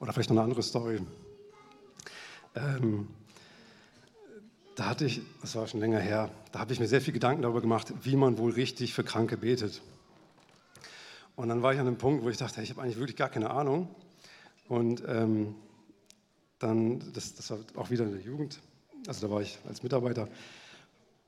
Oder 0.00 0.12
vielleicht 0.12 0.30
noch 0.30 0.36
eine 0.36 0.42
andere 0.42 0.64
Story. 0.64 1.00
Ähm, 2.56 3.06
da 4.74 4.86
hatte 4.86 5.04
ich, 5.04 5.20
das 5.40 5.54
war 5.54 5.68
schon 5.68 5.78
länger 5.78 6.00
her, 6.00 6.28
da 6.50 6.58
habe 6.58 6.72
ich 6.72 6.80
mir 6.80 6.88
sehr 6.88 7.00
viel 7.00 7.14
Gedanken 7.14 7.42
darüber 7.42 7.60
gemacht, 7.60 7.92
wie 8.02 8.16
man 8.16 8.36
wohl 8.36 8.50
richtig 8.50 8.94
für 8.94 9.04
Kranke 9.04 9.36
betet. 9.36 9.80
Und 11.36 11.48
dann 11.48 11.62
war 11.62 11.72
ich 11.72 11.80
an 11.80 11.86
einem 11.86 11.98
Punkt, 11.98 12.24
wo 12.24 12.28
ich 12.28 12.36
dachte, 12.36 12.62
ich 12.62 12.70
habe 12.70 12.82
eigentlich 12.82 12.98
wirklich 12.98 13.16
gar 13.16 13.28
keine 13.28 13.50
Ahnung. 13.50 13.88
Und 14.68 15.02
ähm, 15.06 15.54
dann, 16.58 17.12
das, 17.12 17.34
das, 17.34 17.50
war 17.50 17.58
auch 17.76 17.90
wieder 17.90 18.04
in 18.04 18.12
der 18.12 18.20
Jugend, 18.20 18.60
also 19.06 19.26
da 19.26 19.32
war 19.32 19.42
ich 19.42 19.58
als 19.68 19.82
Mitarbeiter. 19.82 20.28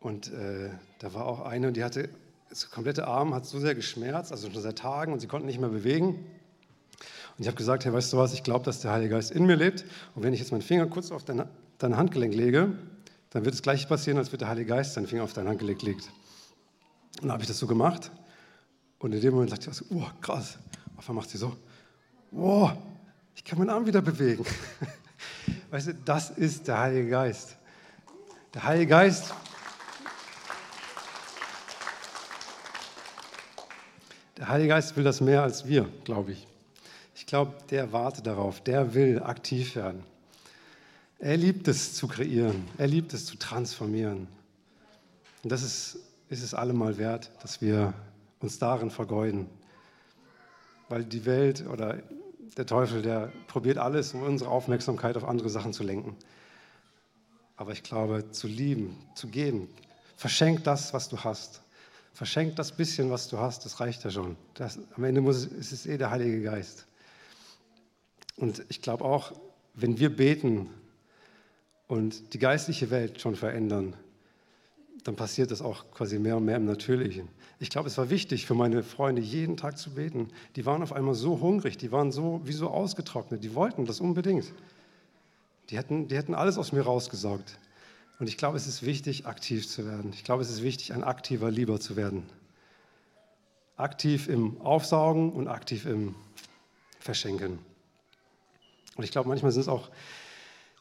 Und 0.01 0.33
äh, 0.33 0.71
da 1.01 1.13
war 1.13 1.27
auch 1.27 1.41
eine, 1.41 1.73
die 1.73 1.83
hatte, 1.83 2.09
das 2.49 2.71
komplette 2.71 3.07
Arm 3.09 3.35
hat 3.35 3.45
so 3.45 3.59
sehr 3.59 3.75
geschmerzt, 3.75 4.31
also 4.31 4.51
schon 4.51 4.63
seit 4.63 4.79
Tagen, 4.79 5.13
und 5.13 5.21
sie 5.21 5.27
konnte 5.27 5.47
nicht 5.47 5.59
mehr 5.59 5.69
bewegen. 5.69 6.09
Und 6.09 7.43
ich 7.43 7.49
habe 7.49 7.57
gesagt, 7.57 7.85
hey, 7.85 7.93
weißt 7.93 8.13
du 8.13 8.17
was, 8.17 8.33
ich 8.33 8.45
glaube, 8.45 8.65
dass 8.65 8.81
der 8.81 8.93
Heilige 8.93 9.11
Geist 9.11 9.33
in 9.33 9.45
mir 9.45 9.57
lebt. 9.57 9.85
Und 10.15 10.23
wenn 10.23 10.33
ich 10.33 10.41
jetzt 10.41 10.53
meinen 10.53 10.63
Finger 10.63 10.87
kurz 10.87 11.11
auf 11.11 11.25
dein, 11.25 11.47
dein 11.79 11.97
Handgelenk 11.97 12.35
lege, 12.35 12.73
dann 13.31 13.45
wird 13.45 13.55
das 13.55 13.63
gleiche 13.63 13.87
passieren, 13.89 14.17
als 14.17 14.33
wird 14.33 14.41
der 14.43 14.49
Heilige 14.49 14.69
Geist 14.69 14.95
seinen 14.95 15.07
Finger 15.07 15.25
auf 15.25 15.33
deine 15.33 15.51
Hand 15.51 15.59
gelegt 15.59 15.83
liegt. 15.83 16.09
Und 17.17 17.25
dann 17.25 17.33
habe 17.33 17.43
ich 17.43 17.49
das 17.49 17.59
so 17.59 17.67
gemacht 17.67 18.13
und 18.99 19.13
in 19.13 19.21
dem 19.21 19.35
Moment 19.35 19.51
sagte 19.51 19.71
ich, 19.71 19.77
so, 19.77 19.85
oh 19.91 20.07
krass. 20.21 20.59
Auf 20.97 21.09
einmal 21.09 21.23
macht 21.23 21.31
sie 21.31 21.39
so, 21.39 21.57
oh, 22.33 22.71
ich 23.35 23.45
kann 23.45 23.59
meinen 23.59 23.71
Arm 23.71 23.87
wieder 23.87 24.01
bewegen. 24.01 24.45
Weißt 25.71 25.89
du, 25.89 25.95
das 25.95 26.31
ist 26.31 26.67
der 26.69 26.79
Heilige 26.79 27.11
Geist. 27.11 27.57
Der 28.55 28.65
Heilige 28.65 28.91
Geist 28.91 29.35
Der 34.37 34.49
Heilige 34.49 34.69
Geist 34.69 34.97
will 34.97 35.05
das 35.05 35.21
mehr 35.21 35.43
als 35.43 35.67
wir, 35.67 35.89
glaube 36.05 36.33
ich. 36.33 36.47
Ich 37.15 37.25
glaube, 37.25 37.55
der 37.71 37.93
wartet 37.93 38.27
darauf, 38.27 38.61
der 38.61 38.93
will 38.93 39.23
aktiv 39.23 39.77
werden. 39.77 40.03
Er 41.19 41.39
liebt 41.39 41.67
es 41.69 41.95
zu 41.95 42.07
kreieren, 42.07 42.69
er 42.77 42.87
liebt 42.87 43.15
es 43.15 43.25
zu 43.25 43.37
transformieren. 43.37 44.29
Und 45.43 45.51
das 45.51 45.63
ist, 45.63 45.99
ist 46.29 46.43
es 46.43 46.53
allemal 46.53 46.99
wert, 46.99 47.31
dass 47.43 47.63
wir 47.63 47.95
uns 48.47 48.59
darin 48.59 48.91
vergeuden. 48.91 49.49
Weil 50.89 51.05
die 51.05 51.27
Welt 51.27 51.67
oder 51.67 52.03
der 52.57 52.67
Teufel, 52.67 53.03
der 53.03 53.33
probiert 53.49 53.77
alles, 53.77 54.15
um 54.15 54.23
unsere 54.23 54.51
Aufmerksamkeit 54.51 55.17
auf 55.17 55.25
andere 55.25 55.51
Sachen 55.51 55.73
zu 55.73 55.83
lenken. 55.83 56.17
Aber 57.57 57.73
ich 57.73 57.83
glaube, 57.83 58.31
zu 58.31 58.47
lieben, 58.47 58.97
zu 59.15 59.29
geben, 59.29 59.69
verschenk 60.17 60.65
das, 60.65 60.95
was 60.95 61.09
du 61.09 61.19
hast. 61.19 61.63
Verschenk 62.13 62.57
das 62.57 62.73
bisschen, 62.73 63.11
was 63.11 63.29
du 63.29 63.39
hast, 63.39 63.65
das 63.65 63.81
reicht 63.81 64.05
ja 64.05 64.11
schon. 64.11 64.37
Das, 64.55 64.79
am 64.97 65.05
Ende 65.05 65.21
muss, 65.21 65.45
ist 65.45 65.73
es 65.73 65.87
eh 65.87 65.99
der 65.99 66.11
Heilige 66.11 66.43
Geist. 66.43 66.87
Und 68.37 68.65
ich 68.69 68.81
glaube 68.81 69.05
auch, 69.05 69.33
wenn 69.75 69.99
wir 69.99 70.15
beten, 70.15 70.71
und 71.89 72.35
die 72.35 72.39
geistliche 72.39 72.91
Welt 72.91 73.21
schon 73.21 73.37
verändern, 73.37 73.95
dann 75.07 75.17
passiert 75.17 75.51
das 75.51 75.63
auch 75.63 75.91
quasi 75.93 76.19
mehr 76.19 76.37
und 76.37 76.45
mehr 76.45 76.57
im 76.57 76.65
Natürlichen. 76.65 77.29
Ich 77.59 77.71
glaube, 77.71 77.89
es 77.89 77.97
war 77.99 78.11
wichtig 78.11 78.47
für 78.47 78.55
meine 78.55 78.83
Freunde, 78.83 79.23
jeden 79.23 79.57
Tag 79.57 79.79
zu 79.79 79.91
beten. 79.95 80.29
Die 80.57 80.67
waren 80.67 80.83
auf 80.83 80.93
einmal 80.93 81.15
so 81.15 81.41
hungrig, 81.41 81.79
die 81.79 81.93
waren 81.93 82.13
so 82.13 82.41
wie 82.45 82.53
so 82.53 82.69
ausgetrocknet, 82.71 83.43
die 83.43 83.55
wollten 83.55 83.87
das 83.87 84.01
unbedingt. 84.01 84.53
Die 85.71 85.77
hätten, 85.77 86.09
die 86.09 86.17
hätten 86.17 86.35
alles 86.35 86.59
aus 86.59 86.73
mir 86.73 86.83
rausgesaugt. 86.83 87.59
Und 88.19 88.29
ich 88.29 88.37
glaube, 88.37 88.57
es 88.57 88.67
ist 88.67 88.85
wichtig, 88.85 89.27
aktiv 89.27 89.69
zu 89.69 89.87
werden. 89.87 90.13
Ich 90.15 90.25
glaube, 90.25 90.43
es 90.43 90.51
ist 90.51 90.63
wichtig, 90.63 90.93
ein 90.93 91.05
aktiver 91.05 91.51
Lieber 91.51 91.81
zu 91.81 91.97
werden. 91.97 92.25
Aktiv 93.77 94.29
im 94.29 94.61
Aufsaugen 94.61 95.33
und 95.33 95.49
aktiv 95.49 95.87
im 95.87 96.15
Verschenken. 96.99 97.59
Und 98.97 99.05
ich 99.05 99.11
glaube, 99.11 99.29
manchmal 99.29 99.53
sind 99.53 99.63
es 99.63 99.69
auch 99.69 99.91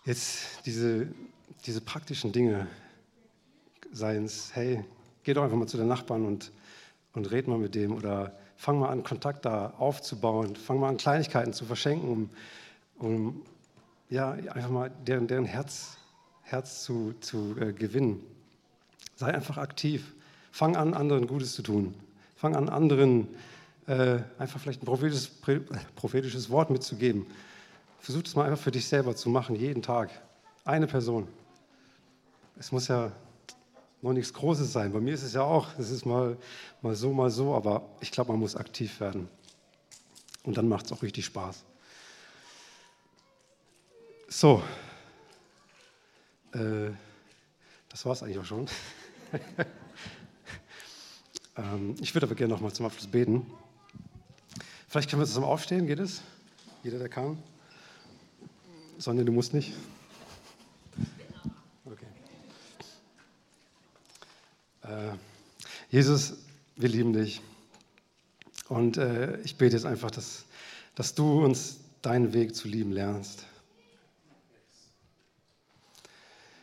Jetzt 0.05 0.63
diese, 0.67 1.07
diese 1.65 1.81
praktischen 1.81 2.31
Dinge, 2.31 2.67
seien 3.91 4.25
es, 4.25 4.55
hey, 4.55 4.83
geh 5.23 5.33
doch 5.33 5.43
einfach 5.43 5.57
mal 5.57 5.67
zu 5.67 5.77
den 5.77 5.87
Nachbarn 5.87 6.25
und, 6.25 6.51
und 7.13 7.31
red 7.31 7.47
mal 7.47 7.57
mit 7.57 7.75
dem 7.75 7.95
oder 7.95 8.33
fang 8.57 8.79
mal 8.79 8.89
an, 8.89 9.03
Kontakt 9.03 9.45
da 9.45 9.73
aufzubauen, 9.77 10.55
fang 10.55 10.79
mal 10.79 10.89
an, 10.89 10.97
Kleinigkeiten 10.97 11.53
zu 11.53 11.65
verschenken, 11.65 12.09
um, 12.09 12.29
um 12.97 13.41
ja, 14.09 14.31
einfach 14.31 14.69
mal 14.69 14.91
deren, 15.05 15.27
deren 15.27 15.45
Herz, 15.45 15.97
Herz 16.43 16.83
zu, 16.83 17.13
zu 17.19 17.55
äh, 17.59 17.73
gewinnen. 17.73 18.23
Sei 19.15 19.33
einfach 19.33 19.57
aktiv. 19.57 20.13
Fang 20.51 20.75
an, 20.75 20.93
anderen 20.93 21.27
Gutes 21.27 21.53
zu 21.53 21.63
tun. 21.63 21.95
Fang 22.35 22.55
an, 22.55 22.69
anderen 22.69 23.27
äh, 23.87 24.19
einfach 24.37 24.59
vielleicht 24.59 24.81
ein 24.83 24.85
prophetisches, 24.85 25.29
prophetisches 25.95 26.49
Wort 26.49 26.69
mitzugeben. 26.69 27.25
Versuch 27.99 28.23
das 28.23 28.35
mal 28.35 28.45
einfach 28.45 28.63
für 28.63 28.71
dich 28.71 28.87
selber 28.87 29.15
zu 29.15 29.29
machen, 29.29 29.55
jeden 29.55 29.81
Tag. 29.81 30.11
Eine 30.63 30.87
Person. 30.87 31.27
Es 32.57 32.71
muss 32.71 32.87
ja 32.87 33.11
noch 34.05 34.13
nichts 34.13 34.33
Großes 34.33 34.71
sein. 34.71 34.93
Bei 34.93 34.99
mir 34.99 35.13
ist 35.13 35.23
es 35.23 35.33
ja 35.33 35.41
auch, 35.41 35.67
es 35.77 35.89
ist 35.89 36.05
mal, 36.05 36.37
mal 36.81 36.95
so, 36.95 37.11
mal 37.11 37.29
so, 37.29 37.53
aber 37.55 37.89
ich 38.01 38.11
glaube, 38.11 38.31
man 38.31 38.39
muss 38.39 38.55
aktiv 38.55 38.99
werden. 38.99 39.27
Und 40.43 40.57
dann 40.57 40.67
macht 40.67 40.85
es 40.85 40.91
auch 40.91 41.01
richtig 41.01 41.25
Spaß. 41.25 41.63
So, 44.27 44.61
äh, 46.53 46.91
das 47.89 48.05
war 48.05 48.13
es 48.13 48.23
eigentlich 48.23 48.39
auch 48.39 48.45
schon. 48.45 48.67
ähm, 51.57 51.95
ich 51.99 52.13
würde 52.13 52.27
aber 52.27 52.35
gerne 52.35 52.53
noch 52.53 52.61
mal 52.61 52.73
zum 52.73 52.85
Abschluss 52.85 53.07
beten. 53.07 53.45
Vielleicht 54.87 55.09
können 55.09 55.21
wir 55.21 55.27
zusammen 55.27 55.47
aufstehen, 55.47 55.87
geht 55.87 55.99
es? 55.99 56.21
Jeder, 56.83 56.99
der 56.99 57.09
kann. 57.09 57.41
Sonja, 58.97 59.23
du 59.23 59.31
musst 59.31 59.53
nicht. 59.53 59.73
Okay. 61.85 62.05
Äh, 64.83 65.17
Jesus, 65.95 66.33
wir 66.75 66.89
lieben 66.89 67.13
dich. 67.13 67.39
Und 68.67 68.97
äh, 68.97 69.39
ich 69.43 69.55
bete 69.55 69.77
jetzt 69.77 69.85
einfach, 69.85 70.11
dass, 70.11 70.43
dass 70.93 71.15
du 71.15 71.45
uns 71.45 71.77
deinen 72.01 72.33
Weg 72.33 72.53
zu 72.53 72.67
lieben 72.67 72.91
lernst. 72.91 73.45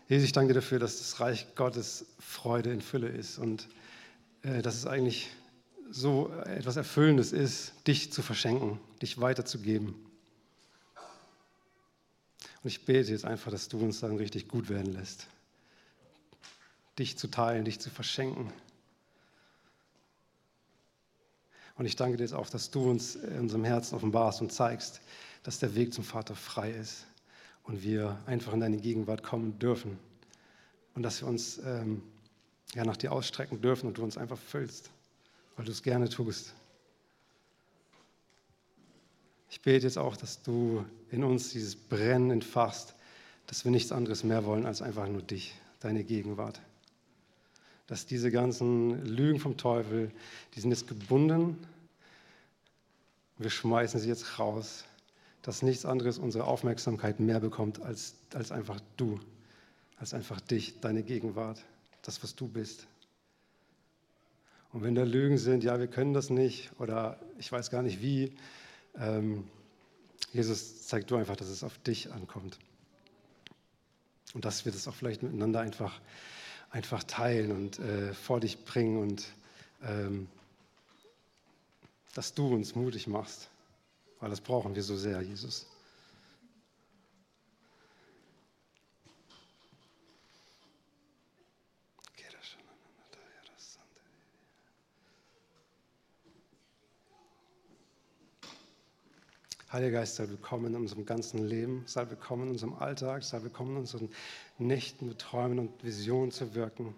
Jesus, 0.06 0.26
ich 0.26 0.32
danke 0.32 0.52
dir 0.52 0.60
dafür, 0.60 0.78
dass 0.78 0.98
das 0.98 1.18
Reich 1.18 1.46
Gottes 1.54 2.04
Freude 2.18 2.74
in 2.74 2.82
Fülle 2.82 3.08
ist 3.08 3.38
und 3.38 3.68
äh, 4.42 4.60
dass 4.60 4.74
es 4.74 4.84
eigentlich 4.84 5.30
so 5.90 6.30
etwas 6.44 6.76
Erfüllendes 6.76 7.32
ist, 7.32 7.72
dich 7.86 8.12
zu 8.12 8.20
verschenken, 8.20 8.80
dich 9.00 9.18
weiterzugeben. 9.18 9.94
Und 12.62 12.68
ich 12.68 12.84
bete 12.84 13.10
jetzt 13.10 13.24
einfach, 13.24 13.50
dass 13.50 13.70
du 13.70 13.78
uns 13.78 14.00
dann 14.00 14.18
richtig 14.18 14.48
gut 14.48 14.68
werden 14.68 14.92
lässt. 14.92 15.26
Dich 16.98 17.16
zu 17.16 17.28
teilen, 17.28 17.64
dich 17.64 17.80
zu 17.80 17.88
verschenken. 17.88 18.52
Und 21.76 21.86
ich 21.86 21.96
danke 21.96 22.16
dir 22.16 22.24
jetzt 22.24 22.34
auch, 22.34 22.48
dass 22.48 22.70
du 22.70 22.90
uns 22.90 23.16
in 23.16 23.40
unserem 23.40 23.64
Herzen 23.64 23.94
offenbarst 23.94 24.40
und 24.40 24.52
zeigst, 24.52 25.00
dass 25.42 25.58
der 25.58 25.74
Weg 25.74 25.92
zum 25.94 26.04
Vater 26.04 26.34
frei 26.34 26.70
ist 26.70 27.06
und 27.64 27.82
wir 27.82 28.18
einfach 28.26 28.52
in 28.52 28.60
deine 28.60 28.76
Gegenwart 28.76 29.22
kommen 29.22 29.58
dürfen. 29.58 29.98
Und 30.94 31.02
dass 31.02 31.20
wir 31.22 31.28
uns 31.28 31.58
ähm, 31.64 32.02
ja, 32.74 32.84
nach 32.84 32.96
dir 32.96 33.12
ausstrecken 33.12 33.60
dürfen 33.60 33.86
und 33.86 33.98
du 33.98 34.02
uns 34.02 34.18
einfach 34.18 34.38
füllst, 34.38 34.90
weil 35.56 35.64
du 35.64 35.72
es 35.72 35.82
gerne 35.82 36.08
tust. 36.08 36.54
Ich 39.50 39.60
bete 39.60 39.86
jetzt 39.86 39.98
auch, 39.98 40.16
dass 40.16 40.42
du 40.42 40.84
in 41.10 41.24
uns 41.24 41.50
dieses 41.50 41.76
Brennen 41.76 42.30
entfachst, 42.30 42.94
dass 43.46 43.64
wir 43.64 43.70
nichts 43.70 43.92
anderes 43.92 44.24
mehr 44.24 44.44
wollen 44.44 44.64
als 44.64 44.80
einfach 44.80 45.08
nur 45.08 45.22
dich, 45.22 45.54
deine 45.80 46.04
Gegenwart. 46.04 46.60
Dass 47.92 48.06
diese 48.06 48.30
ganzen 48.30 49.04
Lügen 49.04 49.38
vom 49.38 49.58
Teufel, 49.58 50.10
die 50.54 50.60
sind 50.60 50.70
jetzt 50.70 50.88
gebunden. 50.88 51.58
Wir 53.36 53.50
schmeißen 53.50 54.00
sie 54.00 54.08
jetzt 54.08 54.38
raus, 54.38 54.86
dass 55.42 55.60
nichts 55.60 55.84
anderes 55.84 56.16
unsere 56.16 56.44
Aufmerksamkeit 56.44 57.20
mehr 57.20 57.38
bekommt 57.38 57.82
als, 57.82 58.14
als 58.32 58.50
einfach 58.50 58.80
du, 58.96 59.20
als 59.98 60.14
einfach 60.14 60.40
dich, 60.40 60.80
deine 60.80 61.02
Gegenwart, 61.02 61.62
das, 62.00 62.22
was 62.22 62.34
du 62.34 62.48
bist. 62.48 62.86
Und 64.72 64.82
wenn 64.82 64.94
da 64.94 65.02
Lügen 65.02 65.36
sind, 65.36 65.62
ja, 65.62 65.78
wir 65.78 65.86
können 65.86 66.14
das 66.14 66.30
nicht 66.30 66.70
oder 66.78 67.20
ich 67.36 67.52
weiß 67.52 67.70
gar 67.70 67.82
nicht 67.82 68.00
wie, 68.00 68.32
ähm, 68.96 69.44
Jesus, 70.32 70.86
zeig 70.86 71.06
du 71.08 71.16
einfach, 71.16 71.36
dass 71.36 71.48
es 71.48 71.62
auf 71.62 71.76
dich 71.80 72.10
ankommt. 72.10 72.58
Und 74.32 74.46
dass 74.46 74.64
wir 74.64 74.72
das 74.72 74.88
auch 74.88 74.94
vielleicht 74.94 75.22
miteinander 75.22 75.60
einfach, 75.60 76.00
einfach 76.72 77.04
teilen 77.04 77.52
und 77.52 77.78
äh, 77.78 78.14
vor 78.14 78.40
dich 78.40 78.64
bringen 78.64 78.98
und 78.98 79.26
ähm, 79.84 80.26
dass 82.14 82.34
du 82.34 82.52
uns 82.52 82.74
mutig 82.74 83.06
machst, 83.06 83.48
weil 84.20 84.30
das 84.30 84.40
brauchen 84.40 84.74
wir 84.74 84.82
so 84.82 84.96
sehr, 84.96 85.20
Jesus. 85.22 85.66
Heiliger 99.72 100.00
Geist, 100.00 100.16
sei 100.16 100.28
willkommen 100.28 100.66
in 100.66 100.74
unserem 100.74 101.06
ganzen 101.06 101.48
Leben, 101.48 101.82
sei 101.86 102.10
willkommen 102.10 102.42
in 102.42 102.50
unserem 102.50 102.74
Alltag, 102.74 103.22
sei 103.22 103.42
willkommen 103.42 103.70
in 103.70 103.78
unseren 103.78 104.10
Nächten 104.58 105.08
mit 105.08 105.18
Träumen 105.18 105.58
und 105.58 105.82
Visionen 105.82 106.30
zu 106.30 106.54
wirken, 106.54 106.94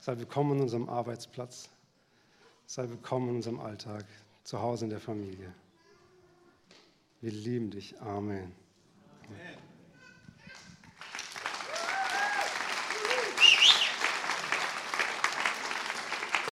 sei 0.00 0.18
willkommen 0.18 0.56
in 0.56 0.62
unserem 0.62 0.88
Arbeitsplatz, 0.88 1.70
sei 2.66 2.88
willkommen 2.88 3.28
in 3.28 3.36
unserem 3.36 3.60
Alltag, 3.60 4.04
zu 4.42 4.60
Hause 4.60 4.86
in 4.86 4.90
der 4.90 4.98
Familie. 4.98 5.54
Wir 7.20 7.30
lieben 7.30 7.70
dich. 7.70 8.00
Amen. 8.00 8.52
Amen. 9.28 9.67